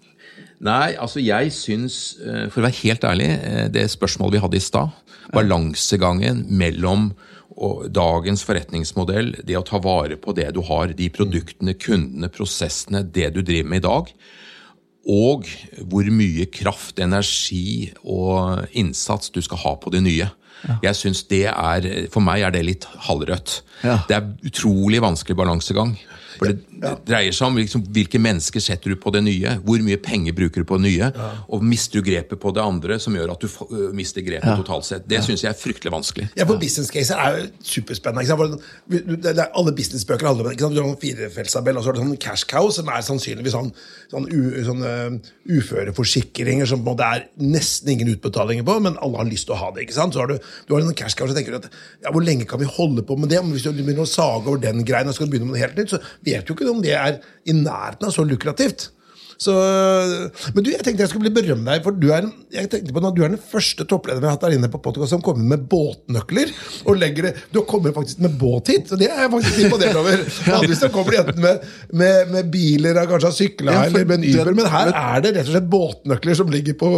Nei, 0.63 0.95
altså 0.95 1.23
jeg 1.23 1.51
syns, 1.55 2.17
eh, 2.23 2.47
for 2.49 2.63
å 2.63 2.69
være 2.69 2.81
helt 2.85 3.05
ærlig, 3.05 3.31
det 3.75 3.89
spørsmålet 3.91 4.37
vi 4.37 4.43
hadde 4.45 4.61
i 4.61 4.63
stad, 4.63 4.95
balansegangen 5.33 6.47
mellom 6.51 7.13
dagens 7.93 8.41
forretningsmodell, 8.47 9.35
det 9.45 9.59
å 9.59 9.65
ta 9.67 9.79
vare 9.83 10.17
på 10.17 10.33
det 10.35 10.49
du 10.57 10.63
har, 10.65 10.95
de 10.97 11.11
produktene, 11.13 11.75
kundene, 11.77 12.31
prosessene, 12.33 13.03
det 13.05 13.29
du 13.35 13.43
driver 13.43 13.69
med 13.69 13.83
i 13.83 13.85
dag, 13.85 14.15
og 15.03 15.49
hvor 15.91 16.09
mye 16.15 16.47
kraft, 16.47 17.01
energi 17.03 17.93
og 18.07 18.69
innsats 18.79 19.33
du 19.35 19.41
skal 19.43 19.61
ha 19.65 19.75
på 19.77 19.91
det 19.91 20.03
nye. 20.07 20.31
Ja. 20.69 20.77
Jeg 20.89 20.97
synes 20.97 21.25
det 21.31 21.45
er, 21.51 21.87
For 22.13 22.23
meg 22.25 22.45
er 22.47 22.55
det 22.55 22.65
litt 22.67 22.87
halvrødt. 23.09 23.61
Ja. 23.83 23.99
Det 24.09 24.17
er 24.19 24.29
utrolig 24.47 25.03
vanskelig 25.03 25.37
balansegang. 25.37 25.97
For 26.39 26.51
det, 26.51 26.61
det 26.83 26.93
dreier 27.07 27.35
seg 27.35 27.49
om 27.49 27.59
liksom, 27.61 27.85
hvilke 27.95 28.19
mennesker 28.23 28.63
setter 28.63 28.93
du 28.93 28.99
på 29.01 29.13
det 29.15 29.23
nye, 29.27 29.55
hvor 29.67 29.83
mye 29.85 29.99
penger 30.03 30.35
bruker 30.37 30.65
du 30.65 30.69
på 30.69 30.79
det 30.81 30.89
nye, 30.89 31.11
og 31.53 31.65
mister 31.67 32.01
du 32.01 32.07
grepet 32.11 32.41
på 32.43 32.53
det 32.55 32.63
andre, 32.65 32.99
som 33.03 33.15
gjør 33.17 33.35
at 33.37 33.45
du 33.45 33.49
uh, 33.49 33.91
mister 33.95 34.25
grepet 34.27 34.59
totalt 34.63 34.89
sett. 34.89 35.07
Det 35.09 35.21
ja. 35.21 35.25
syns 35.27 35.45
jeg 35.45 35.53
er 35.53 35.59
fryktelig 35.59 35.93
vanskelig. 35.95 36.29
Ja, 36.39 36.47
for 36.49 36.61
business 36.61 36.91
caser 36.93 37.21
er 37.23 37.39
jo 37.39 37.47
superspennende. 37.73 38.59
Det 38.89 39.35
er 39.35 39.45
alle 39.47 39.75
businessbøker 39.77 40.33
handler 40.33 40.53
om 40.53 40.75
Du 40.75 40.81
har 40.81 40.89
en 40.91 40.99
firefeltstabell, 41.01 41.79
og 41.79 41.85
så 41.85 41.93
har 41.93 41.99
du 41.99 42.03
sånn 42.03 42.19
cash 42.23 42.49
cow, 42.51 42.71
som 42.75 42.91
er 42.91 43.07
sannsynligvis 43.07 43.55
sånn, 43.55 43.71
sånn, 44.13 44.29
sånn 44.67 44.85
uh, 44.87 45.33
uføreforsikringer 45.53 46.69
som 46.69 46.83
på 46.83 46.91
en 46.91 46.97
måte 46.97 47.13
er 47.19 47.27
nesten 47.43 47.95
ingen 47.95 48.13
utbetalinger 48.17 48.67
på, 48.67 48.79
men 48.85 48.99
alle 49.03 49.23
har 49.23 49.31
lyst 49.31 49.49
til 49.49 49.57
å 49.57 49.61
ha 49.63 49.71
det. 49.75 49.87
ikke 49.87 49.99
sant? 49.99 50.17
Så 50.17 50.25
har 50.25 50.33
du, 50.33 50.51
du 50.67 50.75
har 50.75 50.83
en 50.83 50.99
cash 50.99 51.19
cow, 51.19 51.31
så 51.31 51.39
tenker 51.39 51.55
du 51.55 51.61
at 51.63 51.71
ja, 52.03 52.11
hvor 52.11 52.25
lenge 52.27 52.49
kan 52.49 52.61
vi 52.63 52.69
holde 52.69 53.07
på 53.07 53.17
med 53.21 53.31
det? 53.33 53.41
Hvis 53.53 53.67
du 53.67 53.73
begynner 53.73 54.07
å 54.07 54.11
sage 54.11 54.49
over 54.49 54.61
den 54.63 54.83
greien 54.89 55.11
og 55.11 55.17
skal 55.17 55.31
begynne 55.31 55.51
med 55.51 55.57
noe 55.57 55.63
helt 55.63 55.79
nytt, 55.79 55.95
så 55.95 56.01
vet 56.25 56.49
jo 56.49 56.57
ikke 56.57 56.72
om 56.75 56.83
det 56.85 56.97
er 56.99 57.21
i 57.45 57.57
nærheten 57.57 58.09
av 58.09 58.15
så 58.15 58.27
lukrativt. 58.27 58.91
Så, 59.43 59.53
men 60.55 60.63
du, 60.63 60.71
jeg 60.71 60.85
tenkte 60.85 61.03
jeg 61.03 61.11
skulle 61.11 61.27
bli 61.27 61.35
berømme 61.41 61.67
deg, 61.67 61.83
for 61.83 61.97
du 61.99 62.09
er, 62.15 62.29
jeg 62.55 62.69
tenkte 62.71 62.95
på 62.95 63.03
at 63.03 63.17
du 63.17 63.25
er 63.25 63.33
den 63.33 63.41
første 63.53 63.87
topplederen 63.91 64.23
vi 64.23 64.29
har 64.29 64.37
hatt 64.37 64.45
der 64.45 64.55
inne 64.55 64.71
på 64.71 64.81
podcast 64.85 65.15
som 65.15 65.23
kommer 65.25 65.47
med 65.55 65.65
båtnøkler. 65.71 66.53
og 66.87 67.01
legger 67.01 67.29
det, 67.29 67.33
Du 67.55 67.63
kommer 67.67 67.95
faktisk 67.97 68.23
med 68.23 68.37
båt 68.39 68.71
hit, 68.71 68.93
og 68.93 69.01
det 69.01 69.09
er 69.11 69.25
jeg 69.25 69.33
faktisk 69.35 69.59
imponert 69.65 69.99
over. 69.99 70.23
Vanligvis 70.53 70.85
kommer 70.95 71.17
de 71.17 71.21
enten 71.23 71.43
med, 71.43 71.67
med, 71.91 72.33
med, 72.37 72.51
biler 72.53 73.01
og 73.03 73.15
kanskje 73.15 73.31
har 73.31 73.37
sykla 73.39 73.75
ja, 73.75 73.85
eller 73.89 74.07
med 74.07 74.21
en 74.21 74.29
Uber, 74.31 74.55
men 74.61 74.71
her 74.77 74.93
er 74.93 75.25
det 75.25 75.35
rett 75.37 75.49
og 75.49 75.55
slett 75.57 75.71
båtnøkler 75.73 76.39
som 76.39 76.53
ligger 76.53 76.79
på 76.79 76.91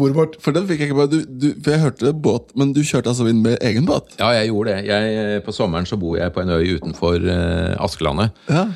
bordet 0.00 0.16
vårt. 0.16 0.38
For 0.44 0.56
den 0.56 0.68
fikk 0.70 0.84
jeg 0.84 0.92
ikke 0.92 1.00
bare, 1.02 1.12
du, 1.12 1.18
du, 1.28 1.48
for 1.58 1.76
jeg 1.76 1.84
hørte 1.84 2.14
båt, 2.28 2.54
men 2.56 2.72
du 2.76 2.80
kjørte 2.80 3.12
altså 3.12 3.28
inn 3.28 3.42
med 3.44 3.58
egen 3.66 3.88
båt? 3.88 4.14
Ja, 4.22 4.32
jeg 4.38 4.54
gjorde 4.54 4.78
det. 4.78 4.88
Jeg, 4.88 5.42
på 5.44 5.56
sommeren 5.56 5.88
så 5.88 6.00
bor 6.00 6.16
jeg 6.16 6.32
på 6.32 6.44
en 6.44 6.54
øy 6.56 6.78
utenfor 6.78 7.20
uh, 7.20 7.76
Askelandet. 7.84 8.32
Ja. 8.48 8.70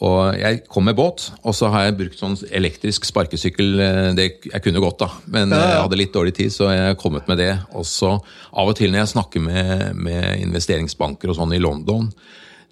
Og 0.00 0.38
jeg 0.38 0.62
kom 0.72 0.86
med 0.88 0.96
båt, 0.96 1.26
og 1.44 1.54
så 1.54 1.68
har 1.72 1.86
jeg 1.86 1.98
brukt 1.98 2.18
sånn 2.18 2.34
elektrisk 2.54 3.04
sparkesykkel. 3.06 3.68
Eh, 3.84 4.08
det, 4.16 4.28
jeg 4.48 4.64
kunne 4.64 4.82
godt, 4.82 5.02
da, 5.04 5.10
men 5.34 5.52
jeg 5.52 5.82
hadde 5.84 5.98
litt 6.00 6.14
dårlig 6.14 6.34
tid, 6.38 6.54
så 6.54 6.70
jeg 6.72 6.86
har 6.92 6.98
kommet 7.00 7.28
med 7.30 7.42
det. 7.42 7.52
Og 7.76 7.86
så 7.88 8.14
av 8.16 8.72
og 8.72 8.78
til 8.78 8.92
når 8.92 9.04
jeg 9.04 9.12
snakker 9.14 9.44
med, 9.44 9.90
med 9.98 10.40
investeringsbanker 10.46 11.32
og 11.32 11.38
sånn 11.38 11.54
i 11.56 11.62
London 11.62 12.10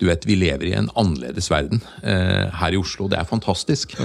Du 0.01 0.07
vet, 0.09 0.25
vi 0.25 0.39
lever 0.41 0.71
i 0.71 0.77
en 0.79 0.89
annerledes 0.97 1.51
verden 1.53 1.83
eh, 2.01 2.49
her 2.57 2.73
i 2.73 2.81
Oslo. 2.81 3.05
Det 3.13 3.19
er 3.21 3.29
fantastisk. 3.29 3.99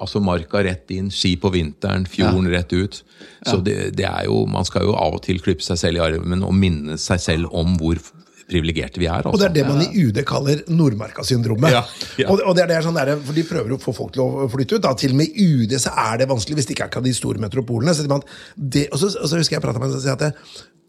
Altså 0.00 0.20
Marka 0.20 0.60
rett 0.64 0.92
inn, 0.92 1.08
ski 1.12 1.34
på 1.40 1.48
vinteren, 1.52 2.04
fjorden 2.08 2.48
ja. 2.48 2.58
rett 2.58 2.72
ut. 2.76 3.00
Så 3.48 3.56
det, 3.64 3.96
det, 3.96 4.04
er 4.04 4.28
jo, 4.28 4.44
Man 4.48 4.68
skal 4.68 4.84
jo 4.88 4.96
av 4.96 5.16
og 5.16 5.24
til 5.24 5.40
klippe 5.40 5.64
seg 5.64 5.80
selv 5.80 6.00
i 6.00 6.04
armen 6.04 6.44
og 6.44 6.52
minne 6.56 7.00
seg 7.00 7.20
selv 7.24 7.56
om 7.56 7.74
hvor 7.80 8.00
privilegerte 8.50 9.00
vi 9.00 9.08
er. 9.08 9.22
Også. 9.24 9.34
Og 9.34 9.40
det 9.42 9.48
er 9.48 9.54
det 9.58 9.66
man 9.68 9.82
i 9.84 10.04
UD 10.04 10.20
kaller 10.28 10.62
Nordmarka-syndromet. 10.70 11.74
Ja, 11.74 11.84
ja. 12.20 12.28
og, 12.28 12.42
og, 12.44 12.54
det 12.58 12.64
er 12.64 12.72
det 12.72 12.80
sånn 12.86 12.98
der, 12.98 13.14
for 13.24 13.36
De 13.36 13.46
prøver 13.46 13.76
å 13.76 13.80
få 13.82 13.94
folk 13.96 14.14
til 14.16 14.24
å 14.24 14.48
flytte 14.50 14.78
ut. 14.78 14.84
Da. 14.86 14.94
Til 14.98 15.14
og 15.14 15.20
med 15.22 15.30
i 15.30 15.46
UD 15.62 15.76
så 15.80 15.94
er 16.04 16.20
det 16.22 16.28
vanskelig, 16.30 16.60
hvis 16.60 16.70
det 16.70 16.76
ikke 16.76 16.90
er 16.90 17.06
de 17.06 17.14
store 17.16 17.42
metropolene. 17.42 17.94
Så 17.96 18.06
det, 18.08 18.88
og, 18.90 18.98
så, 19.00 19.12
og, 19.14 19.30
så, 19.30 19.40
husker 19.40 19.58
jeg 19.58 19.64
prata 19.64 19.82
med 19.82 19.90
en 19.90 19.96
som 19.96 20.04
sier 20.04 20.18
at 20.18 20.28
det, 20.28 20.34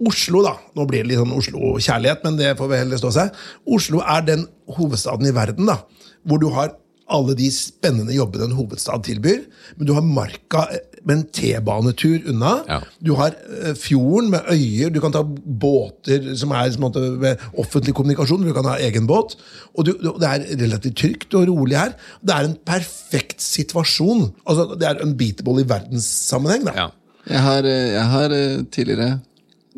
Oslo, 0.02 0.42
da, 0.42 0.56
nå 0.74 0.88
blir 0.90 1.04
det 1.04 1.12
litt 1.12 1.20
sånn 1.22 1.34
Oslo-kjærlighet, 1.38 2.24
men 2.26 2.38
det 2.40 2.56
får 2.58 2.70
vel 2.72 2.80
heller 2.82 2.98
stå 2.98 3.12
seg. 3.14 3.36
Oslo 3.70 4.00
er 4.02 4.24
den 4.26 4.48
hovedstaden 4.74 5.30
i 5.30 5.34
verden 5.36 5.70
da, 5.70 5.84
hvor 6.26 6.42
du 6.42 6.48
har 6.56 6.74
alle 7.12 7.36
de 7.38 7.50
spennende 7.54 8.16
jobbene 8.16 8.48
en 8.48 8.56
hovedstad 8.58 9.04
tilbyr. 9.06 9.44
Men 9.78 9.90
du 9.90 9.94
har 9.98 10.06
Marka 10.06 10.66
eh, 11.02 11.08
med 11.08 11.16
en 11.18 11.24
T-banetur 11.34 12.30
unna. 12.32 12.54
Ja. 12.68 12.80
Du 13.02 13.14
har 13.20 13.34
eh, 13.34 13.74
fjorden 13.78 14.30
med 14.34 14.48
øyer. 14.52 14.94
Du 14.94 15.02
kan 15.02 15.14
ta 15.14 15.24
båter 15.24 16.32
som 16.38 16.54
er 16.56 16.70
som 16.72 16.86
måte, 16.86 17.04
med 17.22 17.42
offentlig 17.58 17.96
kommunikasjon. 17.98 18.46
Du 18.46 18.54
kan 18.54 18.70
ha 18.70 18.78
egen 18.80 19.10
båt. 19.10 19.36
Og 19.76 19.86
du, 19.88 19.94
det 20.02 20.30
er 20.30 20.48
relativt 20.62 20.98
trygt 21.02 21.36
og 21.38 21.50
rolig 21.50 21.80
her. 21.80 21.98
Det 22.22 22.36
er 22.36 22.50
en 22.50 22.58
perfekt 22.68 23.42
situasjon. 23.42 24.32
Altså, 24.46 24.72
det 24.78 24.88
er 24.88 25.04
unbeatable 25.06 25.66
i 25.66 25.70
verdenssammenheng. 25.70 26.66
Da. 26.70 26.78
Ja. 26.78 26.88
Jeg, 27.28 27.46
har, 27.48 27.68
eh, 27.68 27.92
jeg 27.98 28.08
har 28.16 28.40
tidligere 28.72 29.12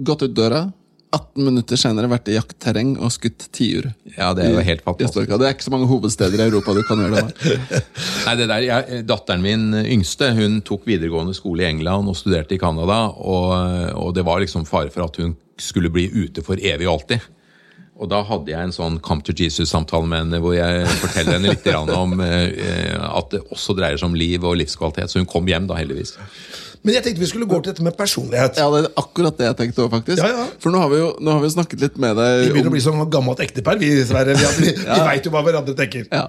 gått 0.03 0.25
ut 0.25 0.35
døra 0.35 0.67
18 1.13 1.45
minutter 1.45 1.77
senere 1.77 2.09
vært 2.09 2.31
i 2.31 2.37
jaktterreng 2.37 2.95
og 2.97 3.11
skutt 3.13 3.45
tiur. 3.53 3.91
Ja, 4.15 4.31
Det 4.33 4.47
er 4.47 4.55
jo 4.55 4.63
helt 4.65 4.81
fantastisk. 4.85 5.29
Det 5.29 5.47
er 5.47 5.53
ikke 5.53 5.67
så 5.67 5.73
mange 5.73 5.89
hovedsteder 5.91 6.41
i 6.41 6.47
Europa 6.47 6.73
du 6.73 6.81
kan 6.87 7.03
gjøre 7.03 7.21
det 7.21 7.23
med. 7.27 7.85
Nei, 8.25 8.33
det 8.39 8.47
der, 8.49 8.65
jeg, 8.65 9.03
Datteren 9.09 9.45
min 9.45 9.67
yngste 9.83 10.31
hun 10.33 10.59
tok 10.65 10.87
videregående 10.89 11.35
skole 11.37 11.65
i 11.65 11.69
England 11.69 12.09
og 12.09 12.17
studerte 12.17 12.57
i 12.57 12.61
Canada. 12.61 13.05
Og, 13.13 13.53
og, 13.93 14.09
det 14.17 14.25
var 14.25 14.41
liksom 14.41 14.65
fare 14.69 14.89
for 14.93 15.05
at 15.05 15.21
hun 15.21 15.37
skulle 15.61 15.93
bli 15.93 16.09
ute 16.09 16.41
for 16.45 16.57
evig 16.57 16.89
og 16.89 16.97
alltid. 16.97 17.29
Og 18.01 18.09
da 18.09 18.23
hadde 18.25 18.49
jeg 18.49 18.67
en 18.67 18.73
sånn 18.73 18.95
Come 19.05 19.21
to 19.21 19.35
Jesus-samtale 19.37 20.09
med 20.09 20.23
henne 20.23 20.41
hvor 20.41 20.55
jeg 20.57 20.87
forteller 20.97 21.37
henne 21.37 21.53
litt 21.53 21.67
om 21.93 22.17
eh, 22.25 22.97
at 22.97 23.29
det 23.35 23.43
også 23.53 23.77
dreier 23.77 24.01
seg 24.01 24.09
om 24.09 24.17
liv 24.17 24.41
og 24.41 24.57
livskvalitet. 24.59 25.13
Så 25.13 25.21
hun 25.21 25.29
kom 25.29 25.45
hjem 25.47 25.69
da, 25.69 25.77
heldigvis. 25.77 26.17
Men 26.83 26.97
jeg 26.97 27.05
tenkte 27.05 27.21
vi 27.23 27.27
skulle 27.29 27.47
gå 27.47 27.57
til 27.63 27.71
dette 27.71 27.83
med 27.85 27.95
personlighet. 27.95 28.57
Ja, 28.59 28.65
det 28.73 28.81
er 28.83 28.87
akkurat 28.99 29.37
det 29.39 29.45
jeg 29.47 29.55
tenkte 29.61 29.85
òg, 29.85 29.91
faktisk. 29.93 30.19
Ja, 30.19 30.31
ja. 30.35 30.47
For 30.59 30.73
nå 30.73 30.81
har 30.81 30.89
vi 30.91 30.99
jo 30.99 31.11
nå 31.23 31.35
har 31.37 31.43
vi 31.43 31.51
snakket 31.53 31.85
litt 31.85 31.95
med 32.03 32.17
deg 32.19 32.41
Vi 32.41 32.49
begynner 32.49 32.67
om... 32.67 32.73
å 32.73 32.75
bli 32.75 32.83
som 32.83 33.03
gammelt 33.13 33.43
ektepar. 33.45 33.79
Vi, 33.79 33.91
Sverre. 34.09 34.35
Vi, 34.35 34.49
vi, 34.59 34.73
vi 34.89 34.99
veit 35.07 35.23
jo 35.23 35.31
hva 35.31 35.43
hverandre 35.47 35.75
tenker. 35.79 36.09
Ja, 36.11 36.25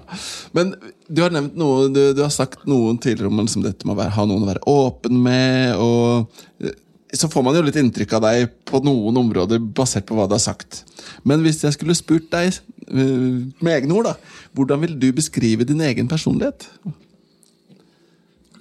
Men 0.55 0.71
du 1.11 1.21
har 1.21 1.35
nevnt 1.35 1.57
noe 1.59 1.89
Du, 1.91 2.01
du 2.15 2.21
har 2.23 2.31
sagt 2.33 2.63
noen 2.69 2.97
tidligere 3.03 3.29
om 3.29 3.43
liksom 3.43 3.65
dette 3.65 3.87
med 3.87 3.99
å 3.99 4.07
ha 4.15 4.27
noen 4.29 4.45
å 4.45 4.49
være 4.53 4.63
åpen 4.71 5.19
med. 5.25 5.75
og 5.75 6.71
Så 7.11 7.29
får 7.31 7.45
man 7.45 7.59
jo 7.59 7.65
litt 7.67 7.81
inntrykk 7.81 8.15
av 8.15 8.23
deg 8.29 8.55
på 8.69 8.79
noen 8.85 9.19
områder 9.25 9.59
basert 9.59 10.07
på 10.07 10.15
hva 10.15 10.29
du 10.29 10.37
har 10.37 10.45
sagt. 10.45 10.85
Men 11.27 11.43
hvis 11.43 11.65
jeg 11.67 11.75
skulle 11.75 11.97
spurt 11.99 12.31
deg 12.31 12.53
eh, 12.55 13.43
med 13.59 13.73
egne 13.75 13.99
ord, 13.99 14.13
da, 14.13 14.39
hvordan 14.55 14.87
vil 14.87 14.95
du 15.03 15.09
beskrive 15.19 15.67
din 15.67 15.83
egen 15.83 16.07
personlighet? 16.07 16.69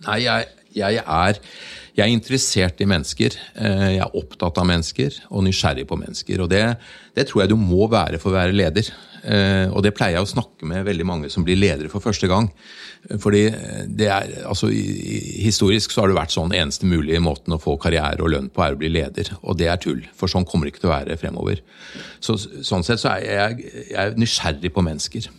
Nei, 0.05 0.19
jeg, 0.27 0.51
jeg, 0.77 1.01
er, 1.01 1.39
jeg 1.95 2.05
er 2.09 2.11
interessert 2.11 2.81
i 2.83 2.87
mennesker. 2.91 3.37
Eh, 3.55 3.89
Jeg 3.95 4.03
er 4.03 4.17
opptatt 4.19 4.59
av 4.59 4.67
mennesker 4.67 5.15
og 5.31 5.45
nysgjerrig 5.47 5.87
på 5.87 5.99
mennesker. 6.01 6.41
Og 6.43 6.51
det, 6.51 6.63
det 7.15 7.29
tror 7.29 7.45
jeg 7.45 7.53
du 7.53 7.59
må 7.61 7.87
være 7.91 8.19
for 8.19 8.33
å 8.33 8.39
være 8.41 8.57
leder. 8.57 8.89
Eh, 9.23 9.71
Og 9.71 9.79
det 9.87 9.95
pleier 9.95 10.19
jeg 10.19 10.27
å 10.27 10.33
snakke 10.33 10.67
med 10.67 10.85
veldig 10.89 11.07
mange 11.07 11.31
som 11.31 11.47
blir 11.47 11.61
ledere 11.61 11.89
for 11.93 12.03
første 12.03 12.27
gang. 12.27 12.51
Fordi 13.21 13.45
det 13.87 14.09
er, 14.09 14.31
altså 14.49 14.71
Historisk 14.73 15.93
så 15.93 16.03
har 16.03 16.11
det 16.11 16.19
vært 16.19 16.35
sånn 16.35 16.55
eneste 16.57 16.89
mulige 16.89 17.21
måten 17.23 17.55
å 17.55 17.61
få 17.63 17.77
karriere 17.79 18.25
og 18.25 18.33
lønn 18.33 18.51
på 18.51 18.65
er 18.65 18.75
å 18.75 18.81
bli 18.81 18.91
leder. 18.91 19.31
Og 19.45 19.59
det 19.61 19.71
er 19.71 19.79
tull, 19.79 20.03
for 20.17 20.27
sånn 20.27 20.49
kommer 20.49 20.67
det 20.67 20.75
ikke 20.75 20.87
til 20.87 20.91
å 20.91 20.97
være 20.97 21.21
fremover. 21.21 21.63
Så, 22.19 22.41
sånn 22.65 22.83
sett 22.83 23.05
så 23.05 23.15
er 23.15 23.25
jeg, 23.29 23.71
jeg 23.93 24.01
er 24.03 24.19
nysgjerrig 24.19 24.73
på 24.75 24.83
mennesker. 24.83 25.31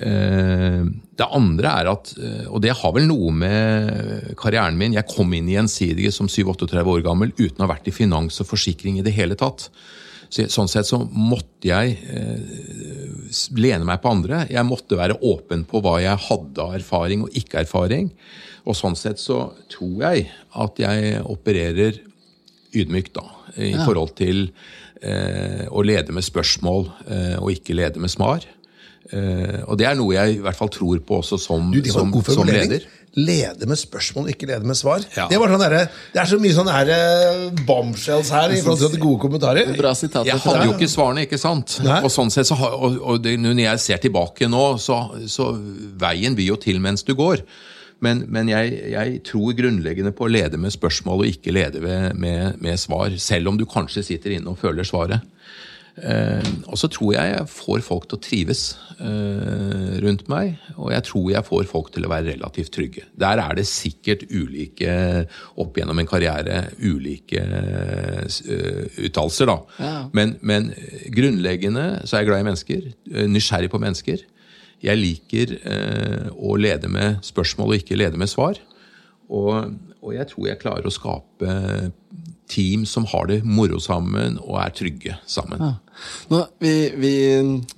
Eh, 0.00 0.82
Det 1.20 1.26
andre 1.28 1.72
er 1.82 1.88
at, 1.90 2.14
eh, 2.16 2.46
og 2.48 2.62
det 2.64 2.72
har 2.72 2.92
vel 2.96 3.04
noe 3.10 3.32
med 3.36 4.34
karrieren 4.40 4.78
min 4.80 4.94
Jeg 4.96 5.08
kom 5.10 5.32
inn 5.36 5.48
i 5.50 5.58
Gjensidige 5.58 6.12
som 6.12 6.30
37-38 6.32 6.86
år 6.88 7.02
gammel 7.04 7.34
uten 7.36 7.60
å 7.60 7.66
ha 7.66 7.74
vært 7.74 7.90
i 7.90 7.92
finans 7.92 8.40
og 8.40 8.48
forsikring 8.48 8.98
i 8.98 9.04
det 9.04 9.12
hele 9.12 9.36
tatt. 9.36 9.68
Så, 10.30 10.46
sånn 10.48 10.70
sett 10.70 10.86
så 10.86 11.02
måtte 11.10 11.68
jeg 11.68 11.98
eh, 12.08 13.30
lene 13.58 13.84
meg 13.84 14.00
på 14.00 14.12
andre. 14.14 14.44
Jeg 14.48 14.64
måtte 14.64 14.96
være 14.96 15.18
åpen 15.20 15.66
på 15.68 15.82
hva 15.84 15.98
jeg 16.00 16.16
hadde 16.28 16.62
av 16.64 16.76
erfaring 16.78 17.26
og 17.26 17.34
ikke 17.36 17.64
erfaring. 17.64 18.12
Og 18.64 18.76
sånn 18.78 18.96
sett 18.96 19.20
så 19.20 19.50
tror 19.72 20.04
jeg 20.06 20.30
at 20.54 20.80
jeg 20.80 21.20
opererer 21.26 21.98
ydmykt, 22.72 23.16
da. 23.18 23.26
I 23.58 23.74
forhold 23.82 24.14
til 24.14 24.44
eh, 25.02 25.66
å 25.66 25.82
lede 25.82 26.14
med 26.14 26.22
spørsmål 26.22 26.86
eh, 27.10 27.36
og 27.40 27.50
ikke 27.56 27.74
lede 27.74 28.00
med 28.00 28.12
svar. 28.12 28.46
Eh, 29.10 29.60
og 29.66 29.74
det 29.80 29.88
er 29.90 29.96
noe 29.98 30.14
jeg 30.14 30.36
i 30.36 30.42
hvert 30.44 30.58
fall 30.58 30.70
tror 30.70 31.00
på 31.02 31.18
også 31.18 31.38
som, 31.40 31.70
Du, 31.74 31.82
som, 31.90 32.12
som 32.26 32.46
leder. 32.46 32.84
Lede 33.18 33.66
med 33.66 33.78
spørsmål, 33.78 34.28
ikke 34.30 34.46
lede 34.46 34.66
med 34.68 34.78
svar. 34.78 35.02
Ja. 35.16 35.24
Det, 35.26 35.38
var 35.42 35.50
sånn 35.50 35.64
der, 35.64 35.88
det 36.14 36.20
er 36.22 36.28
så 36.30 36.38
mye 36.38 36.54
sånn 36.54 36.70
uh, 36.70 37.64
bombshells 37.66 38.30
her 38.30 38.54
i 38.54 38.60
forhold 38.62 38.94
til 38.94 39.02
gode 39.02 39.18
kommentarer. 39.24 39.72
Bra 39.74 39.90
sitat. 39.98 40.28
Jeg 40.28 40.38
hadde 40.44 40.68
jo 40.68 40.76
ikke 40.76 40.90
svarene, 40.92 41.24
ikke 41.26 41.40
sant? 41.42 41.80
Nei. 41.82 41.98
Og 42.06 42.14
sånn 42.14 42.30
sett 42.30 42.46
så 42.46 42.58
har, 42.60 42.76
og, 42.78 43.00
og 43.02 43.24
det, 43.24 43.34
når 43.42 43.64
jeg 43.64 43.82
ser 43.82 44.04
tilbake 44.06 44.46
nå, 44.52 44.62
så, 44.78 45.00
så 45.26 45.50
veien 45.98 46.38
blir 46.38 46.52
jo 46.52 46.60
til 46.62 46.78
mens 46.82 47.02
du 47.06 47.16
går. 47.18 47.42
Men, 48.00 48.22
men 48.32 48.48
jeg, 48.48 48.78
jeg 48.94 49.18
tror 49.26 49.58
grunnleggende 49.58 50.14
på 50.16 50.28
å 50.28 50.30
lede 50.30 50.60
med 50.60 50.72
spørsmål 50.72 51.24
og 51.24 51.34
ikke 51.34 51.52
lede 51.52 51.82
ved, 51.82 52.14
med, 52.14 52.62
med 52.62 52.78
svar. 52.80 53.10
Selv 53.20 53.50
om 53.50 53.58
du 53.58 53.66
kanskje 53.68 54.06
sitter 54.06 54.38
inne 54.38 54.54
og 54.54 54.62
føler 54.62 54.86
svaret. 54.86 55.26
Eh, 56.00 56.50
og 56.70 56.78
så 56.80 56.88
tror 56.92 57.12
jeg 57.14 57.32
jeg 57.34 57.48
får 57.52 57.82
folk 57.84 58.06
til 58.08 58.16
å 58.16 58.22
trives 58.24 58.62
eh, 58.96 59.98
rundt 60.04 60.26
meg. 60.32 60.56
Og 60.76 60.92
jeg 60.94 61.06
tror 61.08 61.28
jeg 61.34 61.46
får 61.46 61.68
folk 61.70 61.92
til 61.94 62.06
å 62.06 62.12
være 62.12 62.32
relativt 62.32 62.72
trygge. 62.76 63.04
Der 63.20 63.42
er 63.42 63.58
det 63.58 63.66
sikkert 63.68 64.24
ulike, 64.30 64.94
opp 65.60 65.76
gjennom 65.76 66.00
en 66.00 66.08
karriere, 66.08 66.62
ulike 66.80 67.44
eh, 67.44 68.40
uttalelser, 69.06 69.50
da. 69.52 69.58
Ja. 69.80 69.94
Men, 70.16 70.36
men 70.40 70.72
grunnleggende 71.12 71.86
så 72.04 72.16
er 72.16 72.24
jeg 72.24 72.32
glad 72.32 72.44
i 72.44 72.48
mennesker. 72.50 72.90
Nysgjerrig 73.30 73.72
på 73.72 73.82
mennesker. 73.82 74.24
Jeg 74.80 74.96
liker 74.96 75.56
eh, 75.60 76.28
å 76.32 76.56
lede 76.56 76.88
med 76.88 77.20
spørsmål 77.26 77.74
og 77.74 77.82
ikke 77.82 77.98
lede 78.00 78.20
med 78.20 78.32
svar. 78.32 78.60
Og, 79.30 79.74
og 80.00 80.14
jeg 80.16 80.26
tror 80.32 80.48
jeg 80.48 80.62
klarer 80.62 80.88
å 80.88 80.94
skape 80.94 81.56
team 82.50 82.84
som 82.88 83.06
har 83.10 83.28
det 83.30 83.40
moro 83.46 83.78
sammen 83.82 84.38
og 84.42 84.58
er 84.62 84.74
trygge 84.74 85.16
sammen. 85.28 85.62
Nå, 86.32 86.40
vi, 86.62 86.72
vi 86.96 87.14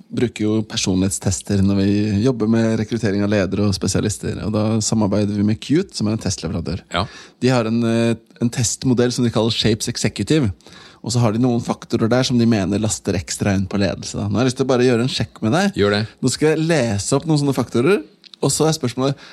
bruker 0.07 0.45
jo 0.45 0.53
personlighetstester 0.69 1.61
når 1.65 1.81
vi 1.81 1.89
jobber 2.23 2.49
med 2.51 2.77
rekruttering 2.79 3.25
av 3.25 3.31
ledere 3.33 3.67
og 3.67 3.75
spesialister. 3.75 4.39
og 4.45 4.53
Da 4.55 4.63
samarbeider 4.85 5.35
vi 5.37 5.45
med 5.47 5.59
Cute, 5.63 5.91
som 5.97 6.07
er 6.07 6.17
en 6.17 6.23
testleverandør. 6.23 6.85
Ja. 6.93 7.05
De 7.43 7.51
har 7.51 7.69
en, 7.69 7.83
eh, 7.89 8.15
en 8.41 8.53
testmodell 8.53 9.13
som 9.13 9.27
de 9.27 9.33
kaller 9.33 9.53
Shapes 9.53 9.91
Executive. 9.91 10.51
Og 11.03 11.11
så 11.11 11.19
har 11.19 11.35
de 11.35 11.43
noen 11.43 11.61
faktorer 11.63 12.07
der 12.11 12.23
som 12.23 12.39
de 12.39 12.47
mener 12.47 12.79
laster 12.79 13.17
ekstra 13.19 13.53
inn 13.57 13.67
på 13.67 13.79
ledelse. 13.81 14.15
Da. 14.15 14.29
Nå 14.29 14.39
har 14.39 14.45
jeg 14.45 14.53
lyst 14.53 14.61
til 14.61 14.69
å 14.69 14.71
bare 14.71 14.87
gjøre 14.87 15.03
en 15.03 15.11
sjekk 15.11 15.43
med 15.43 15.55
deg. 15.57 15.79
Gjør 15.81 15.97
det. 15.97 16.03
Nå 16.23 16.31
skal 16.31 16.53
jeg 16.53 16.67
lese 16.69 17.17
opp 17.17 17.27
noen 17.27 17.41
sånne 17.41 17.55
faktorer, 17.57 18.03
og 18.43 18.51
så 18.51 18.69
er 18.69 18.77
spørsmålet 18.77 19.25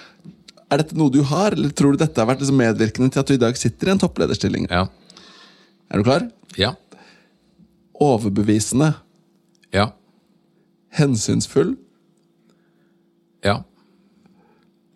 er 0.70 0.82
dette 0.82 0.96
noe 0.98 1.10
du 1.10 1.20
har, 1.26 1.54
eller 1.56 1.72
tror 1.74 1.94
du 1.94 2.02
dette 2.02 2.20
har 2.20 2.28
vært 2.30 2.42
liksom 2.44 2.58
medvirkende 2.60 3.10
til 3.10 3.22
at 3.22 3.30
du 3.30 3.34
i 3.34 3.42
dag 3.42 3.56
sitter 3.58 3.90
i 3.90 3.94
en 3.94 4.02
topplederstilling? 4.02 4.68
Ja. 4.70 4.84
Er 5.90 5.98
du 5.98 6.04
klar? 6.06 6.28
Ja. 6.58 6.74
Overbevisende, 8.00 8.94
Ja. 9.72 9.90
hensynsfull, 10.90 11.76
Ja. 13.44 13.62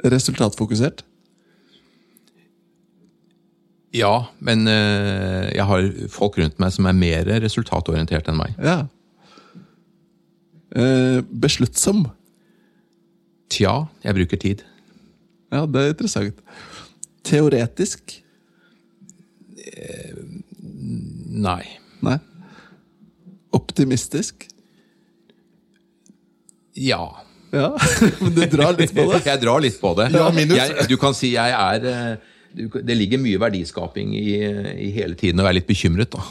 resultatfokusert. 0.05 1.05
Ja, 3.95 4.27
men 4.41 4.67
eh, 4.67 5.55
jeg 5.55 5.65
har 5.65 6.09
folk 6.11 6.37
rundt 6.39 6.59
meg 6.59 6.73
som 6.73 6.87
er 6.87 6.93
mer 6.99 7.25
resultatorientert 7.41 8.27
enn 8.29 8.37
meg. 8.41 8.57
Ja. 8.59 8.89
Eh, 10.75 11.21
besluttsom. 11.23 12.09
Tja, 13.49 13.87
jeg 14.03 14.15
bruker 14.17 14.37
tid. 14.43 14.65
Ja, 15.53 15.65
det 15.67 15.81
er 15.85 15.93
interessant. 15.95 16.41
Teoretisk. 17.25 18.21
Nei. 20.85 21.63
Nei. 22.05 22.19
Optimistisk. 23.55 24.49
Ja. 26.75 27.05
Ja, 27.55 27.69
men 28.21 28.35
du 28.35 28.43
drar 28.51 28.75
litt 28.75 28.95
på 28.95 29.05
det. 29.13 29.21
Jeg 29.31 29.41
drar 29.45 29.63
litt 29.63 29.77
på 29.81 29.93
det. 29.99 30.09
Ja, 30.15 30.29
minus. 30.35 30.59
Jeg, 30.59 30.89
du 30.91 30.97
kan 30.99 31.15
si 31.15 31.31
jeg 31.37 31.55
er 31.55 31.85
eh, 31.87 32.73
Det 32.75 32.97
ligger 32.97 33.21
mye 33.23 33.39
verdiskaping 33.39 34.11
i, 34.19 34.27
i 34.89 34.91
hele 34.97 35.15
tiden 35.19 35.43
å 35.43 35.47
være 35.47 35.61
litt 35.61 35.69
bekymret, 35.71 36.11
da. 36.15 36.25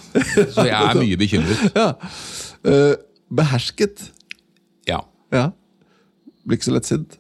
Så 0.52 0.68
jeg 0.68 0.76
er 0.76 1.00
mye 1.00 1.20
bekymret. 1.20 1.64
Ja. 1.80 1.90
Eh, 2.64 2.94
behersket. 3.34 4.06
Ja. 4.88 5.02
Ja. 5.36 5.50
Blir 6.44 6.60
ikke 6.60 6.70
så 6.70 6.76
lettsint. 6.76 7.18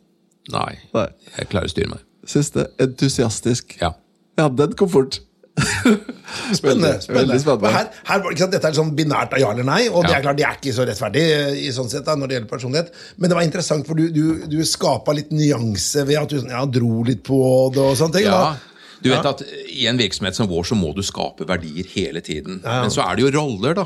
Nei. 0.52 0.74
Nei. 0.96 1.08
Jeg 1.38 1.50
klarer 1.52 1.72
å 1.72 1.74
styre 1.74 1.96
meg. 1.96 2.04
Siste. 2.28 2.68
Entusiastisk. 2.84 3.76
Ja. 3.82 3.94
Ja, 4.40 4.50
den 4.52 4.76
kom 4.80 4.92
fort. 4.92 5.20
Spennende. 6.58 7.02
Spennende. 7.02 7.40
spennende. 7.40 7.72
Her, 7.76 7.90
her, 8.08 8.24
sant, 8.40 8.54
dette 8.56 8.70
er 8.70 8.78
sånn 8.78 8.94
binært 8.98 9.36
av 9.36 9.42
ja 9.42 9.52
eller 9.54 9.68
nei, 9.68 9.84
og 9.90 10.08
det 10.08 10.16
er 10.18 10.26
klart 10.26 10.40
det 10.40 10.48
er 10.48 10.58
ikke 10.58 10.74
så 10.76 10.88
rettferdig 10.90 11.24
i 11.62 11.70
sånn 11.76 11.92
sett 11.92 12.08
da, 12.08 12.18
når 12.18 12.32
det 12.32 12.38
gjelder 12.38 12.52
personlighet. 12.52 12.94
Men 13.22 13.30
det 13.30 13.38
var 13.38 13.48
interessant, 13.48 13.88
for 13.88 14.00
du, 14.00 14.08
du, 14.14 14.46
du 14.50 14.60
skapa 14.68 15.14
litt 15.16 15.34
nyanse 15.36 16.06
ved 16.10 16.22
at 16.24 16.34
du 16.34 16.40
sånn, 16.42 16.54
ja, 16.56 16.64
dro 16.66 17.04
litt 17.08 17.22
på 17.28 17.40
det 17.76 17.84
og 17.86 17.98
sånne 18.00 18.18
ting. 18.18 18.30
Ja, 18.30 18.40
da. 18.54 18.73
Du 19.04 19.10
vet 19.12 19.28
at 19.28 19.44
I 19.74 19.88
en 19.92 20.00
virksomhet 20.00 20.38
som 20.38 20.48
vår 20.50 20.68
så 20.70 20.78
må 20.80 20.94
du 20.96 21.02
skape 21.06 21.48
verdier 21.50 21.88
hele 21.94 22.22
tiden. 22.24 22.62
Men 22.64 22.92
så 22.94 23.04
er 23.06 23.18
det 23.18 23.26
jo 23.26 23.32
roller, 23.36 23.76
da. 23.78 23.86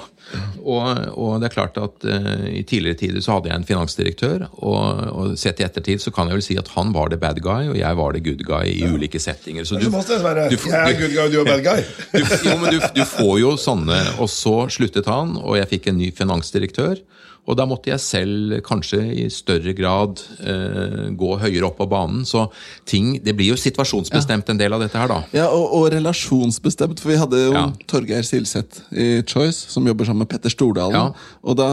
Og, 0.62 0.88
og 1.18 1.42
det 1.42 1.50
er 1.50 1.56
klart 1.56 1.80
at 1.82 2.06
uh, 2.08 2.46
I 2.52 2.64
tidligere 2.68 3.00
tider 3.00 3.24
så 3.24 3.38
hadde 3.38 3.52
jeg 3.52 3.62
en 3.62 3.68
finansdirektør. 3.68 4.48
Og, 4.60 5.04
og 5.12 5.36
sett 5.40 5.62
i 5.62 5.68
ettertid 5.68 6.04
så 6.04 6.14
kan 6.16 6.30
jeg 6.30 6.40
vel 6.40 6.48
si 6.48 6.60
at 6.60 6.72
han 6.76 6.94
var 6.96 7.12
the 7.14 7.20
bad 7.22 7.42
guy, 7.46 7.70
og 7.72 7.78
jeg 7.80 8.00
var 8.02 8.16
the 8.18 8.24
good 8.24 8.46
guy 8.48 8.66
i 8.72 8.88
ulike 8.88 9.22
settinger. 9.22 9.68
Så 9.68 9.80
det 9.80 9.88
du 9.88 10.58
jeg 10.72 10.92
er 10.92 10.98
du- 10.98 11.04
good 11.04 11.16
guy, 11.16 11.26
og 11.26 11.32
du 11.36 11.40
er 11.42 11.52
bad 11.52 11.66
guy. 11.66 11.86
du, 12.18 12.26
jo, 12.50 12.58
men 12.62 12.78
du, 12.78 12.82
du 12.96 13.06
får 13.18 13.36
jo 13.44 13.56
sånne, 13.62 14.02
og 14.22 14.30
så 14.32 14.58
sluttet 14.74 15.10
han, 15.10 15.38
og 15.42 15.58
jeg 15.60 15.72
fikk 15.76 15.92
en 15.92 16.02
ny 16.02 16.12
finansdirektør. 16.16 17.02
Og 17.48 17.56
da 17.56 17.64
måtte 17.68 17.94
jeg 17.94 18.04
selv 18.04 18.58
kanskje 18.68 19.00
i 19.24 19.28
større 19.32 19.72
grad 19.76 20.20
eh, 20.44 21.06
gå 21.16 21.30
høyere 21.40 21.70
opp 21.70 21.78
på 21.80 21.88
banen. 21.90 22.26
Så 22.28 22.50
ting, 22.88 23.14
det 23.24 23.38
blir 23.40 23.54
jo 23.54 23.60
situasjonsbestemt 23.60 24.52
en 24.52 24.60
del 24.60 24.76
av 24.76 24.84
dette 24.84 25.00
her, 25.00 25.07
da. 25.12 25.20
Ja, 25.36 25.48
og, 25.50 25.66
og 25.78 25.88
relasjonsbestemt, 25.94 27.02
for 27.04 27.14
vi 27.14 27.20
hadde 27.20 27.42
jo 27.46 27.54
Ja. 27.56 27.66
Torgeir 27.90 28.26
Silseth 28.28 28.84
i 28.92 29.22
Choice, 29.28 29.68
som 29.72 29.88
jobber 29.88 30.06
sammen 30.06 30.26
med 30.26 30.32
Petter 30.32 30.54
Stordalen. 30.54 30.96
Ja. 30.96 31.36
Og 31.44 31.58
da, 31.60 31.70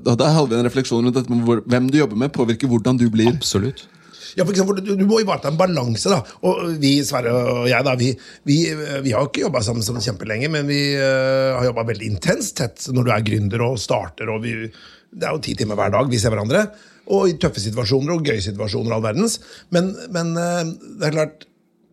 da, 0.00 0.14
da 0.16 0.30
hadde 0.34 0.52
vi 0.54 0.60
en 0.60 0.68
refleksjon 0.68 1.04
rundt 1.04 1.18
dette 1.18 1.32
med 1.32 1.44
hvor, 1.46 1.62
hvem 1.66 1.90
du 1.92 1.98
jobber 2.00 2.18
med, 2.24 2.32
påvirker 2.34 2.70
hvordan 2.70 3.00
du 3.00 3.08
blir. 3.12 3.32
Absolutt. 3.32 3.84
Ja, 4.36 4.44
for 4.46 4.52
eksempel, 4.54 4.80
du, 4.80 4.94
du 4.96 5.04
må 5.08 5.20
ivareta 5.20 5.50
en 5.50 5.58
balanse. 5.60 6.08
da. 6.08 6.22
Og 6.48 6.78
vi, 6.80 6.94
Sverre 7.04 7.34
og 7.34 7.66
jeg, 7.68 7.84
da, 7.84 7.94
vi, 8.00 8.12
vi, 8.48 8.56
vi 9.04 9.12
har 9.12 9.28
ikke 9.28 9.44
jobba 9.44 9.60
sammen 9.64 9.84
sånn 9.84 10.00
kjempelenge, 10.00 10.48
men 10.52 10.68
vi 10.70 10.80
uh, 10.96 11.58
har 11.58 11.68
jobba 11.68 11.84
veldig 11.92 12.08
intenst 12.14 12.56
tett 12.62 12.88
når 12.94 13.08
du 13.08 13.12
er 13.12 13.26
gründer 13.26 13.66
og 13.66 13.78
starter. 13.82 14.32
og 14.32 14.42
vi, 14.46 14.56
Det 15.12 15.28
er 15.28 15.36
jo 15.36 15.44
ti 15.44 15.56
timer 15.58 15.78
hver 15.80 15.92
dag 15.92 16.08
vi 16.08 16.20
ser 16.22 16.32
hverandre. 16.34 16.64
Og 17.12 17.28
i 17.28 17.36
tøffe 17.40 17.60
situasjoner 17.60 18.14
og 18.14 18.28
gøye 18.28 18.40
situasjoner. 18.44 18.94
all 18.96 19.04
verdens. 19.04 19.40
Men, 19.74 19.92
men 20.14 20.32
uh, 20.38 20.62
det 21.00 21.10
er 21.10 21.16
klart, 21.18 21.48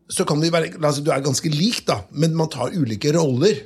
så 0.10 0.26
kan 0.26 0.42
vi 0.42 0.50
være, 0.54 0.74
altså, 0.82 1.04
Du 1.06 1.12
er 1.14 1.22
ganske 1.26 1.52
lik, 1.54 1.84
da, 1.88 2.02
men 2.12 2.34
man 2.38 2.50
tar 2.52 2.74
ulike 2.74 3.14
roller. 3.16 3.62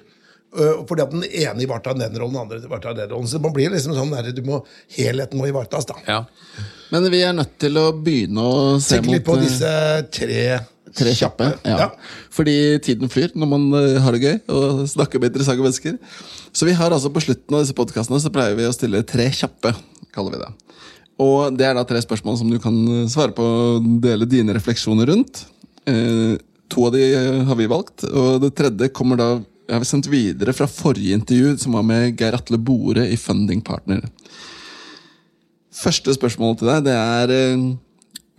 Uh, 0.53 0.83
fordi 0.85 1.01
at 1.01 1.13
Den 1.13 1.23
ene 1.25 1.63
ivaretar 1.65 1.95
den 1.97 2.19
rollen, 2.19 2.35
den 2.35 2.41
andre 2.43 2.59
ivaretar 2.61 2.97
den 2.97 3.09
rollen. 3.09 3.29
Så 3.31 3.39
man 3.41 3.55
blir 3.55 3.71
liksom 3.73 3.95
sånn 3.97 4.11
der, 4.13 4.29
du 4.35 4.43
må, 4.45 4.61
Helheten 4.97 5.39
må 5.39 5.47
ivaretas. 5.49 5.87
da. 5.89 5.97
Ja. 6.05 6.19
Men 6.93 7.09
vi 7.09 7.23
er 7.25 7.33
nødt 7.33 7.55
til 7.61 7.79
å 7.81 7.87
begynne 7.95 8.43
å 8.43 8.59
se 8.83 8.99
Tenk 8.99 9.07
mot 9.07 9.15
litt 9.15 9.25
på 9.25 9.39
eh, 9.39 9.47
disse 9.47 9.73
tre 10.13 10.43
Tre 10.93 11.09
kjappe. 11.17 11.47
Ja. 11.65 11.87
Fordi 12.29 12.77
tiden 12.85 13.09
flyr 13.09 13.31
når 13.33 13.49
man 13.49 13.63
eh, 13.79 13.95
har 14.03 14.13
det 14.13 14.27
gøy 14.27 14.35
og 14.53 14.83
snakker 14.91 15.17
med 15.17 15.31
interessante 15.31 15.65
mennesker. 15.65 15.95
Så 16.53 16.67
vi 16.69 16.75
har 16.77 16.93
altså 16.93 17.09
på 17.09 17.23
slutten 17.23 17.57
av 17.57 17.63
disse 17.63 17.73
podkastene 17.73 18.19
så 18.21 18.29
pleier 18.33 18.53
vi 18.59 18.67
å 18.69 18.75
stille 18.75 19.01
tre 19.09 19.25
kjappe. 19.33 19.71
kaller 20.13 20.35
vi 20.35 20.43
det. 20.43 20.51
Og 21.23 21.57
det 21.57 21.65
er 21.65 21.73
da 21.73 21.85
tre 21.89 21.97
spørsmål 22.03 22.37
som 22.37 22.51
du 22.53 22.59
kan 22.61 22.77
svare 23.09 23.33
på 23.33 23.41
og 23.41 23.89
dele 24.05 24.29
dine 24.29 24.53
refleksjoner 24.53 25.09
rundt. 25.09 25.47
Eh, 25.89 26.35
to 26.71 26.85
av 26.87 26.93
de 26.95 27.03
eh, 27.13 27.41
har 27.47 27.59
vi 27.59 27.69
valgt, 27.69 28.05
og 28.07 28.41
det 28.43 28.53
tredje 28.57 28.91
kommer 28.95 29.19
da 29.19 29.29
jeg 29.63 29.79
har 29.79 29.87
sendt 29.87 30.09
videre 30.11 30.53
fra 30.55 30.67
forrige 30.67 31.15
intervju, 31.17 31.55
som 31.61 31.77
var 31.77 31.85
med 31.87 32.19
Geir 32.19 32.35
Atle 32.35 32.59
Bore 32.59 33.05
i 33.09 33.17
Funding 33.19 33.63
Partner. 33.63 34.03
Første 35.73 36.13
spørsmål 36.13 36.57
til 36.59 36.69
deg 36.69 36.85
det 36.87 36.95
er 36.99 37.33
eh, 37.33 37.65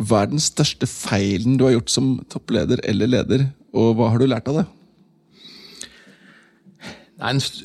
hva 0.05 0.25
er 0.25 0.33
den 0.33 0.43
største 0.43 0.89
feilen 0.91 1.59
du 1.59 1.67
har 1.67 1.77
gjort 1.77 1.93
som 1.93 2.17
toppleder 2.33 2.83
eller 2.89 3.11
leder, 3.11 3.47
og 3.75 3.95
hva 3.99 4.11
har 4.13 4.21
du 4.21 4.29
lært 4.31 4.49
av 4.51 4.63
det? 4.63 4.67
Nei, 7.25 7.31
den 7.33 7.41
st- 7.41 7.65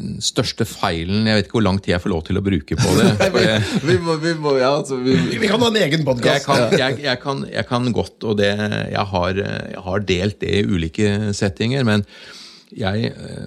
den 0.00 0.16
største 0.24 0.64
feilen 0.66 1.28
Jeg 1.30 1.36
vet 1.38 1.46
ikke 1.46 1.56
hvor 1.60 1.62
lang 1.68 1.76
tid 1.78 1.92
jeg 1.92 2.02
får 2.02 2.10
lov 2.10 2.24
til 2.26 2.40
å 2.40 2.42
bruke 2.42 2.74
på 2.80 2.94
det. 2.98 3.10
Vi 3.86 3.96
må, 4.02 4.16
vi 4.18 4.32
må, 4.42 4.56
ja, 4.58 4.72
altså, 4.80 4.96
vi, 5.04 5.14
Vi 5.38 5.46
kan 5.46 5.62
ha 5.62 5.68
en 5.70 5.78
egen 5.78 6.02
podkast. 6.08 6.48
Jeg, 6.50 6.78
jeg, 6.80 6.98
jeg, 7.06 7.20
kan, 7.22 7.44
jeg 7.52 7.66
kan 7.70 7.86
godt, 7.94 8.18
og 8.26 8.36
det, 8.40 8.50
jeg, 8.90 9.04
har, 9.12 9.38
jeg 9.38 9.84
har 9.86 10.04
delt 10.10 10.40
det 10.42 10.50
i 10.58 10.64
ulike 10.66 11.12
settinger, 11.38 11.86
men 11.86 12.02
jeg, 12.74 13.12
eh, 13.14 13.46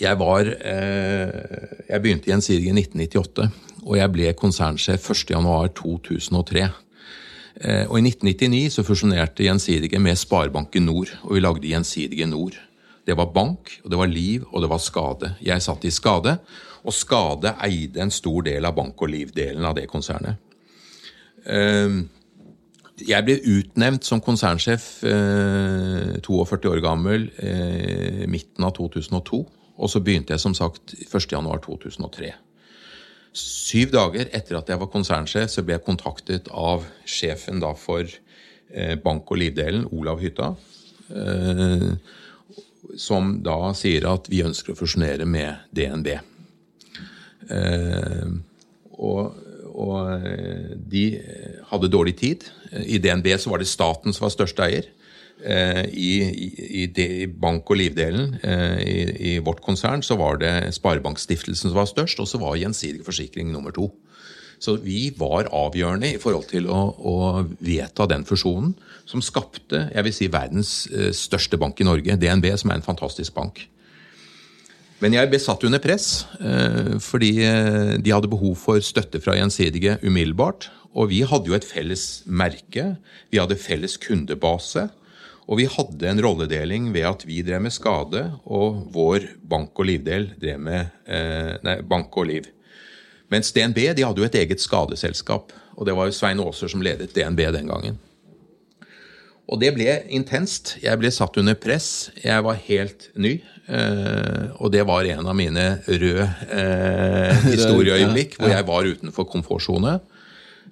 jeg 0.00 0.16
var 0.20 0.44
eh, 0.48 1.32
Jeg 1.88 2.04
begynte 2.04 2.28
i 2.28 2.34
Gjensidige 2.34 2.70
i 2.74 2.76
1998, 2.84 3.48
og 3.86 3.96
jeg 3.96 4.12
ble 4.12 4.30
konsernsjef 4.36 5.08
1.1.2003. 5.16 6.68
Eh, 7.60 7.84
Og 7.88 7.96
I 7.98 8.04
1999 8.12 8.76
så 8.76 8.84
fusjonerte 8.86 9.44
Gjensidige 9.48 10.00
med 10.00 10.16
Sparebanken 10.20 10.84
Nord, 10.88 11.12
og 11.24 11.36
vi 11.36 11.42
lagde 11.44 11.68
Gjensidige 11.72 12.28
Nord. 12.28 12.56
Det 13.10 13.16
var 13.18 13.32
bank, 13.34 13.72
og 13.82 13.90
det 13.90 13.98
var 13.98 14.10
liv, 14.10 14.44
og 14.52 14.62
det 14.62 14.70
var 14.70 14.78
skade. 14.78 15.32
Jeg 15.42 15.62
satt 15.64 15.82
i 15.84 15.90
skade, 15.90 16.36
og 16.86 16.94
skade 16.94 17.56
eide 17.66 18.04
en 18.04 18.14
stor 18.14 18.44
del 18.46 18.64
av 18.64 18.76
bank- 18.76 19.02
og 19.02 19.10
liv-delen 19.10 19.66
av 19.66 19.74
det 19.74 19.88
konsernet. 19.90 20.38
Eh, 21.44 22.00
Jeg 23.00 23.24
ble 23.24 23.38
utnevnt 23.48 24.04
som 24.04 24.20
konsernsjef, 24.20 25.02
eh, 25.08 26.20
42 26.20 26.68
år 26.68 26.82
gammel, 26.84 27.30
eh, 27.38 28.26
midten 28.28 28.62
av 28.62 28.74
2002. 28.76 29.46
Og 29.78 29.88
så 29.88 30.02
begynte 30.04 30.34
jeg 30.34 30.40
som 30.40 30.52
sagt 30.52 30.92
1.1.2003. 31.08 32.34
Syv 33.32 33.92
dager 33.92 34.28
etter 34.34 34.58
at 34.58 34.68
jeg 34.68 34.78
var 34.78 34.92
konsernsjef, 34.92 35.48
så 35.48 35.64
ble 35.64 35.78
jeg 35.78 35.86
kontaktet 35.86 36.48
av 36.52 36.84
sjefen 37.06 37.62
for 37.78 38.04
eh, 38.74 38.96
bank- 38.96 39.30
og 39.30 39.38
livdelen, 39.38 39.86
Olav 39.90 40.20
Hytta. 40.20 40.54
Som 42.98 43.38
da 43.44 43.72
sier 43.76 44.06
at 44.10 44.28
vi 44.32 44.42
ønsker 44.46 44.74
å 44.74 44.78
fusjonere 44.78 45.26
med 45.28 45.66
DNB. 45.76 46.14
Eh, 47.50 48.30
og, 49.00 49.36
og 49.70 49.98
eh, 50.16 50.72
de 50.76 51.04
hadde 51.70 51.92
dårlig 51.92 52.16
tid. 52.20 52.48
I 52.70 53.00
DNB 53.02 53.32
så 53.40 53.52
var 53.52 53.62
det 53.62 53.70
staten 53.70 54.14
som 54.14 54.26
var 54.26 54.34
største 54.34 54.66
eier. 54.66 54.90
Eh, 55.40 55.84
I, 55.88 56.10
i, 56.28 56.48
i, 56.82 56.86
i 57.24 57.26
bank- 57.26 57.70
og 57.72 57.78
livdelen 57.80 58.34
eh, 58.44 58.80
i, 58.84 58.98
i 59.30 59.38
vårt 59.40 59.62
konsern 59.64 60.04
så 60.04 60.18
var 60.20 60.36
det 60.42 60.52
Sparebankstiftelsen 60.76 61.70
som 61.70 61.78
var 61.78 61.88
størst, 61.88 62.20
og 62.20 62.28
så 62.28 62.40
var 62.42 62.58
Gjensidig 62.60 63.06
Forsikring 63.06 63.48
nummer 63.52 63.72
to. 63.72 63.88
Så 64.60 64.76
vi 64.84 65.08
var 65.16 65.48
avgjørende 65.56 66.10
i 66.14 66.20
forhold 66.20 66.50
til 66.50 66.66
å, 66.68 66.80
å 66.92 67.14
vedta 67.64 68.04
den 68.10 68.26
fusjonen, 68.28 68.74
som 69.08 69.22
skapte 69.24 69.86
jeg 69.88 70.04
vil 70.06 70.14
si, 70.14 70.28
verdens 70.32 70.84
eh, 70.92 71.14
største 71.16 71.56
bank 71.60 71.80
i 71.80 71.86
Norge, 71.88 72.18
DNB, 72.20 72.50
som 72.60 72.70
er 72.70 72.78
en 72.78 72.84
fantastisk 72.84 73.34
bank. 73.38 73.64
Men 75.00 75.16
jeg 75.16 75.30
ble 75.32 75.40
satt 75.40 75.64
under 75.64 75.80
press, 75.80 76.26
eh, 76.44 76.92
fordi 77.00 77.32
eh, 77.46 77.96
de 78.04 78.12
hadde 78.12 78.28
behov 78.28 78.58
for 78.60 78.84
støtte 78.84 79.22
fra 79.24 79.38
Gjensidige 79.38 79.96
umiddelbart. 80.04 80.68
Og 80.92 81.08
vi 81.14 81.22
hadde 81.24 81.48
jo 81.48 81.56
et 81.56 81.64
felles 81.64 82.20
merke, 82.28 82.90
vi 83.32 83.40
hadde 83.40 83.56
felles 83.56 83.96
kundebase. 84.02 84.90
Og 85.50 85.62
vi 85.62 85.70
hadde 85.72 86.04
en 86.06 86.20
rolledeling 86.20 86.92
ved 86.92 87.08
at 87.08 87.24
vi 87.26 87.40
drev 87.46 87.64
med 87.64 87.72
skade, 87.74 88.28
og 88.44 88.84
vår 88.92 89.24
bank- 89.40 89.80
og 89.80 89.88
livdel 89.88 90.28
drev 90.38 90.60
med 90.62 90.92
nei, 91.66 91.80
bank 91.82 92.14
og 92.20 92.28
liv. 92.28 92.50
Mens 93.30 93.52
DNB 93.54 93.78
de 93.96 94.04
hadde 94.04 94.20
jo 94.22 94.26
et 94.26 94.38
eget 94.42 94.62
skadeselskap, 94.62 95.54
og 95.78 95.86
det 95.86 95.94
var 95.96 96.08
jo 96.08 96.14
Svein 96.14 96.42
Aaser 96.42 96.70
som 96.72 96.82
ledet 96.82 97.12
DNB 97.14 97.46
den 97.54 97.70
gangen. 97.70 97.98
Og 99.50 99.58
det 99.58 99.72
ble 99.74 99.96
intenst. 100.14 100.76
Jeg 100.82 100.98
ble 101.00 101.10
satt 101.10 101.38
under 101.40 101.56
press. 101.58 102.10
Jeg 102.22 102.44
var 102.46 102.58
helt 102.68 103.08
ny. 103.18 103.40
Eh, 103.70 104.46
og 104.62 104.70
det 104.74 104.84
var 104.86 105.06
en 105.10 105.26
av 105.26 105.34
mine 105.38 105.64
røde 105.86 106.26
eh, 106.54 107.42
historieøyeblikk 107.54 108.38
hvor 108.38 108.54
jeg 108.54 108.66
var 108.68 108.88
utenfor 108.94 109.26
komfortsone. 109.30 109.96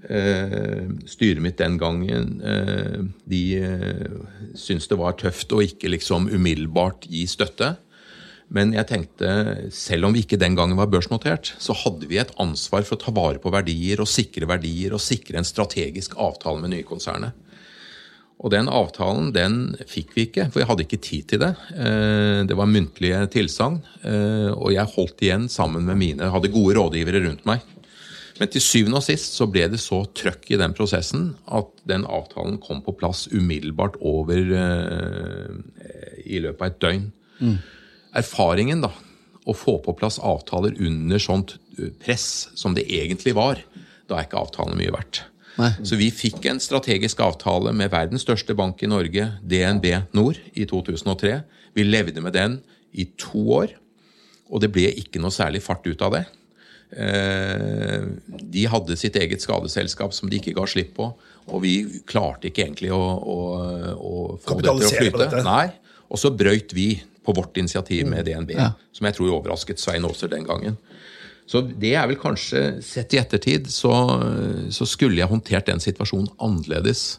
Eh, 0.07 0.87
styret 1.11 1.43
mitt 1.43 1.59
den 1.59 1.75
gangen 1.79 2.39
eh, 2.39 3.01
de 3.27 3.43
syntes 4.55 4.87
det 4.91 4.99
var 5.01 5.19
tøft 5.19 5.51
å 5.55 5.63
ikke 5.65 5.91
liksom 5.91 6.31
umiddelbart 6.31 7.11
gi 7.11 7.27
støtte. 7.31 7.75
Men 8.55 8.73
jeg 8.73 8.89
tenkte, 8.89 9.31
selv 9.77 10.09
om 10.09 10.15
vi 10.17 10.23
ikke 10.25 10.39
den 10.41 10.55
gangen 10.57 10.79
var 10.79 10.89
børsnotert, 10.89 11.51
så 11.61 11.75
hadde 11.77 12.09
vi 12.09 12.17
et 12.21 12.33
ansvar 12.41 12.87
for 12.87 12.97
å 12.97 13.03
ta 13.03 13.13
vare 13.13 13.41
på 13.43 13.53
verdier 13.53 14.01
og 14.01 14.09
sikre 14.09 14.49
verdier 14.49 14.95
og 14.97 15.05
sikre 15.05 15.41
en 15.41 15.49
strategisk 15.49 16.17
avtale 16.17 16.63
med 16.63 16.73
nye 16.73 16.87
konsernet. 16.89 17.37
Og 18.39 18.53
den 18.55 18.71
avtalen 18.71 19.33
den 19.35 19.59
fikk 19.91 20.13
vi 20.15 20.29
ikke, 20.29 20.47
for 20.53 20.63
jeg 20.63 20.69
hadde 20.71 20.85
ikke 20.87 21.01
tid 21.03 21.25
til 21.33 21.41
det. 21.43 21.51
Eh, 21.75 22.45
Det 22.47 22.57
var 22.57 22.71
muntlige 22.71 23.27
tilsagn, 23.35 23.81
eh, 24.05 24.53
og 24.55 24.73
jeg 24.73 24.93
holdt 24.95 25.25
igjen 25.27 25.49
sammen 25.51 25.85
med 25.85 25.99
mine, 25.99 26.31
hadde 26.31 26.53
gode 26.55 26.79
rådgivere 26.79 27.25
rundt 27.27 27.45
meg. 27.45 27.61
Men 28.39 28.49
til 28.49 28.63
syvende 28.63 29.01
og 29.01 29.03
sist 29.03 29.35
så 29.35 29.49
ble 29.51 29.67
det 29.69 29.81
så 29.83 30.05
trøkk 30.15 30.53
i 30.55 30.57
den 30.61 30.73
prosessen 30.73 31.35
at 31.51 31.67
den 31.91 32.05
avtalen 32.07 32.61
kom 32.63 32.81
på 32.87 32.95
plass 32.97 33.27
umiddelbart 33.33 33.99
over 34.01 34.39
eh, 34.39 35.51
i 36.25 36.39
løpet 36.39 36.63
av 36.63 36.71
et 36.71 36.81
døgn. 36.81 37.11
Erfaringen, 38.17 38.81
da, 38.85 38.93
å 39.49 39.55
få 39.57 39.79
på 39.85 39.95
plass 39.97 40.19
avtaler 40.21 40.77
under 40.85 41.21
sånt 41.23 41.57
eh, 41.79 41.91
press 42.05 42.49
som 42.59 42.75
det 42.77 42.87
egentlig 42.89 43.35
var, 43.37 43.61
da 44.09 44.19
er 44.19 44.29
ikke 44.29 44.41
avtalene 44.41 44.79
mye 44.79 44.95
verdt. 44.95 45.23
Nei. 45.59 45.73
Så 45.83 45.99
vi 45.99 46.07
fikk 46.15 46.45
en 46.47 46.61
strategisk 46.63 47.19
avtale 47.25 47.73
med 47.75 47.91
verdens 47.91 48.23
største 48.23 48.55
bank 48.55 48.83
i 48.87 48.91
Norge, 48.91 49.25
DNB 49.43 49.89
Nord, 50.15 50.39
i 50.55 50.69
2003. 50.71 51.41
Vi 51.75 51.85
levde 51.87 52.23
med 52.23 52.37
den 52.37 52.61
i 52.95 53.09
to 53.19 53.43
år, 53.57 53.75
og 54.49 54.63
det 54.63 54.71
ble 54.73 54.87
ikke 55.03 55.21
noe 55.21 55.35
særlig 55.35 55.61
fart 55.65 55.85
ut 55.91 56.05
av 56.07 56.15
det. 56.15 56.25
Eh, 56.97 58.07
De 58.55 58.65
hadde 58.71 58.97
sitt 58.97 59.17
eget 59.21 59.43
skadeselskap 59.45 60.15
som 60.17 60.31
de 60.31 60.39
ikke 60.41 60.55
ga 60.57 60.65
slipp 60.71 60.95
på, 60.97 61.11
og 61.49 61.63
vi 61.65 61.75
klarte 62.09 62.49
ikke 62.49 62.65
egentlig 62.69 62.93
å, 62.95 63.03
å, 63.03 63.39
å 63.99 64.15
få 64.41 64.57
det 64.61 64.69
til 64.71 64.89
å 64.89 64.95
flyte. 65.03 65.43
Nei, 65.45 65.67
Og 66.09 66.21
så 66.23 66.31
brøyt 66.33 66.73
vi 66.77 66.91
på 67.29 67.37
vårt 67.37 67.57
initiativ 67.61 68.09
med 68.09 68.25
DNB, 68.27 68.55
Ja. 68.57 68.71
som 68.97 69.07
jeg 69.09 69.19
tror 69.19 69.35
overrasket 69.37 69.79
Svein 69.83 70.07
Aaser 70.09 70.33
den 70.33 70.49
gangen. 70.49 70.79
Så 71.49 71.63
det 71.65 71.95
er 71.97 72.07
vel 72.09 72.17
kanskje, 72.21 72.83
sett 72.85 73.15
i 73.17 73.21
ettertid, 73.21 73.69
så, 73.73 73.93
så 74.73 74.85
skulle 74.89 75.17
jeg 75.21 75.29
håndtert 75.31 75.69
den 75.71 75.81
situasjonen 75.81 76.29
annerledes. 76.45 77.19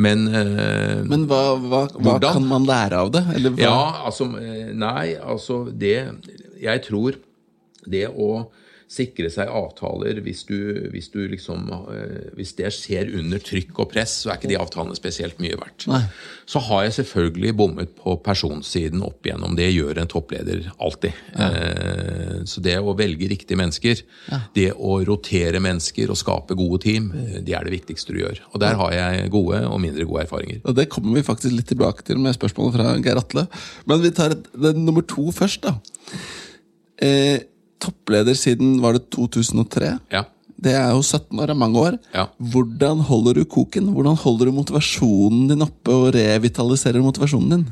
Men, 0.00 0.22
eh, 0.32 1.02
Men 1.04 1.26
hva, 1.28 1.40
hva, 1.60 1.80
hva 1.98 2.14
kan 2.22 2.46
man 2.46 2.64
lære 2.68 2.96
av 3.02 3.10
det? 3.12 3.24
Ja, 3.58 4.04
altså 4.06 4.28
eh, 4.38 4.70
Nei, 4.78 5.16
altså 5.18 5.64
det 5.74 5.96
Jeg 6.62 6.82
tror 6.86 7.18
det 7.90 8.06
å 8.08 8.46
sikre 8.90 9.30
seg 9.30 9.50
avtaler 9.54 10.18
hvis, 10.24 10.42
du, 10.48 10.56
hvis, 10.90 11.10
du 11.14 11.20
liksom, 11.30 11.68
eh, 11.94 12.30
hvis 12.38 12.56
det 12.58 12.72
skjer 12.74 13.12
under 13.20 13.42
trykk 13.42 13.84
og 13.84 13.90
press, 13.92 14.16
så 14.24 14.32
er 14.32 14.40
ikke 14.40 14.50
de 14.50 14.58
avtalene 14.58 14.98
spesielt 14.98 15.38
mye 15.42 15.58
verdt. 15.60 15.86
Nei. 15.90 16.02
Så 16.50 16.62
har 16.66 16.86
jeg 16.86 16.96
selvfølgelig 16.98 17.54
bommet 17.60 17.94
på 17.98 18.16
personsiden 18.24 19.04
opp 19.06 19.26
igjennom. 19.26 19.54
Det 19.58 19.68
gjør 19.70 20.02
en 20.02 20.10
toppleder 20.10 20.66
alltid. 20.82 21.14
Ja. 21.30 21.48
så 22.48 22.62
det 22.64 22.74
å 22.82 22.94
velge 22.98 23.28
riktige 23.30 23.58
mennesker, 23.60 24.02
det 24.56 24.70
å 24.74 24.96
rotere 25.06 25.60
mennesker 25.62 26.10
og 26.10 26.18
skape 26.18 26.56
gode 26.58 26.80
team, 26.84 27.10
eh, 27.14 27.38
det 27.46 27.54
er 27.56 27.66
det 27.66 27.74
viktigste 27.76 28.14
du 28.14 28.22
gjør. 28.22 28.42
Og 28.52 28.62
der 28.62 28.78
har 28.80 28.96
jeg 28.96 29.30
gode 29.32 29.62
og 29.68 29.80
mindre 29.82 30.06
gode 30.08 30.26
erfaringer. 30.26 30.60
Og 30.64 30.74
Det 30.76 30.88
kommer 30.92 31.18
vi 31.18 31.26
faktisk 31.26 31.54
litt 31.54 31.70
tilbake 31.70 32.04
til 32.06 32.18
med 32.18 32.36
spørsmålet 32.36 32.76
fra 32.76 32.96
Geir 32.98 33.20
Atle. 33.20 33.46
Men 33.86 34.02
vi 34.02 34.10
tar 34.16 34.36
et, 34.36 34.50
nummer 34.76 35.06
to 35.06 35.30
først, 35.34 35.62
da. 35.62 35.76
Eh, 37.00 37.40
toppleder 37.82 38.36
siden 38.38 38.78
var 38.82 38.96
det 38.96 39.08
2003. 39.14 39.96
Ja. 40.12 40.24
Det 40.60 40.74
er 40.76 40.90
jo 40.92 41.00
17 41.00 41.40
år, 41.40 41.50
er 41.50 41.56
mange 41.56 41.80
år. 41.80 41.98
Ja. 42.12 42.26
Hvordan 42.52 43.00
holder 43.08 43.40
du 43.40 43.46
koken? 43.48 43.92
Hvordan 43.94 44.18
holder 44.20 44.50
du 44.50 44.56
motivasjonen 44.58 45.46
din 45.48 45.64
oppe 45.64 45.94
og 45.94 46.10
revitaliserer 46.16 47.00
motivasjonen 47.04 47.54
din? 47.54 47.68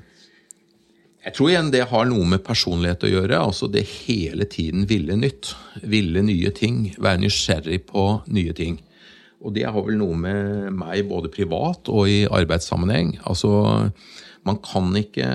Jeg 1.28 1.34
tror 1.36 1.50
igjen 1.50 1.72
det 1.74 1.82
har 1.90 2.06
noe 2.08 2.24
med 2.24 2.40
personlighet 2.46 3.04
å 3.04 3.10
gjøre. 3.10 3.36
altså 3.36 3.68
Det 3.68 3.84
hele 3.84 4.46
tiden 4.48 4.86
ville 4.88 5.16
nytt. 5.18 5.52
Ville 5.84 6.22
nye 6.24 6.52
ting. 6.56 6.94
Være 6.96 7.20
nysgjerrig 7.26 7.82
på 7.90 8.04
nye 8.32 8.54
ting. 8.56 8.78
Og 9.44 9.52
det 9.54 9.66
har 9.68 9.76
vel 9.84 9.98
noe 10.00 10.16
med 10.18 10.72
meg 10.74 11.04
både 11.10 11.30
privat 11.30 11.90
og 11.92 12.08
i 12.08 12.22
arbeidssammenheng. 12.24 13.18
Altså, 13.28 13.50
man 14.48 14.58
kan 14.64 14.88
ikke, 14.96 15.26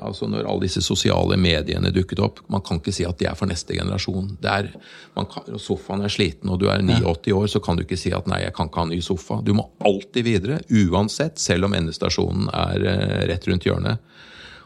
altså 0.00 0.26
Når 0.30 0.48
alle 0.48 0.64
disse 0.64 0.82
sosiale 0.84 1.36
mediene 1.40 1.92
dukket 1.94 2.22
opp, 2.24 2.40
man 2.52 2.64
kan 2.64 2.80
ikke 2.80 2.94
si 2.96 3.04
at 3.06 3.18
de 3.20 3.28
er 3.28 3.36
for 3.38 3.50
neste 3.50 3.76
generasjon. 3.76 4.32
Det 4.42 4.50
er, 4.50 4.70
man 5.18 5.28
kan, 5.30 5.46
Sofaen 5.60 6.04
er 6.06 6.12
sliten, 6.12 6.50
og 6.52 6.60
du 6.62 6.68
er 6.72 6.82
89 6.82 7.36
år, 7.36 7.46
så 7.52 7.60
kan 7.62 7.78
du 7.78 7.84
ikke 7.84 8.00
si 8.00 8.14
at 8.16 8.28
nei, 8.30 8.42
jeg 8.46 8.54
kan 8.56 8.70
ikke 8.70 8.82
ha 8.82 8.88
ny 8.90 9.00
sofa. 9.04 9.42
Du 9.44 9.52
må 9.58 9.68
alltid 9.84 10.26
videre, 10.26 10.62
uansett, 10.72 11.38
selv 11.42 11.68
om 11.68 11.76
endestasjonen 11.76 12.48
er 12.48 12.88
eh, 12.94 13.20
rett 13.32 13.46
rundt 13.50 13.68
hjørnet. 13.68 14.02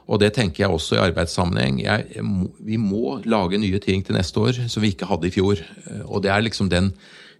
Og 0.07 0.21
det 0.23 0.33
tenker 0.37 0.63
jeg 0.63 0.71
også 0.71 0.97
i 0.97 1.03
arbeidssammenheng. 1.03 1.81
Jeg, 1.83 2.07
jeg 2.15 2.25
må, 2.25 2.49
vi 2.63 2.79
må 2.79 3.19
lage 3.27 3.59
nye 3.59 3.81
ting 3.83 4.05
til 4.07 4.15
neste 4.15 4.39
år 4.39 4.61
som 4.71 4.85
vi 4.85 4.93
ikke 4.95 5.09
hadde 5.11 5.27
i 5.27 5.35
fjor. 5.35 5.59
Eh, 5.59 6.05
Og 6.07 6.23
det 6.23 6.31
er 6.31 6.47
liksom 6.47 6.71
den 6.71 6.93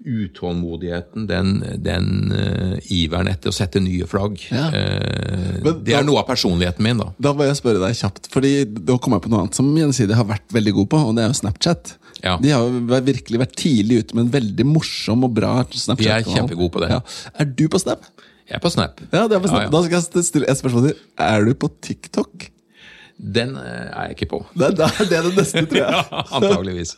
utålmodigheten, 0.05 1.27
den, 1.27 1.53
den 1.83 2.33
uh, 2.33 2.77
iveren 2.93 3.31
etter 3.31 3.51
å 3.53 3.55
sette 3.57 3.81
nye 3.83 4.07
flagg. 4.09 4.39
Ja. 4.51 4.69
Uh, 4.71 5.61
Men 5.65 5.81
det 5.85 5.93
da- 5.93 6.01
er 6.01 6.07
noe 6.09 6.21
av 6.23 6.29
personligheten 6.29 6.85
min, 6.87 7.01
da. 7.03 7.11
Da 7.19 7.33
må 7.37 7.47
jeg 7.49 7.59
spørre 7.59 7.83
deg 7.83 7.97
kjapt, 7.99 8.29
fordi 8.33 8.53
da 8.67 8.99
kom 9.03 9.17
jeg 9.17 9.25
på 9.27 9.33
noe 9.33 9.45
annet 9.45 9.59
som 9.59 9.71
Gjensidige 9.77 10.19
har 10.19 10.29
vært 10.29 10.53
veldig 10.57 10.75
god 10.81 10.91
på, 10.93 11.03
og 11.09 11.17
det 11.17 11.25
er 11.25 11.33
jo 11.33 11.39
Snapchat. 11.41 11.95
Ja. 12.25 12.37
De 12.41 12.53
har 12.55 12.65
jo 12.65 13.01
virkelig 13.07 13.41
vært 13.43 13.57
tidlig 13.61 14.03
ute 14.05 14.17
med 14.17 14.27
en 14.27 14.35
veldig 14.37 14.67
morsom 14.69 15.27
og 15.29 15.35
bra 15.37 15.59
Snapchat. 15.71 16.07
De 16.07 16.13
er 16.15 16.29
kjempegode 16.29 16.73
på 16.73 16.83
det. 16.85 16.91
Ja. 16.95 17.01
Er 17.43 17.51
du 17.51 17.67
på 17.73 17.81
Snap? 17.83 18.07
Jeg 18.47 18.57
er 18.61 18.63
på 18.63 18.71
Snap. 18.71 19.01
Ja, 19.11 19.27
det 19.27 19.37
er 19.37 19.43
på 19.43 19.51
Snap. 19.51 19.65
Ja, 19.65 19.67
ja. 19.67 19.73
Da 19.75 19.83
skal 19.85 20.21
jeg 20.23 20.29
stille 20.29 20.49
et 20.51 20.61
spørsmål 20.61 20.89
til. 20.89 21.01
Er 21.27 21.45
du 21.49 21.53
på 21.59 21.71
TikTok? 21.83 22.47
Den 23.17 23.55
eh, 23.57 23.87
er 23.97 24.09
jeg 24.11 24.17
ikke 24.19 24.27
på. 24.35 24.39
Det 24.53 24.67
er, 24.67 24.75
det 25.09 25.17
er 25.17 25.25
det 25.25 25.31
neste, 25.39 25.63
tror 25.71 25.79
jeg. 25.81 26.03
Antageligvis. 26.37 26.91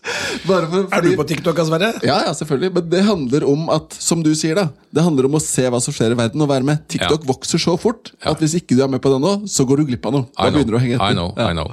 Bare 0.48 0.66
for, 0.72 0.88
Er 0.96 1.04
du 1.04 1.10
på 1.20 1.26
TikTok, 1.30 1.60
Sverre? 1.68 1.92
Ja, 2.02 2.16
ja, 2.26 2.32
selvfølgelig. 2.34 2.72
Men 2.74 2.88
det 2.90 3.02
handler 3.06 3.46
om 3.46 3.68
at, 3.70 3.94
som 4.02 4.24
du 4.26 4.32
sier, 4.34 4.58
da. 4.58 4.64
Det 4.90 5.04
handler 5.06 5.28
om 5.30 5.38
å 5.38 5.42
se 5.44 5.68
hva 5.70 5.78
som 5.84 5.94
skjer 5.94 6.16
i 6.16 6.18
verden 6.18 6.42
og 6.42 6.50
være 6.50 6.66
med. 6.66 6.82
TikTok 6.90 7.22
Ja. 7.22 7.28
vokser 7.30 7.62
så 7.62 7.76
fort 7.78 8.10
at 8.26 8.42
hvis 8.42 8.56
ikke 8.58 8.74
du 8.74 8.82
er 8.82 8.90
med 8.90 9.02
på 9.04 9.12
det 9.14 9.20
nå, 9.22 9.36
så 9.46 9.62
går 9.68 9.84
du 9.84 9.92
glipp 9.92 10.10
av 10.10 10.16
noe. 10.18 10.26
Da 10.34 10.50
begynner 10.50 10.74
du 10.74 10.80
å 10.80 10.82
henge 10.82 10.98
etter. 10.98 11.14
I 11.14 11.18
know, 11.20 11.30
Ja. 11.38 11.52
I 11.52 11.54
know. 11.54 11.70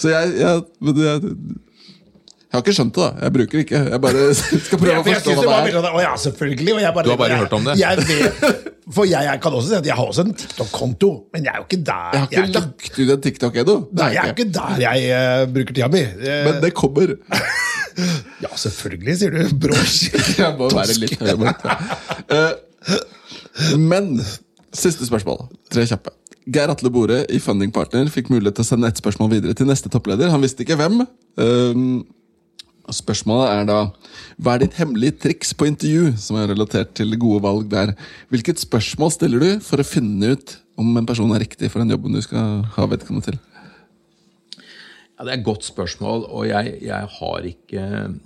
Så 0.00 0.12
jeg, 0.14 0.38
jeg, 0.38 0.62
men 0.80 1.02
jeg, 1.02 1.34
jeg 2.50 2.58
har 2.58 2.62
ikke 2.64 2.72
skjønt 2.74 2.96
det, 2.96 3.02
da. 3.04 3.22
Jeg 3.22 3.32
bruker 3.34 3.54
det 3.54 3.60
ikke. 3.62 3.80
Jeg 3.92 4.00
bare 4.02 4.22
skal 4.66 4.78
prøve 4.80 4.90
Ja, 4.90 4.98
å 4.98 5.04
forstå 5.06 5.34
hva 5.38 5.58
det 5.62 5.74
er. 5.78 5.84
Å 5.86 6.00
ja, 6.02 6.14
selvfølgelig. 6.18 6.72
Og 6.74 6.80
jeg 6.82 6.94
bare, 6.96 7.06
Du 7.06 7.10
har 7.12 7.20
bare 7.20 7.30
jeg, 7.30 7.42
hørt 7.44 7.54
om 7.54 7.68
det. 7.68 7.76
Jeg 7.78 8.06
vet, 8.08 8.64
for 8.90 9.06
jeg, 9.06 9.26
jeg 9.28 9.42
kan 9.44 9.56
også 9.60 9.70
si 9.70 9.76
at 9.78 9.86
jeg 9.86 9.98
har 10.00 10.10
også 10.10 10.24
en 10.26 10.34
TikTok-konto, 10.40 11.10
men 11.30 11.46
jeg 11.46 11.54
er 11.54 11.60
jo 11.60 11.66
ikke 11.68 11.78
der. 11.86 12.08
Jeg 12.16 12.24
har 12.24 12.34
ikke 12.34 12.56
lagt 12.56 12.98
ut 12.98 13.14
en 13.14 13.22
TikTok 13.28 13.60
ennå. 13.62 13.76
Nei, 14.00 14.10
jeg 14.16 14.22
er 14.24 14.32
jo 14.32 14.34
ikke 14.34 14.48
der 14.58 14.82
jeg 14.82 15.06
uh, 15.14 15.44
bruker 15.54 15.78
tida 15.78 15.90
mi. 15.94 16.02
Uh, 16.18 16.34
Men 16.48 16.60
det 16.66 16.74
kommer. 16.82 17.14
ja, 18.44 18.52
selvfølgelig, 18.66 19.18
sier 19.22 19.38
du. 19.38 19.56
Brosj. 19.68 20.10
Jeg 20.42 20.52
må 20.58 20.74
være 20.74 21.00
litt 21.04 21.22
høyere. 21.22 21.54
Uh, 22.34 23.74
Men 23.78 24.16
siste 24.74 25.06
spørsmål. 25.06 25.46
Tre 25.70 25.86
kjappe. 25.86 26.18
Geir 26.50 26.72
Atle 26.72 26.90
Bore 26.90 27.24
i 27.30 27.38
Funding 27.42 27.70
Partner 27.74 28.10
fikk 28.10 28.30
mulighet 28.32 28.58
til 28.58 28.66
å 28.66 28.70
sende 28.72 28.90
ett 28.90 28.98
spørsmål 28.98 29.36
videre 29.36 29.54
til 29.54 29.70
neste 29.70 29.90
toppleder. 29.92 30.32
Han 30.34 30.42
visste 30.42 30.64
ikke 30.64 30.78
hvem. 30.80 31.04
Um, 31.38 32.00
Spørsmålet 32.90 33.52
er 33.52 33.68
da 33.68 33.78
Hva 34.40 34.56
er 34.56 34.64
ditt 34.64 34.78
hemmelige 34.80 35.18
triks 35.26 35.52
på 35.54 35.68
intervju, 35.68 36.14
som 36.18 36.38
er 36.40 36.50
relatert 36.50 36.94
til 36.98 37.14
gode 37.20 37.42
valg 37.44 37.68
der? 37.70 37.94
Hvilket 38.32 38.62
spørsmål 38.62 39.12
stiller 39.14 39.42
du 39.42 39.50
for 39.64 39.82
å 39.82 39.86
finne 39.86 40.34
ut 40.34 40.56
om 40.80 40.96
en 40.96 41.06
person 41.06 41.30
er 41.36 41.44
riktig 41.44 41.70
for 41.70 41.82
den 41.82 41.92
jobben 41.92 42.16
du 42.16 42.22
skal 42.24 42.64
ha 42.74 42.88
vedkommende 42.90 43.30
til? 43.30 43.38
Ja, 45.20 45.26
Det 45.26 45.32
er 45.32 45.38
et 45.38 45.44
godt 45.44 45.66
spørsmål, 45.68 46.24
og 46.32 46.46
jeg, 46.48 46.78
jeg, 46.80 47.08
har 47.18 47.44
ikke, 47.44 47.82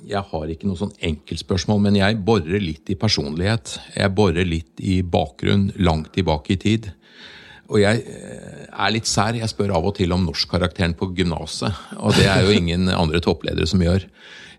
jeg 0.06 0.20
har 0.30 0.50
ikke 0.52 0.68
noe 0.70 0.78
sånn 0.78 0.94
enkeltspørsmål, 1.02 1.80
men 1.88 1.98
jeg 1.98 2.20
borer 2.22 2.62
litt 2.62 2.86
i 2.86 2.94
personlighet. 2.94 3.80
Jeg 3.96 4.14
borer 4.14 4.46
litt 4.46 4.78
i 4.78 5.00
bakgrunn, 5.02 5.72
langt 5.82 6.12
tilbake 6.14 6.54
i 6.54 6.60
tid. 6.62 6.92
Og 7.66 7.80
jeg 7.82 8.04
eh, 8.06 8.62
er 8.70 8.94
litt 8.94 9.10
sær. 9.10 9.34
Jeg 9.34 9.50
spør 9.50 9.74
av 9.74 9.88
og 9.90 9.96
til 9.98 10.14
om 10.14 10.22
norskkarakteren 10.22 10.94
på 10.94 11.10
gymnaset, 11.18 11.74
og 11.98 12.14
det 12.14 12.28
er 12.30 12.46
jo 12.46 12.54
ingen 12.60 12.86
andre 12.92 13.18
toppledere 13.24 13.66
som 13.66 13.82
gjør. 13.82 14.06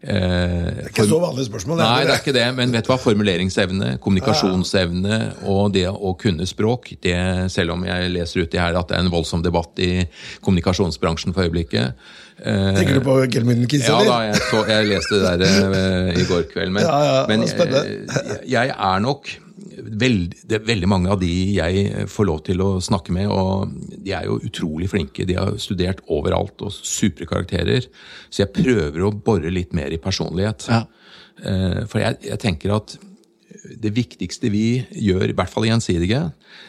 Eh, 0.05 0.85
Ikke 0.85 1.05
så 1.09 1.17
vanlige 1.17 1.47
spørsmål. 1.47 1.79
Nei, 1.81 2.03
det 2.05 2.13
er 2.13 2.19
ikke 2.21 2.33
det, 2.35 2.45
men 2.57 2.73
vet 2.75 2.85
du 2.85 2.91
hva? 2.91 2.97
formuleringsevne, 3.01 3.95
kommunikasjonsevne 4.03 5.17
og 5.49 5.71
det 5.73 5.87
å 5.89 6.11
kunne 6.21 6.45
språk 6.45 6.91
det, 7.01 7.15
Selv 7.53 7.73
om 7.73 7.85
jeg 7.87 8.11
leser 8.13 8.43
uti 8.45 8.59
her 8.61 8.77
at 8.77 8.91
det 8.91 8.99
er 8.99 9.05
en 9.05 9.09
voldsom 9.13 9.41
debatt 9.45 9.81
i 9.81 10.05
kommunikasjonsbransjen 10.45 11.33
for 11.33 11.47
øyeblikket. 11.47 11.93
eh, 12.43 12.75
Tenker 12.77 12.99
du 12.99 13.05
på 13.07 13.17
Gelmin 13.33 13.65
Kiss, 13.67 13.87
ja 13.87 13.97
eller? 14.01 14.11
da, 14.11 14.19
jeg, 14.29 14.43
så, 14.51 14.61
jeg 14.69 14.91
leste 14.91 15.21
det 15.23 15.33
der 15.41 15.79
eh, 15.79 16.21
i 16.21 16.27
går 16.29 16.45
kveld. 16.53 16.71
Men, 16.75 16.83
Ja, 16.89 16.99
ja, 17.09 17.25
men 17.27 17.47
jeg, 17.47 18.39
jeg 18.45 18.75
er 18.77 18.99
nok 18.99 19.33
veld, 19.73 20.35
det 20.45 20.59
er 20.59 20.67
veldig 20.67 20.89
mange 20.89 21.11
av 21.13 21.19
de 21.21 21.31
jeg 21.57 22.05
får 22.11 22.27
lov 22.29 22.43
til 22.47 22.61
å 22.63 22.69
snakke 22.83 23.13
med, 23.15 23.29
og 23.31 23.73
de 24.05 24.13
er 24.15 24.27
jo 24.29 24.37
utrolig 24.45 24.89
flinke. 24.91 25.25
De 25.27 25.37
har 25.39 25.57
studert 25.61 26.03
overalt 26.11 26.61
og 26.65 26.73
supre 26.75 27.27
karakterer. 27.29 27.87
Så 28.29 28.43
jeg 28.43 28.53
prøver 28.55 29.05
å 29.05 29.13
bore 29.15 29.51
litt 29.53 29.73
mer 29.77 29.93
i 29.93 30.01
personlighet. 30.01 30.67
Ja. 30.69 30.83
Eh, 31.41 31.81
For 31.89 32.03
jeg, 32.03 32.21
jeg 32.29 32.41
tenker 32.43 32.75
at 32.77 32.97
det 33.81 33.91
viktigste 33.95 34.51
vi 34.53 34.85
gjør, 34.91 35.29
i 35.31 35.35
hvert 35.37 35.49
fall 35.49 35.65
i 35.65 35.71
Gjensidige, 35.71 36.21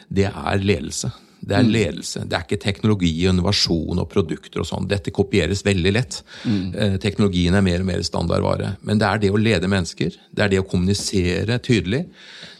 det 0.08 0.30
er 0.30 0.62
ledelse. 0.64 1.10
Det 1.40 1.54
er 1.54 1.66
ledelse. 1.66 2.24
Det 2.26 2.36
er 2.36 2.46
ikke 2.46 2.58
teknologi, 2.62 3.12
og 3.26 3.34
innovasjon 3.34 4.00
og 4.02 4.08
produkter 4.10 4.62
og 4.62 4.68
sånn. 4.68 4.88
Dette 4.90 5.12
kopieres 5.14 5.62
veldig 5.66 5.92
lett. 5.94 6.20
Mm. 6.44 6.96
Teknologien 7.02 7.54
er 7.54 7.64
mer 7.66 7.84
og 7.84 7.90
mer 7.90 8.02
standardvare. 8.06 8.72
Men 8.86 9.02
det 9.02 9.08
er 9.08 9.22
det 9.22 9.32
å 9.34 9.40
lede 9.40 9.70
mennesker. 9.70 10.16
Det 10.32 10.46
er 10.46 10.54
det 10.54 10.62
å 10.62 10.66
kommunisere 10.66 11.60
tydelig. 11.62 12.06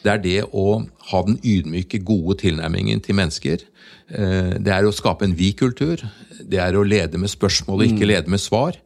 Det 0.05 0.12
er 0.12 0.22
det 0.22 0.39
å 0.53 0.66
ha 1.11 1.22
den 1.27 1.41
ydmyke, 1.43 2.03
gode 2.07 2.39
tilnærmingen 2.45 3.03
til 3.03 3.18
mennesker. 3.18 3.64
Eh, 4.09 4.54
Det 4.62 4.72
er 4.72 4.86
å 4.86 4.94
skape 4.94 5.24
en 5.26 5.34
vi-kultur. 5.34 6.02
Det 6.46 6.59
er 6.62 6.76
å 6.78 6.84
lede 6.86 7.18
med 7.18 7.30
spørsmål 7.30 7.82
og 7.82 7.86
ikke 7.90 8.07
lede 8.07 8.30
med 8.30 8.40
svar. 8.40 8.76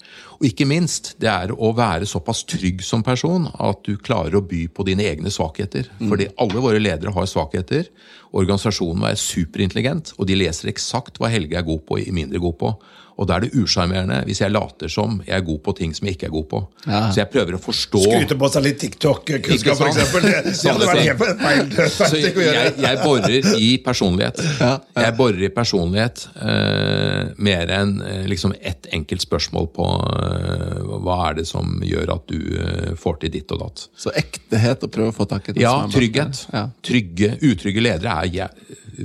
Og 0.41 0.47
ikke 0.49 0.65
minst, 0.65 1.15
det 1.21 1.29
er 1.29 1.53
å 1.53 1.75
være 1.77 2.07
såpass 2.09 2.45
trygg 2.49 2.81
som 2.83 3.03
person 3.05 3.51
at 3.61 3.83
du 3.85 3.99
klarer 3.99 4.39
å 4.39 4.41
by 4.41 4.69
på 4.73 4.87
dine 4.89 5.05
egne 5.05 5.29
svakheter. 5.29 5.91
Fordi 6.01 6.31
alle 6.41 6.63
våre 6.65 6.81
ledere 6.81 7.13
har 7.13 7.27
svakheter. 7.29 7.91
Organisasjonen 8.33 9.05
er 9.11 9.19
superintelligent, 9.21 10.15
og 10.17 10.27
de 10.31 10.39
leser 10.39 10.71
eksakt 10.73 11.19
hva 11.21 11.29
Helge 11.29 11.59
er 11.59 11.67
god 11.67 11.85
på 11.85 11.99
og 11.99 12.13
mindre 12.17 12.41
god 12.41 12.57
på. 12.57 12.73
Og 13.21 13.29
da 13.29 13.37
er 13.37 13.45
det 13.45 13.51
usjarmerende 13.61 14.23
hvis 14.25 14.41
jeg 14.41 14.53
later 14.55 14.89
som 14.89 15.19
jeg 15.27 15.35
er 15.37 15.45
god 15.45 15.61
på 15.67 15.75
ting 15.77 15.93
som 15.97 16.09
jeg 16.09 16.17
ikke 16.17 16.31
er 16.31 16.33
god 16.33 16.47
på. 16.49 16.61
Ja. 16.87 17.01
Så 17.13 17.21
jeg 17.21 17.29
prøver 17.35 17.59
å 17.59 17.61
forstå 17.61 18.01
Skryte 18.07 18.39
på 18.41 18.49
seg 18.55 18.65
litt 18.65 18.79
TikTok-kunnskap, 18.81 19.83
f.eks. 19.85 19.99
Det, 20.01 20.33
det 20.49 20.73
hadde 20.73 20.89
vært 20.89 21.03
helt 21.05 21.43
feil, 21.43 21.75
feil 21.77 21.93
Så 21.93 22.09
ting 22.15 22.41
å 22.41 22.45
gjøre. 22.47 22.63
jeg, 22.65 22.75
jeg 22.87 23.01
borer 23.03 23.51
i 23.61 23.69
personlighet. 23.85 24.41
Ja, 24.47 24.71
ja. 24.71 25.05
Jeg 25.05 25.17
borer 25.21 25.45
i 25.45 25.53
personlighet 25.53 26.25
uh, 26.41 27.31
mer 27.45 27.75
enn 27.77 27.97
uh, 28.01 28.25
liksom 28.31 28.57
ett 28.57 28.89
enkelt 28.97 29.27
spørsmål 29.27 29.69
på 29.77 29.91
uh, 30.01 30.97
hva 31.05 31.19
er 31.29 31.41
det 31.43 31.47
som 31.51 31.77
gjør 31.85 32.15
at 32.17 32.33
du 32.33 32.97
får 33.01 33.21
til 33.21 33.35
ditt 33.37 33.53
og 33.53 33.61
datt. 33.67 33.85
Så 34.01 34.13
ektehet 34.17 34.87
og 34.87 34.93
prøve 34.95 35.13
å 35.13 35.17
få 35.17 35.29
tak 35.29 35.51
i 35.51 35.57
det 35.57 35.65
Ja, 35.65 35.77
som 35.85 35.93
trygghet. 35.93 36.47
Trygge, 36.87 37.35
utrygge 37.45 37.85
ledere 37.85 38.17
er 38.25 38.55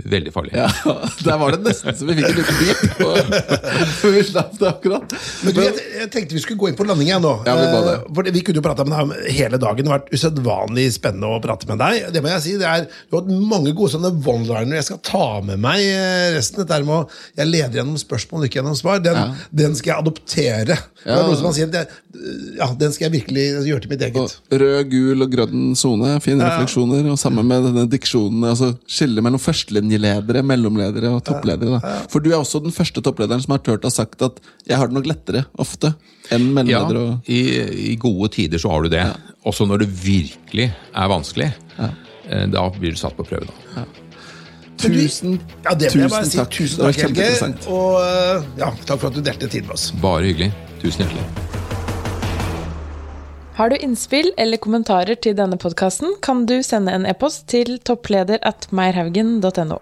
veldig 0.03 0.34
farlig. 0.34 0.55
Ja, 0.55 0.70
Der 1.26 1.38
var 1.38 1.55
det 1.55 1.61
nesten 1.66 1.95
så 1.95 2.07
vi 2.07 2.18
fikk 2.20 2.30
en 2.30 2.39
liten 2.39 2.57
bit. 2.61 2.80
vi 4.12 4.24
slapp 4.28 4.53
det 4.60 4.68
akkurat. 4.70 5.14
Men 5.45 5.53
du, 5.56 5.62
jeg, 5.64 5.74
jeg 6.01 6.10
tenkte 6.14 6.36
vi 6.38 6.41
skulle 6.43 6.60
gå 6.62 6.70
inn 6.72 6.78
på 6.80 6.86
landing 6.88 7.12
nå. 7.24 7.32
Ja, 7.47 7.56
vi. 7.60 7.66
Eh, 7.93 8.03
For 8.16 8.30
vi 8.36 8.41
kunne 8.45 8.60
jo 8.62 8.66
prata 8.66 8.86
med 8.88 8.95
deg 8.95 9.32
hele 9.38 9.60
dagen. 9.62 9.84
Det 9.86 9.91
har 9.91 9.99
vært 10.01 10.14
usedvanlig 10.16 10.86
spennende 10.95 11.32
å 11.32 11.41
prate 11.43 11.68
med 11.70 11.80
deg. 11.82 12.10
Det 12.16 12.22
må 12.24 12.32
jeg 12.34 12.43
si, 12.45 12.56
det 12.62 12.68
er, 12.70 12.88
Du 13.10 13.18
har 13.18 13.24
hatt 13.24 13.49
mange 13.53 13.74
gode 13.78 13.93
sånne 13.95 14.12
one-liner 14.26 14.80
jeg 14.80 14.88
skal 14.89 15.01
ta 15.06 15.26
med 15.45 15.62
meg 15.64 15.82
eh, 15.86 16.34
resten. 16.38 16.64
Dette 16.64 16.82
med 16.86 16.95
å, 16.97 17.10
Jeg 17.38 17.51
leder 17.51 17.80
gjennom 17.82 17.97
spørsmål, 18.01 18.47
ikke 18.47 18.62
gjennom 18.62 18.78
svar. 18.80 18.99
Den, 19.06 19.16
Ja. 19.16 19.28
den 19.64 19.76
skal 19.76 19.93
jeg 19.95 20.03
adoptere. 20.06 20.66
Det 20.66 20.80
Ja. 21.06 21.20
er 21.20 21.28
noe 21.28 21.36
som 21.38 21.43
man 21.49 21.53
sier, 21.53 21.68
det, 21.70 21.86
ja, 22.58 22.68
Den 22.74 22.91
skal 22.95 23.10
jeg 23.12 23.22
virkelig 23.22 23.43
gjøre 23.68 23.82
til 23.84 23.89
mitt 23.91 24.01
eget. 24.01 24.18
Og 24.51 24.60
rød, 24.60 24.89
gul 24.89 25.22
og 25.22 25.32
grønn 25.32 25.76
sone. 25.78 26.16
Fine 26.24 26.41
refleksjoner. 26.47 27.12
Og 27.12 27.18
sammen 27.22 27.45
med 27.47 27.64
denne 27.68 27.86
diksjonen. 27.91 28.43
Altså 28.49 28.72
Skille 28.88 29.22
mellom 29.22 29.39
førstelinjeledere, 29.41 30.41
mellomledere 30.45 31.12
og 31.16 31.24
toppledere. 31.28 31.80
For 32.12 32.20
du 32.24 32.32
er 32.32 32.39
også 32.39 32.62
den 32.64 32.74
første 32.76 33.01
topplederen 33.06 33.41
som 33.43 33.53
har 33.56 33.62
turt 33.66 33.86
å 33.86 33.91
sagt 33.96 34.22
at 34.26 34.39
jeg 34.68 34.78
har 34.80 34.89
det 34.91 34.98
nok 34.98 35.10
lettere 35.10 35.46
ofte 35.62 35.93
enn 36.34 36.52
Ja, 36.70 36.84
og 36.86 37.28
i, 37.30 37.39
i 37.93 37.96
gode 38.02 38.32
tider 38.34 38.62
så 38.62 38.72
har 38.74 38.86
du 38.86 38.89
det. 38.93 39.04
Også 39.46 39.68
når 39.70 39.84
det 39.86 39.89
virkelig 39.93 40.72
er 40.74 41.12
vanskelig. 41.12 41.52
Ja. 41.78 41.91
Da 42.50 42.64
blir 42.74 42.96
du 42.96 42.98
satt 42.98 43.14
på 43.18 43.26
prøve. 43.28 43.46
da. 43.76 43.86
Tusen, 44.82 45.39
Ja, 45.64 45.74
det 45.78 45.91
jeg 45.93 46.10
bare 46.10 46.26
si. 46.28 46.38
takk. 46.38 46.52
Tusen 46.52 46.82
Det 46.82 46.86
var 46.86 46.91
takk, 46.91 47.18
Helge. 47.18 47.70
Og 47.72 48.00
eh, 48.02 48.48
ja, 48.60 48.72
takk 48.86 49.00
for 49.00 49.08
at 49.12 49.18
du 49.18 49.22
delte 49.24 49.48
tid 49.50 49.68
med 49.70 49.78
oss. 49.78 49.91
Bare 50.02 50.26
hyggelig. 50.28 50.52
Tusen 50.82 51.06
hjertelig. 51.06 51.26
Har 53.56 53.72
du 53.72 53.78
innspill 53.80 54.34
eller 54.38 54.60
kommentarer 54.60 55.16
til 55.16 55.38
denne 55.38 55.56
podkasten, 55.62 56.18
kan 56.22 56.43
du 56.50 56.58
sende 56.66 56.91
en 56.91 57.06
e-post 57.08 57.46
til 57.54 57.78
toppleder 57.88 58.41
at 58.43 58.68
meierhaugen.no. 58.76 59.80